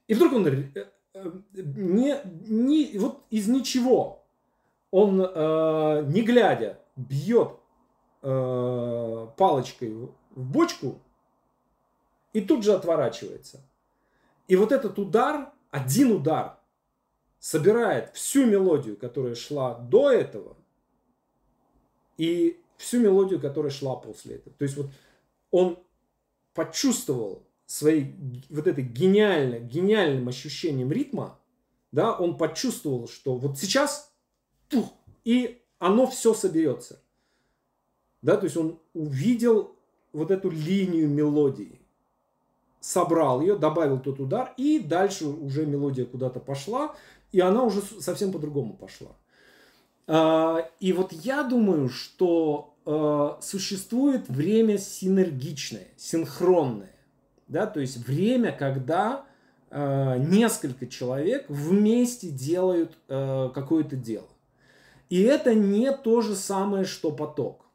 И 0.08 0.14
вдруг 0.14 0.34
он 0.34 0.46
э, 0.46 0.84
не, 1.54 2.16
не, 2.46 2.98
вот 2.98 3.22
из 3.30 3.48
ничего 3.48 4.24
он, 4.90 5.22
э, 5.22 6.04
не 6.08 6.22
глядя, 6.22 6.78
бьет 6.96 7.61
э, 8.22 9.28
палочкой 9.36 9.94
в 10.30 10.44
бочку 10.50 11.00
и 12.32 12.40
тут 12.40 12.64
же 12.64 12.72
отворачивается. 12.72 13.60
И 14.48 14.56
вот 14.56 14.72
этот 14.72 14.98
удар, 14.98 15.52
один 15.70 16.12
удар, 16.12 16.58
собирает 17.38 18.14
всю 18.14 18.46
мелодию, 18.46 18.96
которая 18.96 19.34
шла 19.34 19.74
до 19.74 20.10
этого, 20.10 20.56
и 22.16 22.60
всю 22.76 23.00
мелодию, 23.00 23.40
которая 23.40 23.70
шла 23.70 23.96
после 23.96 24.36
этого. 24.36 24.56
То 24.56 24.64
есть 24.64 24.76
вот 24.76 24.90
он 25.50 25.78
почувствовал 26.54 27.46
своей 27.66 28.14
вот 28.48 28.66
этой 28.66 28.84
гениально, 28.84 29.58
гениальным 29.58 30.28
ощущением 30.28 30.92
ритма, 30.92 31.38
да, 31.90 32.16
он 32.16 32.36
почувствовал, 32.36 33.08
что 33.08 33.36
вот 33.36 33.58
сейчас 33.58 34.12
тух, 34.68 34.92
и 35.24 35.62
оно 35.78 36.06
все 36.06 36.34
соберется. 36.34 37.01
Да, 38.22 38.36
то 38.36 38.44
есть 38.44 38.56
он 38.56 38.78
увидел 38.94 39.76
вот 40.12 40.30
эту 40.30 40.48
линию 40.50 41.08
мелодии, 41.08 41.80
собрал 42.80 43.40
ее, 43.40 43.56
добавил 43.56 43.98
тот 43.98 44.20
удар, 44.20 44.54
и 44.56 44.78
дальше 44.78 45.26
уже 45.26 45.66
мелодия 45.66 46.06
куда-то 46.06 46.40
пошла, 46.40 46.94
и 47.32 47.40
она 47.40 47.64
уже 47.64 47.82
совсем 47.82 48.32
по-другому 48.32 48.74
пошла. 48.74 49.10
А, 50.06 50.68
и 50.80 50.92
вот 50.92 51.12
я 51.12 51.42
думаю, 51.42 51.88
что 51.88 52.74
а, 52.84 53.38
существует 53.40 54.28
время 54.28 54.78
синергичное, 54.78 55.88
синхронное 55.96 56.92
да, 57.52 57.66
то 57.66 57.80
есть 57.80 57.98
время, 57.98 58.50
когда 58.50 59.26
э, 59.70 60.16
несколько 60.18 60.86
человек 60.86 61.44
вместе 61.48 62.30
делают 62.30 62.96
э, 63.08 63.50
какое-то 63.54 63.94
дело. 63.94 64.26
И 65.10 65.20
это 65.20 65.54
не 65.54 65.92
то 65.92 66.22
же 66.22 66.34
самое, 66.34 66.84
что 66.84 67.10
поток. 67.10 67.66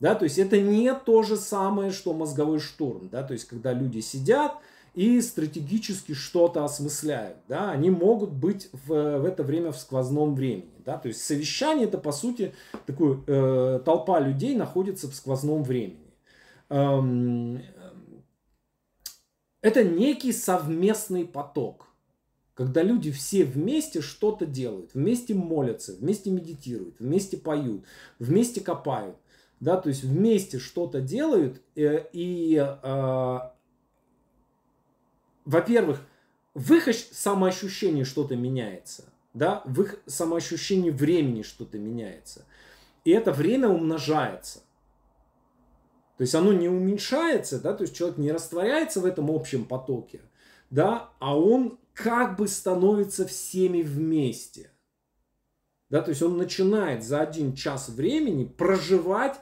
Да, 0.00 0.14
то 0.14 0.24
есть 0.24 0.38
это 0.38 0.60
не 0.60 0.94
то 0.94 1.22
же 1.22 1.36
самое, 1.36 1.90
что 1.90 2.12
мозговой 2.12 2.60
штурм. 2.60 3.08
Да, 3.08 3.22
то 3.22 3.32
есть 3.32 3.46
когда 3.46 3.72
люди 3.72 4.00
сидят 4.00 4.54
и 4.94 5.20
стратегически 5.20 6.12
что-то 6.12 6.64
осмысляют. 6.64 7.38
Да, 7.48 7.70
они 7.70 7.90
могут 7.90 8.32
быть 8.32 8.68
в, 8.72 9.18
в 9.18 9.24
это 9.24 9.42
время 9.42 9.72
в 9.72 9.78
сквозном 9.78 10.34
времени. 10.34 10.70
Да, 10.84 10.98
то 10.98 11.08
есть 11.08 11.22
совещание 11.22 11.86
это 11.86 11.98
по 11.98 12.12
сути 12.12 12.54
такое, 12.86 13.20
э, 13.26 13.80
толпа 13.84 14.20
людей 14.20 14.54
находится 14.56 15.08
в 15.08 15.14
сквозном 15.14 15.62
времени. 15.62 16.14
Эм, 16.68 17.62
это 19.60 19.82
некий 19.82 20.32
совместный 20.32 21.24
поток, 21.24 21.88
когда 22.54 22.82
люди 22.82 23.10
все 23.10 23.44
вместе 23.44 24.00
что-то 24.00 24.46
делают, 24.46 24.94
вместе 24.94 25.34
молятся, 25.34 25.94
вместе 25.94 26.30
медитируют, 26.30 27.00
вместе 27.00 27.36
поют, 27.36 27.84
вместе 28.18 28.60
копают, 28.60 29.16
да, 29.60 29.76
то 29.76 29.88
есть 29.88 30.04
вместе 30.04 30.58
что-то 30.58 31.00
делают 31.00 31.60
э, 31.74 32.06
и, 32.12 32.56
э, 32.56 33.38
во-первых, 35.44 36.00
в 36.54 36.72
их 36.74 36.88
самоощущении 36.94 38.04
что-то 38.04 38.36
меняется, 38.36 39.04
да, 39.34 39.62
в 39.64 39.82
их 39.82 40.00
самоощущении 40.06 40.90
времени 40.90 41.42
что-то 41.42 41.78
меняется, 41.78 42.44
и 43.04 43.10
это 43.10 43.32
время 43.32 43.68
умножается. 43.68 44.60
То 46.16 46.22
есть 46.22 46.34
оно 46.34 46.52
не 46.52 46.68
уменьшается, 46.68 47.60
да, 47.60 47.74
то 47.74 47.82
есть 47.82 47.94
человек 47.94 48.18
не 48.18 48.32
растворяется 48.32 49.00
в 49.00 49.06
этом 49.06 49.30
общем 49.30 49.64
потоке, 49.64 50.20
да, 50.70 51.10
а 51.20 51.38
он 51.38 51.78
как 51.94 52.36
бы 52.36 52.48
становится 52.48 53.26
всеми 53.26 53.82
вместе. 53.82 54.70
Да, 55.90 56.02
то 56.02 56.10
есть 56.10 56.22
он 56.22 56.36
начинает 56.36 57.02
за 57.02 57.20
один 57.20 57.54
час 57.54 57.88
времени 57.88 58.44
проживать 58.44 59.40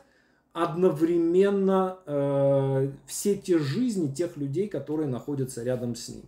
одновременно 0.56 1.98
э, 2.06 2.90
все 3.04 3.36
те 3.36 3.58
жизни 3.58 4.10
тех 4.10 4.38
людей, 4.38 4.68
которые 4.68 5.06
находятся 5.06 5.62
рядом 5.62 5.94
с 5.94 6.08
ним. 6.08 6.22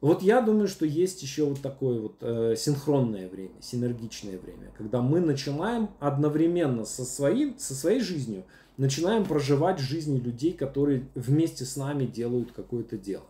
Вот 0.00 0.22
я 0.22 0.40
думаю, 0.40 0.68
что 0.68 0.86
есть 0.86 1.20
еще 1.20 1.44
вот 1.44 1.60
такое 1.60 2.00
вот 2.00 2.18
э, 2.20 2.54
синхронное 2.56 3.28
время, 3.28 3.60
синергичное 3.60 4.38
время, 4.38 4.70
когда 4.78 5.02
мы 5.02 5.18
начинаем 5.18 5.90
одновременно 5.98 6.84
со, 6.84 7.04
своим, 7.04 7.58
со 7.58 7.74
своей 7.74 7.98
жизнью 7.98 8.44
начинаем 8.76 9.24
проживать 9.24 9.80
жизни 9.80 10.20
людей, 10.20 10.52
которые 10.52 11.04
вместе 11.16 11.64
с 11.64 11.76
нами 11.76 12.06
делают 12.06 12.52
какое-то 12.52 12.96
дело. 12.96 13.26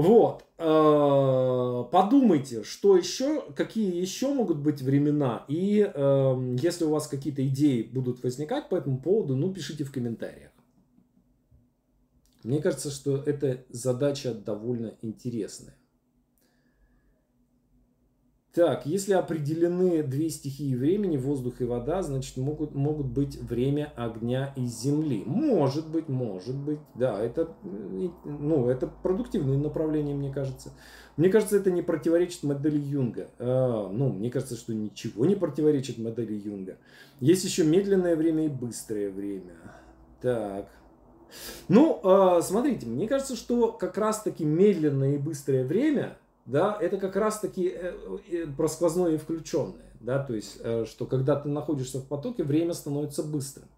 Вот. 0.00 0.46
Э, 0.56 1.84
подумайте, 1.92 2.62
что 2.62 2.96
еще, 2.96 3.42
какие 3.54 4.00
еще 4.00 4.32
могут 4.32 4.56
быть 4.58 4.80
времена. 4.80 5.44
И 5.46 5.90
э, 5.92 6.56
если 6.58 6.84
у 6.84 6.90
вас 6.90 7.06
какие-то 7.06 7.46
идеи 7.46 7.82
будут 7.82 8.22
возникать 8.22 8.70
по 8.70 8.76
этому 8.76 8.98
поводу, 8.98 9.36
ну, 9.36 9.52
пишите 9.52 9.84
в 9.84 9.92
комментариях. 9.92 10.52
Мне 12.44 12.62
кажется, 12.62 12.90
что 12.90 13.18
эта 13.18 13.66
задача 13.68 14.32
довольно 14.32 14.94
интересная. 15.02 15.76
Так, 18.52 18.84
если 18.84 19.12
определены 19.12 20.02
две 20.02 20.28
стихии 20.28 20.74
времени, 20.74 21.16
воздух 21.16 21.60
и 21.60 21.64
вода, 21.64 22.02
значит 22.02 22.36
могут, 22.36 22.74
могут 22.74 23.06
быть 23.06 23.40
время 23.40 23.92
огня 23.94 24.52
и 24.56 24.64
земли. 24.64 25.22
Может 25.24 25.88
быть, 25.88 26.08
может 26.08 26.56
быть, 26.56 26.80
да, 26.96 27.20
это, 27.20 27.54
ну, 28.24 28.68
это 28.68 28.88
продуктивное 28.88 29.56
направление, 29.56 30.16
мне 30.16 30.32
кажется. 30.32 30.72
Мне 31.16 31.28
кажется, 31.28 31.58
это 31.58 31.70
не 31.70 31.82
противоречит 31.82 32.42
модели 32.42 32.76
Юнга. 32.78 33.28
А, 33.38 33.88
ну, 33.88 34.08
мне 34.08 34.30
кажется, 34.30 34.56
что 34.56 34.74
ничего 34.74 35.26
не 35.26 35.36
противоречит 35.36 35.98
модели 35.98 36.34
Юнга. 36.34 36.76
Есть 37.20 37.44
еще 37.44 37.62
медленное 37.62 38.16
время 38.16 38.46
и 38.46 38.48
быстрое 38.48 39.10
время. 39.10 39.54
Так. 40.20 40.68
Ну, 41.68 42.00
а, 42.02 42.42
смотрите, 42.42 42.86
мне 42.86 43.06
кажется, 43.06 43.36
что 43.36 43.70
как 43.70 43.96
раз-таки 43.96 44.44
медленное 44.44 45.14
и 45.14 45.18
быстрое 45.18 45.64
время– 45.64 46.16
да, 46.50 46.76
это 46.80 46.96
как 46.96 47.16
раз-таки 47.16 47.72
э, 47.72 47.94
э, 48.28 48.46
просквозное 48.56 49.12
и 49.12 49.18
включенное, 49.18 49.92
да, 50.00 50.22
то 50.22 50.34
есть, 50.34 50.58
э, 50.60 50.84
что 50.84 51.06
когда 51.06 51.36
ты 51.36 51.48
находишься 51.48 52.00
в 52.00 52.06
потоке, 52.06 52.42
время 52.42 52.74
становится 52.74 53.22
быстрым. 53.22 53.68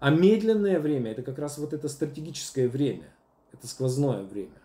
А 0.00 0.10
медленное 0.10 0.80
время 0.80 1.12
это 1.12 1.22
как 1.22 1.38
раз 1.38 1.56
вот 1.58 1.72
это 1.72 1.88
стратегическое 1.88 2.68
время, 2.68 3.08
это 3.52 3.66
сквозное 3.68 4.24
время. 4.24 4.60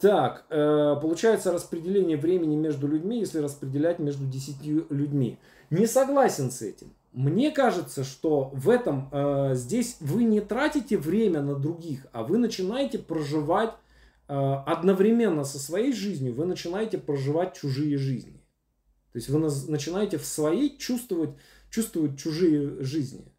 Так, 0.00 0.44
э, 0.50 0.96
получается 1.00 1.52
распределение 1.52 2.16
времени 2.16 2.56
между 2.56 2.86
людьми, 2.86 3.18
если 3.18 3.38
распределять 3.38 3.98
между 3.98 4.26
десятью 4.26 4.86
людьми. 4.90 5.38
Не 5.70 5.86
согласен 5.86 6.50
с 6.50 6.62
этим. 6.62 6.92
Мне 7.12 7.50
кажется, 7.50 8.04
что 8.04 8.50
в 8.52 8.68
этом 8.68 9.08
э, 9.12 9.54
здесь 9.54 9.96
вы 10.00 10.24
не 10.24 10.40
тратите 10.40 10.96
время 10.96 11.42
на 11.42 11.54
других, 11.54 12.06
а 12.12 12.22
вы 12.22 12.38
начинаете 12.38 12.98
проживать 12.98 13.70
э, 13.70 13.89
одновременно 14.30 15.42
со 15.44 15.58
своей 15.58 15.92
жизнью, 15.92 16.34
вы 16.34 16.46
начинаете 16.46 16.98
проживать 16.98 17.54
чужие 17.54 17.98
жизни. 17.98 18.40
То 19.12 19.16
есть 19.16 19.28
вы 19.28 19.40
начинаете 19.40 20.18
в 20.18 20.24
своей 20.24 20.78
чувствовать, 20.78 21.30
чувствовать 21.68 22.16
чужие 22.16 22.80
жизни. 22.82 23.32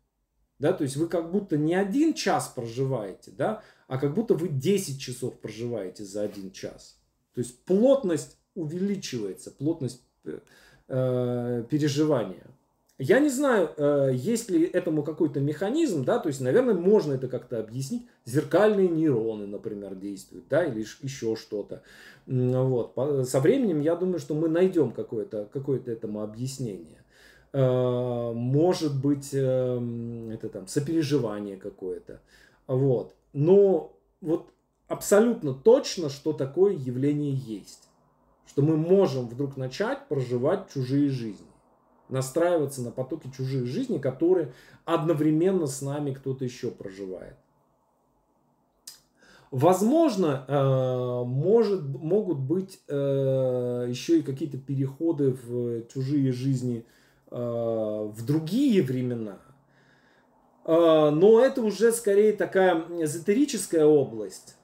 Да, 0.59 0.73
то 0.73 0.83
есть 0.83 0.97
вы 0.97 1.07
как 1.07 1.31
будто 1.31 1.57
не 1.57 1.73
один 1.73 2.13
час 2.13 2.51
проживаете, 2.53 3.31
да, 3.31 3.63
а 3.87 3.97
как 3.97 4.13
будто 4.13 4.35
вы 4.35 4.49
10 4.49 5.01
часов 5.01 5.39
проживаете 5.39 6.03
за 6.03 6.23
один 6.23 6.51
час. 6.51 6.99
То 7.33 7.39
есть 7.39 7.63
плотность 7.63 8.37
увеличивается, 8.53 9.49
плотность 9.49 10.03
э, 10.25 10.39
э 10.89 11.63
переживания. 11.69 12.45
Я 13.03 13.17
не 13.17 13.29
знаю, 13.29 13.71
э, 13.77 14.11
есть 14.13 14.51
ли 14.51 14.63
этому 14.63 15.01
какой-то 15.01 15.39
механизм, 15.39 16.05
да, 16.05 16.19
то 16.19 16.27
есть, 16.27 16.39
наверное, 16.39 16.75
можно 16.75 17.13
это 17.13 17.27
как-то 17.27 17.59
объяснить. 17.59 18.05
Зеркальные 18.25 18.89
нейроны, 18.89 19.47
например, 19.47 19.95
действуют, 19.95 20.45
да, 20.49 20.63
или 20.63 20.81
еще 21.01 21.35
что-то. 21.35 21.81
Вот. 22.27 22.93
Со 23.27 23.39
временем, 23.39 23.81
я 23.81 23.95
думаю, 23.95 24.19
что 24.19 24.35
мы 24.35 24.49
найдем 24.49 24.91
какое-то 24.91 25.49
какое 25.51 25.81
этому 25.83 26.21
объяснение. 26.21 27.03
Э, 27.53 28.33
может 28.33 29.01
быть, 29.01 29.31
эм, 29.33 30.29
это 30.29 30.49
там 30.49 30.67
сопереживание 30.67 31.57
какое-то. 31.57 32.21
Вот. 32.67 33.15
Но 33.33 33.97
вот 34.21 34.51
абсолютно 34.87 35.55
точно, 35.55 36.09
что 36.09 36.33
такое 36.33 36.73
явление 36.73 37.33
есть. 37.33 37.89
Что 38.45 38.61
мы 38.61 38.77
можем 38.77 39.27
вдруг 39.27 39.57
начать 39.57 40.07
проживать 40.07 40.71
чужие 40.71 41.09
жизни 41.09 41.50
настраиваться 42.11 42.81
на 42.81 42.91
потоки 42.91 43.29
чужих 43.35 43.65
жизней, 43.65 43.99
которые 43.99 44.53
одновременно 44.85 45.67
с 45.67 45.81
нами 45.81 46.13
кто-то 46.13 46.43
еще 46.43 46.69
проживает. 46.69 47.35
Возможно, 49.51 50.45
э, 50.47 51.23
может, 51.25 51.81
могут 51.81 52.39
быть 52.39 52.79
э, 52.87 53.85
еще 53.89 54.19
и 54.19 54.23
какие-то 54.23 54.57
переходы 54.57 55.31
в 55.31 55.87
чужие 55.87 56.31
жизни 56.31 56.85
э, 57.29 57.35
в 57.35 58.25
другие 58.25 58.81
времена. 58.81 59.39
Но 60.63 61.43
это 61.43 61.63
уже 61.63 61.91
скорее 61.91 62.33
такая 62.33 62.85
эзотерическая 62.99 63.83
область 63.83 64.57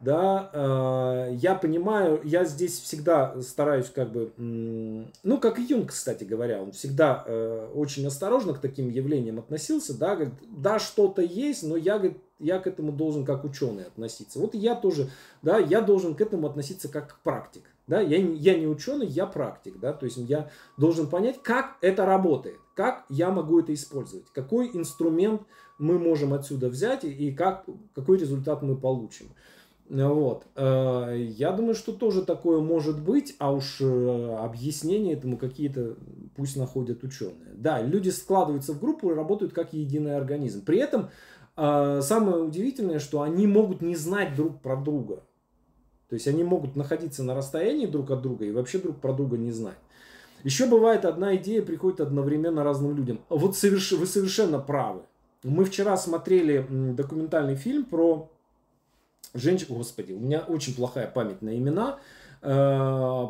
да, 0.00 0.48
э, 0.52 1.34
я 1.34 1.54
понимаю, 1.54 2.20
я 2.24 2.44
здесь 2.44 2.80
всегда 2.80 3.40
стараюсь 3.42 3.90
как 3.90 4.10
бы, 4.10 4.32
ну, 4.36 5.38
как 5.38 5.58
и 5.58 5.62
Юнг, 5.62 5.90
кстати 5.90 6.24
говоря, 6.24 6.62
он 6.62 6.72
всегда 6.72 7.22
э, 7.26 7.70
очень 7.74 8.06
осторожно 8.06 8.54
к 8.54 8.60
таким 8.60 8.88
явлениям 8.88 9.38
относился, 9.38 9.96
да, 9.96 10.14
говорит, 10.14 10.34
да, 10.48 10.78
что-то 10.78 11.20
есть, 11.20 11.62
но 11.62 11.76
я, 11.76 11.98
говорит, 11.98 12.18
я 12.38 12.58
к 12.58 12.66
этому 12.66 12.92
должен 12.92 13.26
как 13.26 13.44
ученый 13.44 13.84
относиться. 13.84 14.38
Вот 14.38 14.54
я 14.54 14.74
тоже, 14.74 15.10
да, 15.42 15.58
я 15.58 15.82
должен 15.82 16.14
к 16.14 16.22
этому 16.22 16.46
относиться 16.46 16.88
как 16.88 17.18
практик, 17.22 17.64
да, 17.86 18.00
я, 18.00 18.16
я 18.16 18.58
не 18.58 18.66
ученый, 18.66 19.06
я 19.06 19.26
практик, 19.26 19.78
да, 19.78 19.92
то 19.92 20.06
есть 20.06 20.16
я 20.16 20.50
должен 20.78 21.08
понять, 21.08 21.42
как 21.42 21.76
это 21.82 22.06
работает, 22.06 22.58
как 22.74 23.04
я 23.10 23.30
могу 23.30 23.60
это 23.60 23.74
использовать, 23.74 24.24
какой 24.32 24.70
инструмент 24.72 25.42
мы 25.78 25.98
можем 25.98 26.32
отсюда 26.32 26.70
взять 26.70 27.04
и 27.04 27.32
как, 27.32 27.66
какой 27.94 28.16
результат 28.16 28.62
мы 28.62 28.76
получим. 28.76 29.26
Вот. 29.90 30.46
Э, 30.54 31.16
я 31.18 31.50
думаю, 31.50 31.74
что 31.74 31.92
тоже 31.92 32.22
такое 32.22 32.60
может 32.60 33.02
быть, 33.02 33.34
а 33.40 33.52
уж 33.52 33.80
э, 33.80 34.36
объяснения 34.38 35.14
этому 35.14 35.36
какие-то 35.36 35.96
пусть 36.36 36.56
находят 36.56 37.02
ученые. 37.02 37.52
Да, 37.54 37.82
люди 37.82 38.08
складываются 38.10 38.72
в 38.72 38.80
группу 38.80 39.10
и 39.10 39.14
работают 39.14 39.52
как 39.52 39.72
единый 39.72 40.16
организм. 40.16 40.64
При 40.64 40.78
этом 40.78 41.10
э, 41.56 42.00
самое 42.04 42.40
удивительное, 42.40 43.00
что 43.00 43.22
они 43.22 43.48
могут 43.48 43.82
не 43.82 43.96
знать 43.96 44.36
друг 44.36 44.62
про 44.62 44.76
друга. 44.76 45.24
То 46.08 46.14
есть 46.14 46.28
они 46.28 46.44
могут 46.44 46.76
находиться 46.76 47.24
на 47.24 47.34
расстоянии 47.34 47.86
друг 47.86 48.12
от 48.12 48.22
друга 48.22 48.44
и 48.44 48.52
вообще 48.52 48.78
друг 48.78 49.00
про 49.00 49.12
друга 49.12 49.36
не 49.38 49.50
знать. 49.50 49.78
Еще 50.44 50.66
бывает, 50.66 51.04
одна 51.04 51.34
идея 51.34 51.62
приходит 51.62 52.00
одновременно 52.00 52.62
разным 52.62 52.96
людям. 52.96 53.20
Вот 53.28 53.56
соверш... 53.56 53.90
вы 53.92 54.06
совершенно 54.06 54.60
правы. 54.60 55.00
Мы 55.42 55.64
вчера 55.64 55.96
смотрели 55.96 56.64
документальный 56.68 57.56
фильм 57.56 57.84
про 57.84 58.30
женщина, 59.34 59.76
господи, 59.76 60.12
у 60.12 60.18
меня 60.18 60.40
очень 60.40 60.74
плохая 60.74 61.06
память 61.06 61.42
на 61.42 61.56
имена, 61.56 61.98
э, 62.42 62.48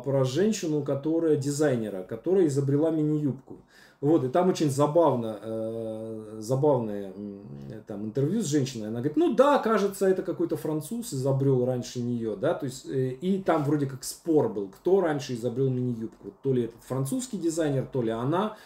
про 0.03 0.23
женщину, 0.23 0.81
которая 0.83 1.35
дизайнера, 1.35 2.03
которая 2.03 2.47
изобрела 2.47 2.91
мини-юбку. 2.91 3.57
Вот, 3.99 4.23
и 4.23 4.29
там 4.29 4.49
очень 4.49 4.71
забавно, 4.71 5.37
э, 5.43 6.37
забавное 6.39 7.13
там 7.85 8.05
интервью 8.05 8.41
с 8.41 8.45
женщиной. 8.45 8.87
Она 8.87 8.99
говорит, 8.99 9.15
ну 9.15 9.35
да, 9.35 9.59
кажется, 9.59 10.07
это 10.07 10.23
какой-то 10.23 10.57
француз 10.57 11.13
изобрел 11.13 11.65
раньше 11.65 12.01
нее, 12.01 12.35
да, 12.35 12.55
то 12.55 12.65
есть, 12.65 12.87
э, 12.87 13.09
и 13.11 13.39
там 13.43 13.63
вроде 13.63 13.85
как 13.85 14.03
спор 14.03 14.49
был, 14.49 14.69
кто 14.69 15.01
раньше 15.01 15.35
изобрел 15.35 15.69
мини-юбку, 15.69 16.33
то 16.41 16.51
ли 16.51 16.63
этот 16.63 16.81
французский 16.81 17.37
дизайнер, 17.37 17.85
то 17.85 18.01
ли 18.01 18.09
она. 18.09 18.57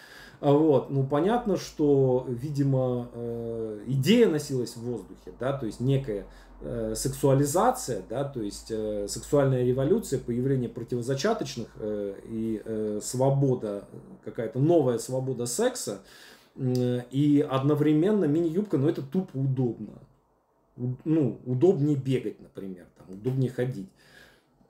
Вот, 0.41 0.89
ну 0.89 1.05
понятно, 1.05 1.57
что, 1.57 2.25
видимо, 2.27 3.07
идея 3.87 4.27
носилась 4.27 4.75
в 4.75 4.83
воздухе, 4.83 5.33
да, 5.39 5.53
то 5.53 5.65
есть 5.65 5.79
некая 5.79 6.25
э, 6.61 6.93
сексуализация, 6.95 8.03
да, 8.09 8.23
то 8.23 8.41
есть 8.41 8.71
э, 8.71 9.07
сексуальная 9.07 9.63
революция, 9.63 10.19
появление 10.19 10.69
противозачаточных 10.69 11.67
э, 11.79 12.15
и 12.25 12.61
э, 12.63 12.99
свобода, 13.01 13.87
какая-то 14.23 14.59
новая 14.59 14.97
свобода 14.97 15.45
секса, 15.45 16.01
э, 16.55 17.01
и 17.11 17.45
одновременно 17.47 18.25
мини-юбка, 18.25 18.77
ну 18.77 18.89
это 18.89 19.01
тупо 19.01 19.37
удобно. 19.37 19.99
У, 20.77 20.95
ну, 21.05 21.39
удобнее 21.45 21.95
бегать, 21.95 22.39
например, 22.41 22.85
там, 22.97 23.15
удобнее 23.15 23.49
ходить. 23.49 23.89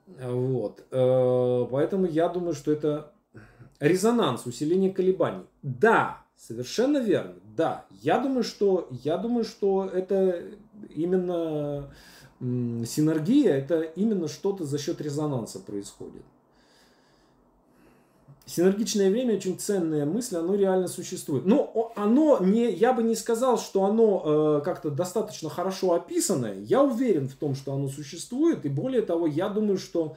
Вот. 0.06 0.84
Э, 0.90 1.66
поэтому 1.70 2.06
я 2.06 2.28
думаю, 2.28 2.54
что 2.54 2.72
это 2.72 3.12
резонанс, 3.80 4.46
усиление 4.46 4.92
колебаний. 4.92 5.44
Да, 5.62 6.22
совершенно 6.36 6.98
верно. 6.98 7.34
Да, 7.56 7.86
я 8.02 8.18
думаю, 8.18 8.44
что 8.44 8.88
я 8.90 9.16
думаю, 9.16 9.44
что 9.44 9.86
это 9.86 10.42
именно 10.94 11.90
синергия, 12.40 13.54
это 13.54 13.80
именно 13.80 14.28
что-то 14.28 14.64
за 14.64 14.78
счет 14.78 15.00
резонанса 15.00 15.58
происходит. 15.60 16.22
Синергичное 18.48 19.10
время 19.10 19.34
очень 19.34 19.58
ценная 19.58 20.06
мысль, 20.06 20.36
оно 20.36 20.54
реально 20.54 20.86
существует. 20.86 21.46
Но 21.46 21.92
оно 21.96 22.38
не, 22.38 22.70
я 22.70 22.92
бы 22.92 23.02
не 23.02 23.16
сказал, 23.16 23.58
что 23.58 23.84
оно 23.84 24.22
э, 24.24 24.64
как-то 24.64 24.90
достаточно 24.90 25.50
хорошо 25.50 25.94
описанное. 25.94 26.60
Я 26.60 26.84
уверен 26.84 27.28
в 27.28 27.34
том, 27.34 27.56
что 27.56 27.72
оно 27.72 27.88
существует. 27.88 28.64
И 28.64 28.68
более 28.68 29.02
того, 29.02 29.26
я 29.26 29.48
думаю, 29.48 29.78
что 29.78 30.16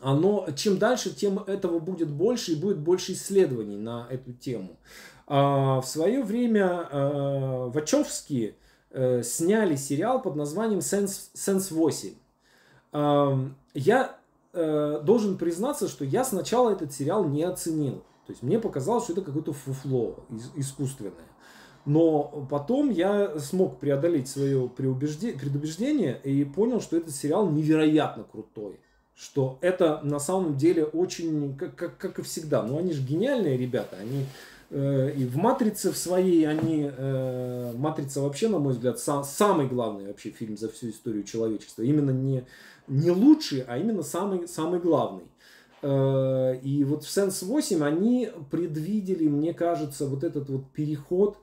оно, 0.00 0.46
чем 0.54 0.78
дальше, 0.78 1.10
тем 1.10 1.40
этого 1.40 1.80
будет 1.80 2.08
больше 2.08 2.52
и 2.52 2.56
будет 2.56 2.78
больше 2.78 3.14
исследований 3.14 3.76
на 3.76 4.06
эту 4.08 4.32
тему. 4.32 4.78
А, 5.26 5.80
в 5.80 5.86
свое 5.86 6.22
время 6.22 6.88
а, 6.88 7.68
Вачовски 7.68 8.54
а, 8.92 9.22
сняли 9.22 9.76
сериал 9.76 10.22
под 10.22 10.36
названием 10.36 10.80
«Сенс, 10.80 11.30
Сенс 11.34 11.70
8». 11.70 12.14
А, 12.92 13.38
я 13.74 14.16
а, 14.52 15.00
должен 15.00 15.38
признаться, 15.38 15.88
что 15.88 16.04
я 16.04 16.24
сначала 16.24 16.70
этот 16.70 16.92
сериал 16.92 17.24
не 17.24 17.42
оценил. 17.42 18.04
То 18.26 18.32
есть 18.32 18.42
мне 18.42 18.58
показалось, 18.58 19.04
что 19.04 19.14
это 19.14 19.22
какое-то 19.22 19.52
фуфло 19.52 20.24
искусственное. 20.54 21.12
Но 21.84 22.46
потом 22.48 22.90
я 22.90 23.40
смог 23.40 23.80
преодолеть 23.80 24.28
свое 24.28 24.68
предубеждение 24.68 26.20
и 26.22 26.44
понял, 26.44 26.80
что 26.80 26.96
этот 26.96 27.12
сериал 27.12 27.50
невероятно 27.50 28.22
крутой 28.22 28.78
что 29.14 29.58
это 29.60 30.00
на 30.02 30.18
самом 30.18 30.56
деле 30.56 30.84
очень, 30.84 31.56
как, 31.56 31.76
как, 31.76 31.98
как 31.98 32.18
и 32.18 32.22
всегда, 32.22 32.62
ну 32.62 32.78
они 32.78 32.92
же 32.92 33.02
гениальные 33.02 33.56
ребята, 33.56 33.96
они 34.00 34.22
э, 34.22 34.26
и 34.74 35.26
в 35.26 35.36
«Матрице» 35.36 35.92
в 35.92 35.98
своей, 35.98 36.46
они, 36.46 36.90
э, 36.90 37.72
«Матрица» 37.76 38.22
вообще, 38.22 38.48
на 38.48 38.58
мой 38.58 38.72
взгляд, 38.72 38.98
сам, 38.98 39.22
самый 39.22 39.66
главный 39.66 40.06
вообще 40.06 40.30
фильм 40.30 40.56
за 40.56 40.70
всю 40.70 40.88
историю 40.88 41.24
человечества, 41.24 41.82
именно 41.82 42.10
не, 42.10 42.46
не 42.88 43.10
лучший, 43.10 43.64
а 43.66 43.76
именно 43.76 44.02
самый, 44.02 44.48
самый 44.48 44.80
главный. 44.80 45.24
Э, 45.82 46.58
и 46.62 46.84
вот 46.84 47.04
в 47.04 47.10
«Сенс 47.10 47.42
8» 47.42 47.84
они 47.84 48.30
предвидели, 48.50 49.28
мне 49.28 49.52
кажется, 49.52 50.06
вот 50.06 50.24
этот 50.24 50.48
вот 50.48 50.70
переход 50.70 51.36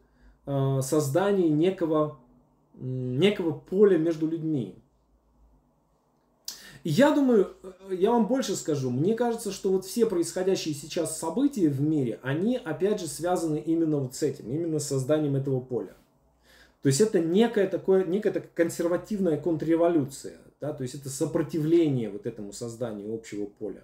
э, 0.47 0.79
создания 0.81 1.49
некого, 1.49 2.17
некого 2.73 3.51
поля 3.51 3.97
между 3.97 4.27
людьми. 4.27 4.75
Я 6.83 7.11
думаю, 7.11 7.53
э, 7.63 7.95
я 7.95 8.11
вам 8.11 8.27
больше 8.27 8.55
скажу, 8.55 8.89
мне 8.89 9.13
кажется, 9.13 9.51
что 9.51 9.71
вот 9.71 9.85
все 9.85 10.05
происходящие 10.05 10.73
сейчас 10.73 11.19
события 11.19 11.67
в 11.67 11.81
мире, 11.81 12.19
они 12.23 12.57
опять 12.57 13.01
же 13.01 13.07
связаны 13.07 13.57
именно 13.57 13.97
вот 13.97 14.15
с 14.15 14.23
этим, 14.23 14.49
именно 14.49 14.79
с 14.79 14.87
созданием 14.87 15.35
этого 15.35 15.59
поля. 15.59 15.95
То 16.81 16.87
есть 16.87 17.01
это 17.01 17.19
некая 17.19 17.67
такое, 17.67 18.05
некая 18.05 18.31
такая 18.31 18.51
консервативная 18.53 19.37
контрреволюция, 19.37 20.37
да, 20.61 20.71
то 20.71 20.83
есть 20.83 20.95
это 20.95 21.09
сопротивление 21.09 22.09
вот 22.09 22.25
этому 22.25 22.53
созданию 22.53 23.13
общего 23.13 23.45
поля. 23.45 23.83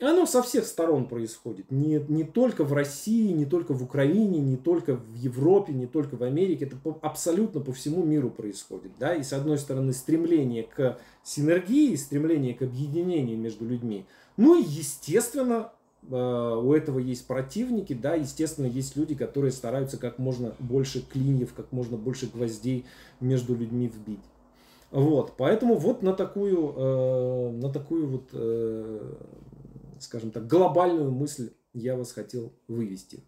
Оно 0.00 0.24
со 0.24 0.42
всех 0.42 0.64
сторон 0.64 1.06
происходит. 1.06 1.70
Не, 1.70 2.02
не 2.08 2.24
только 2.24 2.64
в 2.64 2.72
России, 2.72 3.32
не 3.32 3.44
только 3.44 3.74
в 3.74 3.82
Украине, 3.82 4.40
не 4.40 4.56
только 4.56 4.96
в 4.96 5.14
Европе, 5.14 5.74
не 5.74 5.86
только 5.86 6.16
в 6.16 6.22
Америке. 6.22 6.64
Это 6.64 6.76
по, 6.76 6.98
абсолютно 7.02 7.60
по 7.60 7.72
всему 7.72 8.02
миру 8.02 8.30
происходит. 8.30 8.92
Да? 8.98 9.14
И 9.14 9.22
с 9.22 9.34
одной 9.34 9.58
стороны 9.58 9.92
стремление 9.92 10.62
к 10.62 10.98
синергии, 11.22 11.94
стремление 11.96 12.54
к 12.54 12.62
объединению 12.62 13.36
между 13.36 13.66
людьми. 13.66 14.06
Ну 14.38 14.58
и 14.58 14.64
естественно 14.64 15.72
э, 16.08 16.60
у 16.62 16.72
этого 16.72 16.98
есть 16.98 17.26
противники, 17.26 17.92
да, 17.92 18.14
естественно, 18.14 18.66
есть 18.66 18.96
люди, 18.96 19.14
которые 19.14 19.52
стараются 19.52 19.98
как 19.98 20.18
можно 20.18 20.54
больше 20.58 21.02
клиньев, 21.02 21.52
как 21.52 21.72
можно 21.72 21.98
больше 21.98 22.26
гвоздей 22.26 22.86
между 23.20 23.54
людьми 23.54 23.88
вбить. 23.88 24.24
Вот, 24.90 25.34
поэтому 25.36 25.74
вот 25.74 26.02
на 26.02 26.14
такую, 26.14 26.74
э, 26.74 27.50
на 27.52 27.70
такую 27.70 28.08
вот 28.08 28.30
э, 28.32 29.14
скажем 30.02 30.30
так, 30.30 30.46
глобальную 30.46 31.10
мысль 31.10 31.50
я 31.72 31.96
вас 31.96 32.12
хотел 32.12 32.52
вывести. 32.68 33.20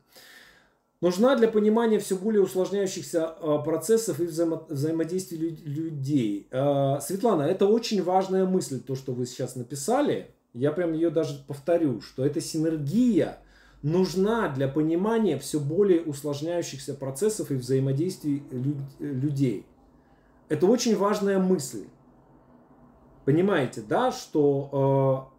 Нужна 1.03 1.35
для 1.35 1.49
понимания 1.49 1.99
все 1.99 2.17
более 2.17 2.43
усложняющихся 2.43 3.27
а, 3.27 3.59
процессов 3.59 4.21
и 4.21 4.25
взаимо 4.25 4.65
взаимодействия 4.69 5.37
людей. 5.37 6.47
А, 6.53 7.01
Светлана, 7.01 7.43
это 7.43 7.67
очень 7.67 8.03
важная 8.05 8.47
мысль, 8.47 8.81
то, 8.81 8.95
что 8.95 9.13
вы 9.13 9.27
сейчас 9.27 9.57
написали. 9.57 10.31
Я 10.55 10.71
прям 10.71 10.93
ее 10.93 11.11
даже 11.11 11.43
повторю, 11.49 12.01
что 12.03 12.25
эта 12.25 12.41
синергия 12.41 13.39
нужна 13.83 14.49
для 14.49 14.69
понимания 14.69 15.41
все 15.41 15.59
более 15.59 16.03
усложняющихся 16.03 16.95
процессов 16.95 17.51
и 17.51 17.55
взаимодействий 17.55 18.45
людей. 19.01 19.67
Это 20.49 20.67
очень 20.67 20.97
важная 20.97 21.41
мысль. 21.41 21.87
Понимаете, 23.25 23.83
да, 23.83 24.13
что 24.13 24.69
а, 24.73 25.32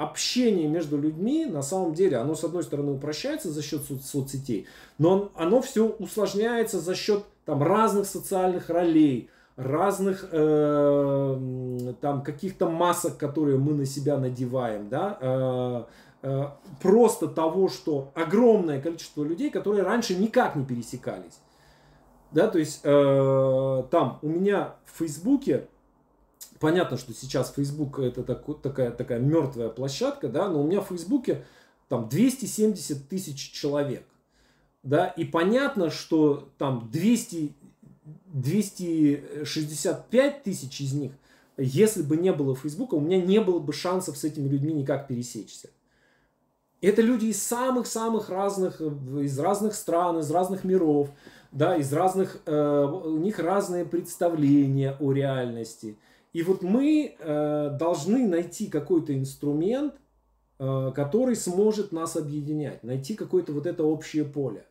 общение 0.00 0.66
между 0.66 0.96
людьми, 0.96 1.44
на 1.44 1.62
самом 1.62 1.92
деле, 1.92 2.16
оно 2.16 2.34
с 2.34 2.42
одной 2.42 2.62
стороны 2.62 2.92
упрощается 2.92 3.50
за 3.50 3.62
счет 3.62 3.82
соц 3.82 4.06
соцсетей, 4.06 4.66
но 4.98 5.30
оно 5.34 5.60
все 5.60 5.88
усложняется 5.88 6.80
за 6.80 6.94
счет 6.94 7.24
там, 7.44 7.62
разных 7.62 8.06
социальных 8.06 8.70
ролей, 8.70 9.28
разных 9.56 10.26
э, 10.32 11.94
там 12.00 12.22
каких-то 12.22 12.70
масок, 12.70 13.18
которые 13.18 13.58
мы 13.58 13.74
на 13.74 13.84
себя 13.84 14.16
надеваем, 14.16 14.88
да, 14.88 15.18
э, 15.20 15.84
э, 16.22 16.44
просто 16.80 17.28
того, 17.28 17.68
что 17.68 18.10
огромное 18.14 18.80
количество 18.80 19.22
людей, 19.22 19.50
которые 19.50 19.82
раньше 19.82 20.14
никак 20.14 20.56
не 20.56 20.64
пересекались, 20.64 21.40
да, 22.32 22.48
то 22.48 22.58
есть 22.58 22.80
э, 22.84 23.82
там 23.90 24.18
у 24.22 24.28
меня 24.28 24.76
в 24.86 24.98
Фейсбуке 24.98 25.66
понятно, 26.60 26.96
что 26.96 27.12
сейчас 27.12 27.52
Facebook 27.52 27.98
это 27.98 28.22
так, 28.22 28.44
такая, 28.62 28.92
такая 28.92 29.18
мертвая 29.18 29.70
площадка, 29.70 30.28
да, 30.28 30.48
но 30.48 30.62
у 30.62 30.66
меня 30.66 30.82
в 30.82 30.88
Фейсбуке 30.88 31.44
там 31.88 32.08
270 32.08 33.08
тысяч 33.08 33.50
человек. 33.50 34.04
Да, 34.82 35.08
и 35.08 35.24
понятно, 35.24 35.90
что 35.90 36.48
там 36.56 36.88
200, 36.92 37.52
265 38.26 40.42
тысяч 40.42 40.80
из 40.80 40.94
них, 40.94 41.12
если 41.56 42.02
бы 42.02 42.16
не 42.16 42.32
было 42.32 42.54
Фейсбука, 42.54 42.94
у 42.94 43.00
меня 43.00 43.20
не 43.20 43.40
было 43.40 43.58
бы 43.58 43.72
шансов 43.72 44.16
с 44.16 44.22
этими 44.24 44.46
людьми 44.48 44.72
никак 44.72 45.08
пересечься. 45.08 45.70
Это 46.80 47.02
люди 47.02 47.26
из 47.26 47.42
самых-самых 47.42 48.30
разных, 48.30 48.80
из 48.80 49.38
разных 49.38 49.74
стран, 49.74 50.20
из 50.20 50.30
разных 50.30 50.64
миров, 50.64 51.10
да, 51.52 51.76
из 51.76 51.92
разных, 51.92 52.40
э, 52.46 52.86
у 52.86 53.18
них 53.18 53.38
разные 53.38 53.84
представления 53.84 54.96
о 54.98 55.12
реальности– 55.12 55.98
и 56.32 56.42
вот 56.42 56.62
мы 56.62 57.16
э, 57.18 57.76
должны 57.78 58.26
найти 58.26 58.68
какой-то 58.68 59.16
инструмент, 59.16 59.94
э, 60.58 60.92
который 60.94 61.34
сможет 61.34 61.92
нас 61.92 62.16
объединять, 62.16 62.84
найти 62.84 63.14
какое-то 63.14 63.52
вот 63.52 63.66
это 63.66 63.84
общее 63.84 64.24
поле. 64.24 64.64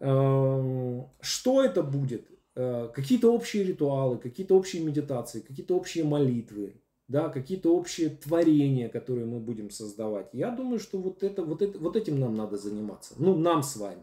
Э, 0.00 1.02
что 1.20 1.62
это 1.62 1.82
будет? 1.82 2.26
Э, 2.56 2.88
какие-то 2.92 3.32
общие 3.32 3.64
ритуалы, 3.64 4.18
какие-то 4.18 4.54
общие 4.54 4.82
медитации, 4.82 5.40
какие-то 5.40 5.76
общие 5.76 6.04
молитвы, 6.04 6.74
да, 7.08 7.28
какие-то 7.30 7.74
общие 7.74 8.10
творения, 8.10 8.88
которые 8.88 9.26
мы 9.26 9.40
будем 9.40 9.70
создавать. 9.70 10.28
Я 10.32 10.50
думаю, 10.50 10.78
что 10.78 10.98
вот, 10.98 11.22
это, 11.22 11.42
вот, 11.42 11.62
это, 11.62 11.78
вот 11.78 11.96
этим 11.96 12.20
нам 12.20 12.34
надо 12.34 12.58
заниматься. 12.58 13.14
Ну, 13.16 13.34
нам 13.36 13.62
с 13.62 13.76
вами. 13.76 14.02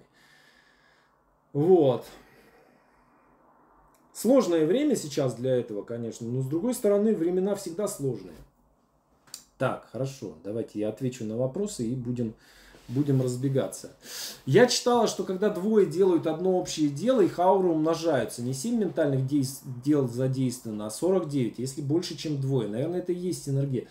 Вот. 1.54 2.06
Сложное 4.20 4.66
время 4.66 4.96
сейчас 4.96 5.36
для 5.36 5.56
этого, 5.56 5.84
конечно, 5.84 6.28
но 6.28 6.42
с 6.42 6.48
другой 6.48 6.74
стороны, 6.74 7.14
времена 7.14 7.54
всегда 7.54 7.88
сложные. 7.88 8.34
Так, 9.60 9.88
хорошо, 9.92 10.34
давайте 10.44 10.80
я 10.80 10.90
отвечу 10.90 11.24
на 11.24 11.38
вопросы 11.38 11.86
и 11.86 11.94
будем, 11.94 12.34
будем 12.88 13.22
разбегаться. 13.22 13.92
Я 14.48 14.66
читала, 14.66 15.06
что 15.06 15.24
когда 15.24 15.52
двое 15.52 15.86
делают 15.86 16.26
одно 16.26 16.58
общее 16.58 16.90
дело, 16.90 17.22
их 17.22 17.38
ауры 17.38 17.68
умножаются. 17.68 18.42
Не 18.42 18.56
7 18.56 18.80
ментальных 18.80 19.28
дел 19.28 20.08
задействовано, 20.08 20.88
а 20.88 20.90
49, 20.90 21.60
если 21.60 21.82
больше, 21.84 22.18
чем 22.18 22.42
двое. 22.42 22.68
Наверное, 22.68 23.02
это 23.02 23.12
и 23.12 23.20
есть 23.20 23.48
энергия. 23.48 23.88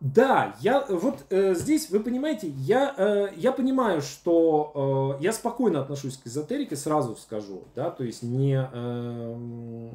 Да, 0.00 0.56
я 0.60 0.86
вот 0.88 1.26
э, 1.30 1.56
здесь, 1.56 1.90
вы 1.90 1.98
понимаете, 1.98 2.48
я, 2.48 2.94
э, 2.96 3.30
я 3.36 3.50
понимаю, 3.50 4.00
что 4.00 5.16
э, 5.18 5.24
я 5.24 5.32
спокойно 5.32 5.80
отношусь 5.80 6.16
к 6.18 6.26
эзотерике, 6.28 6.76
сразу 6.76 7.16
скажу, 7.16 7.64
да, 7.74 7.90
то 7.90 8.04
есть 8.04 8.22
не, 8.22 8.64
э, 8.72 9.90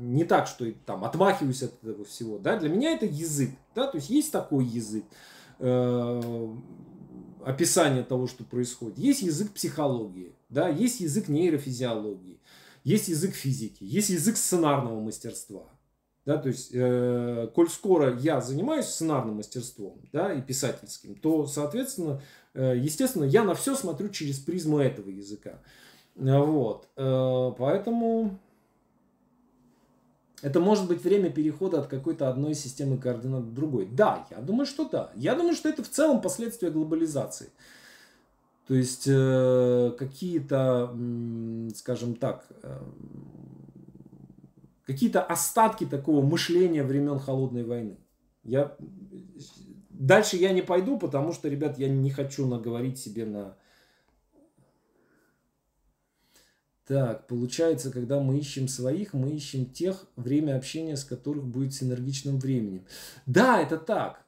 не 0.00 0.24
так, 0.24 0.46
что 0.46 0.70
там 0.84 1.04
отмахиваюсь 1.04 1.62
от 1.62 1.72
этого 1.82 2.04
всего, 2.04 2.36
да, 2.36 2.58
для 2.58 2.68
меня 2.68 2.92
это 2.92 3.06
язык, 3.06 3.52
да, 3.74 3.86
то 3.86 3.96
есть 3.96 4.10
есть 4.10 4.30
такой 4.30 4.66
язык, 4.66 5.04
э, 5.58 6.48
описание 7.46 8.02
того, 8.02 8.26
что 8.26 8.44
происходит, 8.44 8.98
есть 8.98 9.22
язык 9.22 9.52
психологии, 9.52 10.34
да, 10.50 10.68
есть 10.68 11.00
язык 11.00 11.28
нейрофизиологии, 11.28 12.40
есть 12.82 13.08
язык 13.08 13.34
физики, 13.34 13.84
есть 13.84 14.10
язык 14.10 14.36
сценарного 14.36 15.00
мастерства, 15.00 15.64
да, 16.26 16.38
то 16.38 16.48
есть, 16.48 16.70
э, 16.72 17.48
коль 17.54 17.68
скоро 17.68 18.16
я 18.16 18.40
занимаюсь 18.40 18.86
сценарным 18.86 19.36
мастерством, 19.36 20.00
да, 20.12 20.32
и 20.32 20.40
писательским, 20.40 21.14
то, 21.14 21.46
соответственно, 21.46 22.22
э, 22.54 22.74
естественно, 22.78 23.24
я 23.24 23.44
на 23.44 23.54
все 23.54 23.74
смотрю 23.74 24.08
через 24.08 24.38
призму 24.38 24.78
этого 24.78 25.10
языка. 25.10 25.60
Вот, 26.14 26.88
э, 26.96 27.52
поэтому 27.58 28.38
это 30.44 30.60
может 30.60 30.86
быть 30.88 31.02
время 31.02 31.30
перехода 31.30 31.80
от 31.80 31.86
какой-то 31.86 32.28
одной 32.28 32.54
системы 32.54 32.98
координат 32.98 33.44
к 33.44 33.54
другой. 33.54 33.86
Да, 33.86 34.26
я 34.30 34.42
думаю, 34.42 34.66
что 34.66 34.86
да. 34.86 35.10
Я 35.14 35.34
думаю, 35.34 35.54
что 35.54 35.70
это 35.70 35.82
в 35.82 35.88
целом 35.88 36.20
последствия 36.20 36.70
глобализации. 36.70 37.48
То 38.66 38.74
есть 38.74 39.04
э, 39.06 39.92
какие-то, 39.98 40.94
скажем 41.74 42.14
так, 42.14 42.46
э, 42.62 42.78
какие-то 44.86 45.22
остатки 45.22 45.84
такого 45.86 46.24
мышления 46.24 46.82
времен 46.82 47.18
холодной 47.18 47.64
войны. 47.64 47.98
Я... 48.42 48.76
Дальше 49.90 50.36
я 50.36 50.52
не 50.52 50.62
пойду, 50.62 50.98
потому 50.98 51.32
что, 51.32 51.48
ребят, 51.48 51.78
я 51.78 51.88
не 51.88 52.10
хочу 52.10 52.46
наговорить 52.46 52.98
себе 52.98 53.24
на... 53.24 53.56
Так, 56.86 57.26
получается, 57.28 57.90
когда 57.90 58.20
мы 58.20 58.38
ищем 58.38 58.68
своих, 58.68 59.14
мы 59.14 59.30
ищем 59.30 59.64
тех, 59.64 60.06
время 60.16 60.56
общения 60.56 60.96
с 60.96 61.04
которых 61.04 61.44
будет 61.44 61.72
синергичным 61.72 62.38
временем. 62.38 62.84
Да, 63.24 63.62
это 63.62 63.78
так. 63.78 64.26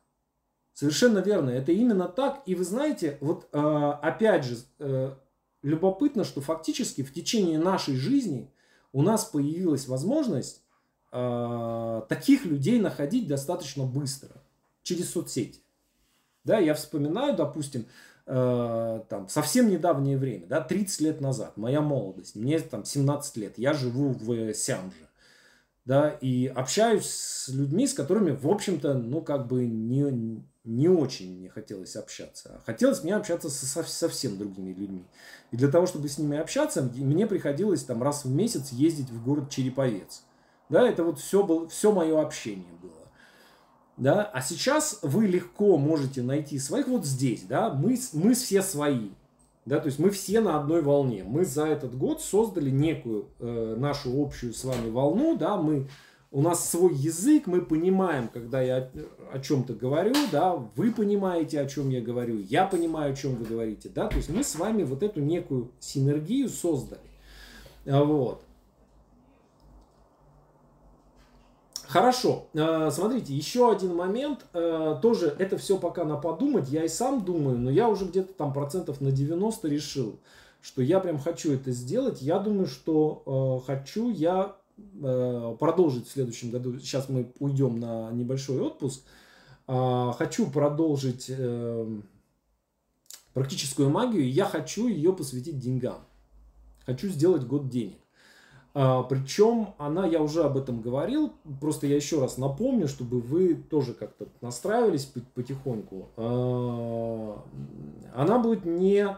Совершенно 0.73 1.19
верно. 1.19 1.51
Это 1.51 1.73
именно 1.73 2.09
так. 2.09 2.43
И 2.47 2.55
вы 2.55 2.65
знаете, 2.65 3.19
вот 3.21 3.49
э, 3.53 3.59
опять 3.59 4.45
же, 4.45 4.57
э, 4.79 5.15
любопытно, 5.63 6.25
что 6.25 6.41
фактически 6.41 7.03
в 7.03 7.13
течение 7.13 7.59
нашей 7.59 7.97
жизни 7.97 8.51
у 8.97 9.03
нас 9.03 9.27
появилась 9.27 9.89
возможность 9.89 10.63
э, 11.13 12.03
таких 12.09 12.47
людей 12.47 12.81
находить 12.81 13.29
достаточно 13.29 13.85
быстро 13.85 14.31
через 14.83 15.11
соцсети. 15.11 15.61
Да, 16.45 16.59
я 16.59 16.73
вспоминаю, 16.73 17.37
допустим, 17.37 17.85
э, 18.25 19.01
там, 19.11 19.29
совсем 19.29 19.69
недавнее 19.69 20.17
время, 20.17 20.47
да, 20.47 20.63
30 20.63 21.01
лет 21.03 21.21
назад, 21.21 21.59
моя 21.59 21.83
молодость, 21.83 22.37
мне 22.37 22.59
там 22.59 22.87
17 22.87 23.37
лет, 23.37 23.59
я 23.59 23.75
живу 23.75 24.13
в 24.13 24.55
Сямже, 24.55 25.06
да, 25.87 26.11
и 26.11 26.49
общаюсь 26.49 27.07
с 27.07 27.49
людьми, 27.49 27.87
с 27.87 27.95
которыми, 27.95 28.33
в 28.33 28.49
общем-то, 28.49 28.95
ну, 28.95 29.23
как 29.23 29.47
бы 29.47 29.67
не, 29.67 30.45
не 30.65 30.89
очень 30.89 31.39
мне 31.39 31.49
хотелось 31.49 31.95
общаться. 31.95 32.61
Хотелось 32.67 33.05
мне 33.05 33.15
общаться 33.15 33.49
со, 33.49 33.85
совсем 33.85 34.37
другими 34.37 34.73
людьми. 34.73 35.05
И 35.53 35.57
для 35.57 35.69
того, 35.69 35.87
чтобы 35.87 36.09
с 36.09 36.19
ними 36.19 36.39
общаться, 36.39 36.83
мне 36.83 37.27
приходилось 37.29 37.85
там 37.85 38.03
раз 38.03 38.25
в 38.25 38.31
месяц 38.31 38.73
ездить 38.73 39.11
в 39.11 39.25
город 39.25 39.49
Череповец. 39.49 40.25
Да, 40.69 40.89
это 40.89 41.05
вот 41.05 41.21
все, 41.21 41.45
было, 41.45 41.69
все 41.69 41.93
мое 41.93 42.21
общение 42.21 42.75
было. 42.83 42.93
Да, 43.97 44.25
а 44.25 44.43
сейчас 44.43 44.99
вы 45.03 45.29
легко 45.29 45.79
можете 45.79 46.21
найти 46.21 46.59
своих 46.59 46.89
вот 46.89 47.07
здесь, 47.07 47.45
да, 47.45 47.71
мы, 47.71 47.97
мы 48.13 48.35
все 48.35 48.61
свои. 48.61 49.11
Да, 49.67 49.81
то 49.81 49.87
есть 49.87 49.99
мы 49.99 50.11
все 50.11 50.41
на 50.41 50.59
одной 50.61 50.81
волне. 50.81 51.25
Мы 51.25 51.45
за 51.45 51.67
этот 51.67 51.99
год 51.99 52.23
создали 52.23 52.71
некую 52.71 53.27
э, 53.41 53.75
нашу 53.77 54.23
общую 54.23 54.55
с 54.55 54.63
вами 54.65 54.91
волну, 54.91 55.37
да, 55.37 55.57
мы 55.57 55.89
у 56.31 56.41
нас 56.41 56.71
свой 56.71 56.95
язык, 56.95 57.49
мы 57.49 57.61
понимаем, 57.61 58.29
когда 58.29 58.63
я 58.63 58.77
о, 58.77 58.91
о 59.33 59.39
чем-то 59.41 59.75
говорю, 59.75 60.15
да, 60.31 60.55
вы 60.77 60.93
понимаете, 60.93 61.61
о 61.61 61.67
чем 61.67 61.91
я 61.91 62.01
говорю, 62.01 62.39
я 62.39 62.67
понимаю, 62.67 63.13
о 63.13 63.17
чем 63.17 63.35
вы 63.35 63.45
говорите, 63.45 63.89
да, 63.89 64.07
то 64.07 64.17
есть 64.17 64.31
мы 64.31 64.45
с 64.45 64.55
вами 64.55 64.85
вот 64.85 65.03
эту 65.03 65.21
некую 65.21 65.73
синергию 65.81 66.49
создали. 66.49 67.01
Вот. 67.85 68.43
Хорошо, 71.89 72.49
э, 72.53 72.91
смотрите, 72.93 73.33
еще 73.33 73.71
один 73.71 73.95
момент, 73.95 74.45
э, 74.53 74.99
тоже 75.01 75.35
это 75.39 75.57
все 75.57 75.79
пока 75.79 76.05
на 76.05 76.17
подумать, 76.17 76.69
я 76.69 76.85
и 76.85 76.89
сам 76.89 77.25
думаю, 77.25 77.59
но 77.59 77.71
я 77.71 77.89
уже 77.89 78.07
где-то 78.07 78.33
там 78.33 78.53
процентов 78.53 79.01
на 79.01 79.13
90 79.13 79.69
решил, 79.69 80.19
что 80.61 80.83
я 80.83 80.99
прям 80.99 81.19
хочу 81.19 81.53
это 81.53 81.71
сделать. 81.71 82.23
Я 82.23 82.41
думаю, 82.41 82.67
что 82.67 83.63
э, 83.65 83.67
хочу 83.67 84.11
я 84.11 84.57
продолжить 85.59 86.07
в 86.07 86.13
следующем 86.13 86.51
году, 86.51 86.79
сейчас 86.79 87.09
мы 87.09 87.33
уйдем 87.39 87.81
на 87.81 88.11
небольшой 88.11 88.61
отпуск, 88.61 89.05
хочу 89.67 90.51
продолжить 90.51 91.33
практическую 93.33 93.89
магию, 93.89 94.31
я 94.31 94.45
хочу 94.45 94.87
ее 94.87 95.15
посвятить 95.15 95.59
деньгам. 95.59 96.01
Хочу 96.85 97.09
сделать 97.09 97.45
год 97.45 97.71
денег. 97.71 97.97
А, 98.79 99.05
причем 99.05 99.75
она, 99.79 100.07
я 100.07 100.21
уже 100.21 100.43
об 100.45 100.59
этом 100.59 100.83
говорил, 100.83 101.33
просто 101.63 101.87
я 101.87 101.97
еще 101.97 102.21
раз 102.21 102.37
напомню, 102.37 102.89
чтобы 102.89 103.23
вы 103.23 103.55
тоже 103.55 103.95
как-то 103.95 104.29
настраивались 104.43 105.11
потихоньку. 105.35 106.11
А, 106.19 107.43
она 108.15 108.39
будет 108.39 108.67
не, 108.67 109.17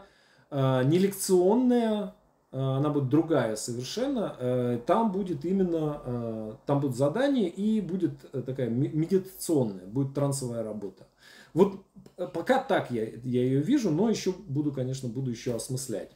а, 0.52 0.84
не 0.84 0.98
лекционная, 0.98 2.14
она 2.52 2.88
будет 2.90 3.08
другая 3.08 3.56
совершенно. 3.56 4.36
А, 4.38 4.78
там 4.78 5.10
будет 5.10 5.44
именно, 5.44 6.56
там 6.64 6.78
будет 6.78 6.94
задание 6.94 7.48
и 7.48 7.80
будет 7.80 8.30
такая 8.30 8.70
медитационная, 8.70 9.86
будет 9.86 10.14
трансовая 10.14 10.62
работа. 10.62 11.08
Вот 11.52 11.82
пока 12.32 12.62
так 12.62 12.92
я, 12.92 13.02
я 13.02 13.42
ее 13.42 13.60
вижу, 13.60 13.90
но 13.90 14.08
еще 14.08 14.30
буду, 14.30 14.70
конечно, 14.70 15.08
буду 15.08 15.32
еще 15.32 15.56
осмыслять. 15.56 16.12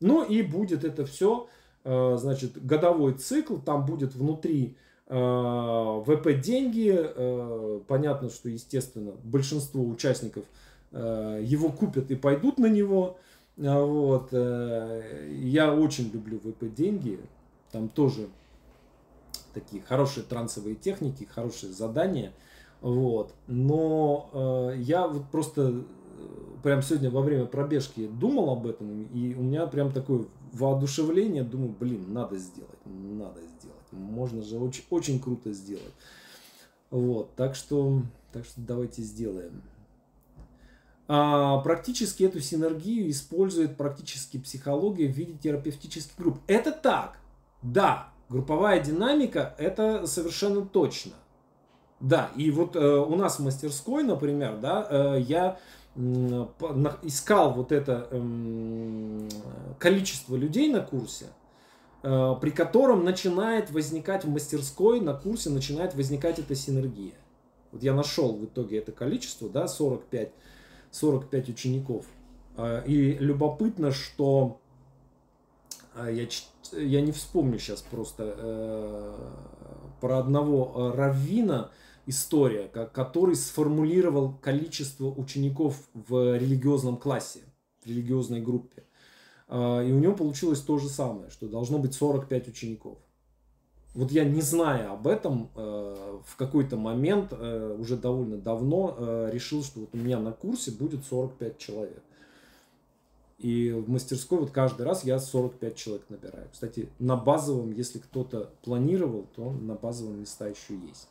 Ну 0.00 0.24
и 0.24 0.42
будет 0.42 0.84
это 0.84 1.06
все 1.06 1.48
Э, 1.48 1.55
значит, 1.86 2.64
годовой 2.64 3.14
цикл, 3.14 3.56
там 3.56 3.86
будет 3.86 4.14
внутри 4.14 4.76
э, 5.06 6.02
ВП 6.04 6.40
деньги, 6.40 6.92
э, 6.92 7.80
понятно, 7.86 8.28
что, 8.28 8.48
естественно, 8.48 9.12
большинство 9.22 9.84
участников 9.84 10.44
его 10.92 11.70
купят 11.70 12.10
и 12.10 12.14
пойдут 12.14 12.58
на 12.58 12.66
него, 12.66 13.18
вот, 13.56 14.32
я 14.32 15.74
очень 15.74 16.10
люблю 16.10 16.38
ВП 16.38 16.72
деньги, 16.74 17.20
там 17.70 17.88
тоже 17.88 18.28
такие 19.52 19.82
хорошие 19.82 20.24
трансовые 20.24 20.76
техники, 20.76 21.28
хорошие 21.30 21.72
задания, 21.72 22.32
вот, 22.80 23.34
но 23.46 24.72
я 24.76 25.06
вот 25.06 25.28
просто 25.30 25.82
прям 26.62 26.82
сегодня 26.82 27.10
во 27.10 27.22
время 27.22 27.46
пробежки 27.46 28.06
думал 28.08 28.50
об 28.50 28.66
этом, 28.66 29.04
и 29.04 29.34
у 29.34 29.42
меня 29.42 29.66
прям 29.66 29.92
такое 29.92 30.26
воодушевление, 30.52 31.42
думаю, 31.42 31.74
блин, 31.78 32.12
надо 32.12 32.38
сделать, 32.38 32.78
надо 32.84 33.40
сделать. 33.40 33.92
Можно 33.92 34.42
же 34.42 34.58
очень, 34.58 34.84
очень 34.90 35.20
круто 35.20 35.52
сделать. 35.52 35.94
Вот, 36.90 37.34
так 37.34 37.54
что, 37.54 38.02
так 38.32 38.44
что 38.44 38.60
давайте 38.60 39.02
сделаем. 39.02 39.62
А, 41.08 41.58
практически 41.58 42.24
эту 42.24 42.40
синергию 42.40 43.10
использует 43.10 43.76
практически 43.76 44.38
психология 44.38 45.06
в 45.06 45.16
виде 45.16 45.34
терапевтических 45.34 46.16
групп. 46.16 46.38
Это 46.46 46.72
так, 46.72 47.18
да, 47.62 48.08
групповая 48.28 48.82
динамика, 48.82 49.54
это 49.58 50.06
совершенно 50.06 50.66
точно. 50.66 51.12
Да, 52.00 52.30
и 52.36 52.50
вот 52.50 52.76
э, 52.76 52.80
у 52.80 53.16
нас 53.16 53.38
в 53.38 53.44
мастерской, 53.44 54.02
например, 54.02 54.58
да, 54.58 54.86
э, 54.88 55.20
я 55.20 55.58
искал 55.96 57.54
вот 57.54 57.72
это 57.72 58.06
эм, 58.10 59.28
количество 59.78 60.36
людей 60.36 60.70
на 60.70 60.80
курсе, 60.80 61.26
э, 62.02 62.34
при 62.40 62.50
котором 62.50 63.04
начинает 63.04 63.70
возникать 63.70 64.24
в 64.24 64.28
мастерской 64.28 65.00
на 65.00 65.14
курсе, 65.14 65.48
начинает 65.48 65.94
возникать 65.94 66.38
эта 66.38 66.54
синергия. 66.54 67.14
Вот 67.72 67.82
я 67.82 67.94
нашел 67.94 68.34
в 68.34 68.44
итоге 68.44 68.78
это 68.78 68.92
количество, 68.92 69.48
да, 69.48 69.68
45, 69.68 70.32
45 70.90 71.48
учеников. 71.48 72.04
Э, 72.58 72.82
и 72.84 73.14
любопытно, 73.14 73.90
что 73.90 74.60
э, 75.94 76.10
я, 76.12 76.78
я 76.78 77.00
не 77.00 77.12
вспомню 77.12 77.58
сейчас 77.58 77.80
просто 77.80 79.16
про 80.02 80.18
одного 80.18 80.92
раввина, 80.94 81.70
история, 82.06 82.68
который 82.68 83.36
сформулировал 83.36 84.34
количество 84.40 85.06
учеников 85.06 85.76
в 85.92 86.36
религиозном 86.36 86.96
классе, 86.96 87.40
в 87.84 87.88
религиозной 87.88 88.40
группе. 88.40 88.84
А, 89.48 89.82
и 89.82 89.92
у 89.92 89.98
него 89.98 90.14
получилось 90.14 90.60
то 90.60 90.78
же 90.78 90.88
самое, 90.88 91.30
что 91.30 91.48
должно 91.48 91.78
быть 91.78 91.94
45 91.94 92.48
учеников. 92.48 92.98
Вот 93.94 94.10
я 94.10 94.24
не 94.24 94.42
зная 94.42 94.92
об 94.92 95.06
этом, 95.06 95.48
э, 95.54 96.18
в 96.26 96.36
какой-то 96.36 96.76
момент, 96.76 97.32
э, 97.32 97.76
уже 97.78 97.96
довольно 97.96 98.36
давно, 98.36 98.94
э, 98.98 99.30
решил, 99.32 99.64
что 99.64 99.80
вот 99.80 99.94
у 99.94 99.96
меня 99.96 100.18
на 100.18 100.32
курсе 100.32 100.70
будет 100.70 101.02
45 101.06 101.56
человек. 101.56 102.02
И 103.38 103.70
в 103.70 103.88
мастерской 103.88 104.38
вот 104.38 104.50
каждый 104.50 104.84
раз 104.84 105.02
я 105.04 105.18
45 105.18 105.76
человек 105.76 106.04
набираю. 106.10 106.46
Кстати, 106.52 106.90
на 106.98 107.16
базовом, 107.16 107.72
если 107.72 107.98
кто-то 107.98 108.50
планировал, 108.62 109.26
то 109.34 109.50
на 109.50 109.74
базовом 109.74 110.20
места 110.20 110.46
еще 110.46 110.76
есть. 110.76 111.08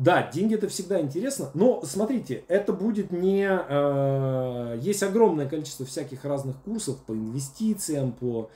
Да, 0.00 0.30
деньги 0.30 0.54
это 0.54 0.66
всегда 0.68 0.98
интересно, 0.98 1.50
но 1.52 1.82
смотрите, 1.84 2.42
это 2.48 2.72
будет 2.72 3.12
не... 3.12 3.46
Э, 3.46 4.78
есть 4.80 5.02
огромное 5.02 5.46
количество 5.46 5.84
всяких 5.84 6.24
разных 6.24 6.56
курсов 6.62 6.96
по 7.04 7.12
инвестициям, 7.12 8.12
по 8.12 8.48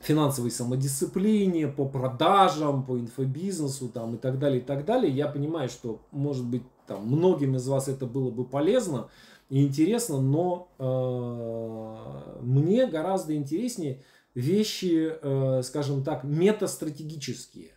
финансовой 0.00 0.50
самодисциплине, 0.50 1.66
по 1.66 1.86
продажам, 1.86 2.84
по 2.84 2.98
инфобизнесу 2.98 3.88
там, 3.88 4.16
и 4.16 4.18
так 4.18 4.38
далее, 4.38 4.60
и 4.60 4.62
так 4.62 4.84
далее. 4.84 5.10
Я 5.10 5.28
понимаю, 5.28 5.70
что, 5.70 6.02
может 6.10 6.44
быть, 6.44 6.64
там, 6.86 7.06
многим 7.06 7.56
из 7.56 7.66
вас 7.66 7.88
это 7.88 8.04
было 8.04 8.30
бы 8.30 8.44
полезно 8.44 9.08
и 9.48 9.64
интересно, 9.64 10.20
но 10.20 10.68
э, 10.78 12.40
мне 12.42 12.86
гораздо 12.86 13.34
интереснее 13.34 14.02
вещи, 14.34 15.10
э, 15.22 15.62
скажем 15.64 16.04
так, 16.04 16.22
метастратегические. 16.22 17.70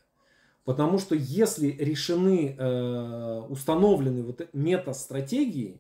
Потому 0.66 0.98
что 0.98 1.14
если 1.16 1.68
решены, 1.68 2.56
э, 2.58 3.42
установлены 3.50 4.24
вот 4.24 4.50
мета-стратегии, 4.52 5.80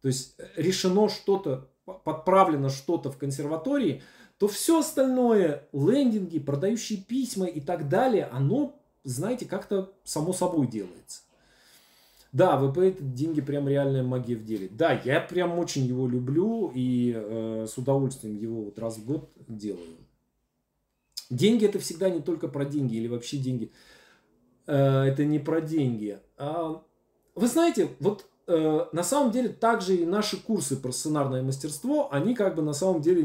то 0.00 0.08
есть 0.08 0.36
решено 0.56 1.08
что-то, 1.08 1.68
подправлено 1.84 2.70
что-то 2.70 3.10
в 3.10 3.18
консерватории, 3.18 4.02
то 4.38 4.46
все 4.46 4.78
остальное, 4.78 5.68
лендинги, 5.72 6.38
продающие 6.38 6.98
письма 6.98 7.46
и 7.46 7.60
так 7.60 7.88
далее, 7.88 8.26
оно, 8.32 8.80
знаете, 9.02 9.44
как-то 9.44 9.92
само 10.04 10.32
собой 10.32 10.68
делается. 10.68 11.22
Да, 12.32 12.56
ВП 12.56 12.78
это 12.78 13.02
деньги 13.02 13.40
прям 13.40 13.68
реальная 13.68 14.02
магия 14.02 14.36
в 14.36 14.44
деле. 14.44 14.68
Да, 14.70 15.00
я 15.04 15.20
прям 15.20 15.58
очень 15.58 15.84
его 15.84 16.08
люблю 16.08 16.72
и 16.74 17.12
э, 17.14 17.66
с 17.68 17.76
удовольствием 17.76 18.36
его 18.36 18.62
вот 18.62 18.78
раз 18.78 18.96
в 18.98 19.04
год 19.04 19.30
делаю. 19.48 19.96
Деньги 21.28 21.66
это 21.66 21.78
всегда 21.78 22.08
не 22.08 22.20
только 22.20 22.48
про 22.48 22.64
деньги 22.64 22.96
или 22.96 23.08
вообще 23.08 23.36
деньги. 23.36 23.70
Э, 24.66 25.04
это 25.04 25.24
не 25.24 25.38
про 25.38 25.60
деньги. 25.60 26.18
А, 26.36 26.82
вы 27.34 27.46
знаете, 27.46 27.90
вот 28.00 28.26
э, 28.46 28.86
на 28.92 29.02
самом 29.02 29.30
деле 29.30 29.48
также 29.48 29.96
и 29.96 30.06
наши 30.06 30.36
курсы 30.40 30.76
про 30.76 30.92
сценарное 30.92 31.42
мастерство, 31.42 32.08
они 32.12 32.34
как 32.34 32.54
бы 32.54 32.62
на 32.62 32.72
самом 32.72 33.00
деле 33.00 33.24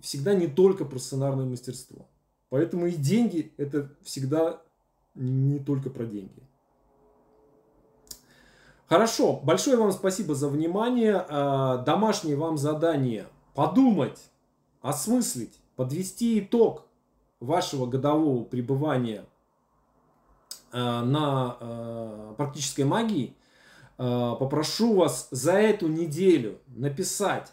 всегда 0.00 0.34
не 0.34 0.46
только 0.46 0.84
про 0.84 0.98
сценарное 0.98 1.44
мастерство. 1.44 2.06
Поэтому 2.48 2.86
и 2.86 2.92
деньги 2.92 3.52
это 3.56 3.90
всегда 4.02 4.62
не 5.14 5.58
только 5.58 5.90
про 5.90 6.04
деньги. 6.04 6.42
Хорошо, 8.86 9.38
большое 9.42 9.76
вам 9.76 9.92
спасибо 9.92 10.34
за 10.34 10.48
внимание. 10.48 11.26
Э, 11.28 11.82
домашнее 11.84 12.36
вам 12.36 12.56
задание 12.56 13.26
подумать, 13.54 14.18
осмыслить, 14.80 15.60
подвести 15.76 16.38
итог 16.38 16.86
вашего 17.40 17.86
годового 17.86 18.44
пребывания 18.44 19.26
на 20.76 21.56
э, 21.60 22.34
практической 22.36 22.82
магии, 22.82 23.36
э, 23.98 24.34
попрошу 24.38 24.94
вас 24.94 25.28
за 25.30 25.52
эту 25.52 25.88
неделю 25.88 26.58
написать 26.68 27.52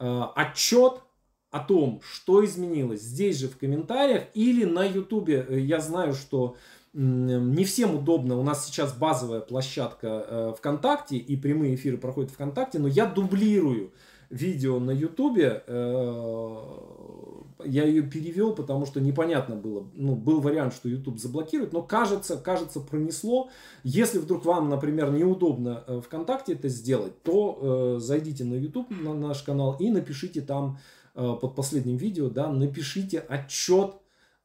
отчет 0.00 1.02
о 1.50 1.58
том, 1.58 2.00
что 2.04 2.44
изменилось 2.44 3.00
здесь 3.00 3.38
же 3.38 3.48
в 3.48 3.58
комментариях 3.58 4.26
или 4.34 4.64
на 4.64 4.84
ютубе. 4.84 5.44
Я 5.50 5.80
знаю, 5.80 6.14
что 6.14 6.54
не 6.92 7.64
всем 7.64 7.94
удобно. 7.96 8.38
У 8.38 8.42
нас 8.42 8.66
сейчас 8.66 8.92
базовая 8.92 9.40
площадка 9.40 10.24
э, 10.26 10.54
ВКонтакте, 10.56 11.16
и 11.16 11.36
прямые 11.36 11.74
эфиры 11.74 11.98
проходят 11.98 12.30
ВКонтакте, 12.30 12.78
но 12.78 12.88
я 12.88 13.06
дублирую 13.06 13.92
видео 14.30 14.78
на 14.78 14.90
Ютубе. 14.90 15.62
Я 17.64 17.84
ее 17.84 18.02
перевел, 18.02 18.54
потому 18.54 18.86
что 18.86 19.00
непонятно 19.00 19.56
было. 19.56 19.88
Ну, 19.94 20.14
был 20.14 20.40
вариант, 20.40 20.74
что 20.74 20.88
YouTube 20.88 21.18
заблокирует, 21.18 21.72
но 21.72 21.82
кажется, 21.82 22.36
кажется, 22.36 22.80
пронесло. 22.80 23.50
Если 23.82 24.18
вдруг 24.18 24.44
вам, 24.44 24.68
например, 24.68 25.10
неудобно 25.10 25.84
э, 25.86 26.00
ВКонтакте 26.04 26.52
это 26.52 26.68
сделать, 26.68 27.22
то 27.22 27.96
э, 27.96 28.00
зайдите 28.00 28.44
на 28.44 28.54
YouTube, 28.54 28.90
на 28.90 29.14
наш 29.14 29.42
канал, 29.42 29.76
и 29.78 29.90
напишите 29.90 30.40
там 30.40 30.78
э, 31.14 31.36
под 31.40 31.54
последним 31.54 31.96
видео, 31.96 32.28
да, 32.28 32.48
напишите 32.48 33.18
отчет 33.18 33.94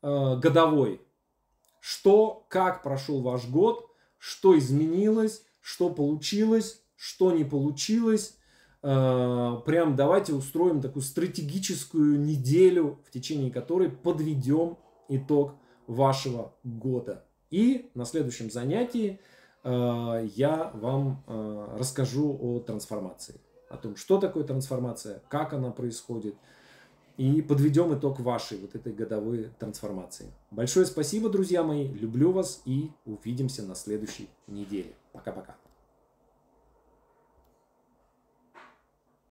э, 0.02 0.38
годовой 0.42 1.00
что, 1.84 2.46
как 2.48 2.82
прошел 2.82 3.22
ваш 3.22 3.46
год, 3.50 3.92
что 4.18 4.58
изменилось, 4.58 5.44
что 5.60 5.90
получилось, 5.90 6.82
что 6.96 7.34
не 7.34 7.44
получилось. 7.44 8.38
Э, 8.84 9.62
прям 9.66 9.96
давайте 9.96 10.34
устроим 10.34 10.82
такую 10.82 11.04
стратегическую 11.04 12.20
неделю, 12.20 13.00
в 13.06 13.12
течение 13.12 13.52
которой 13.52 13.90
подведем 13.90 14.78
итог 15.10 15.56
вашего 15.88 16.54
года. 16.64 17.26
И 17.50 17.90
на 17.96 18.06
следующем 18.06 18.52
занятии 18.52 19.20
э, 19.64 20.28
я 20.36 20.72
вам 20.76 21.24
э, 21.26 21.76
расскажу 21.80 22.38
о 22.40 22.60
трансформации. 22.60 23.40
О 23.70 23.78
том, 23.78 23.96
что 23.96 24.20
такое 24.20 24.44
трансформация, 24.44 25.24
как 25.30 25.54
она 25.54 25.72
происходит– 25.72 26.36
и 27.18 27.42
подведем 27.42 27.94
итог 27.98 28.20
вашей 28.20 28.58
вот 28.58 28.76
этой 28.76 28.94
годовой 28.94 29.52
трансформации. 29.60 30.32
Большое 30.52 30.86
спасибо, 30.86 31.30
друзья 31.30 31.64
мои, 31.64 31.88
люблю 31.88 32.32
вас 32.32 32.62
и 32.66 32.92
увидимся 33.06 33.64
на 33.64 33.76
следующей 33.76 34.30
неделе. 34.48 34.94
Пока-пока. 35.12 35.56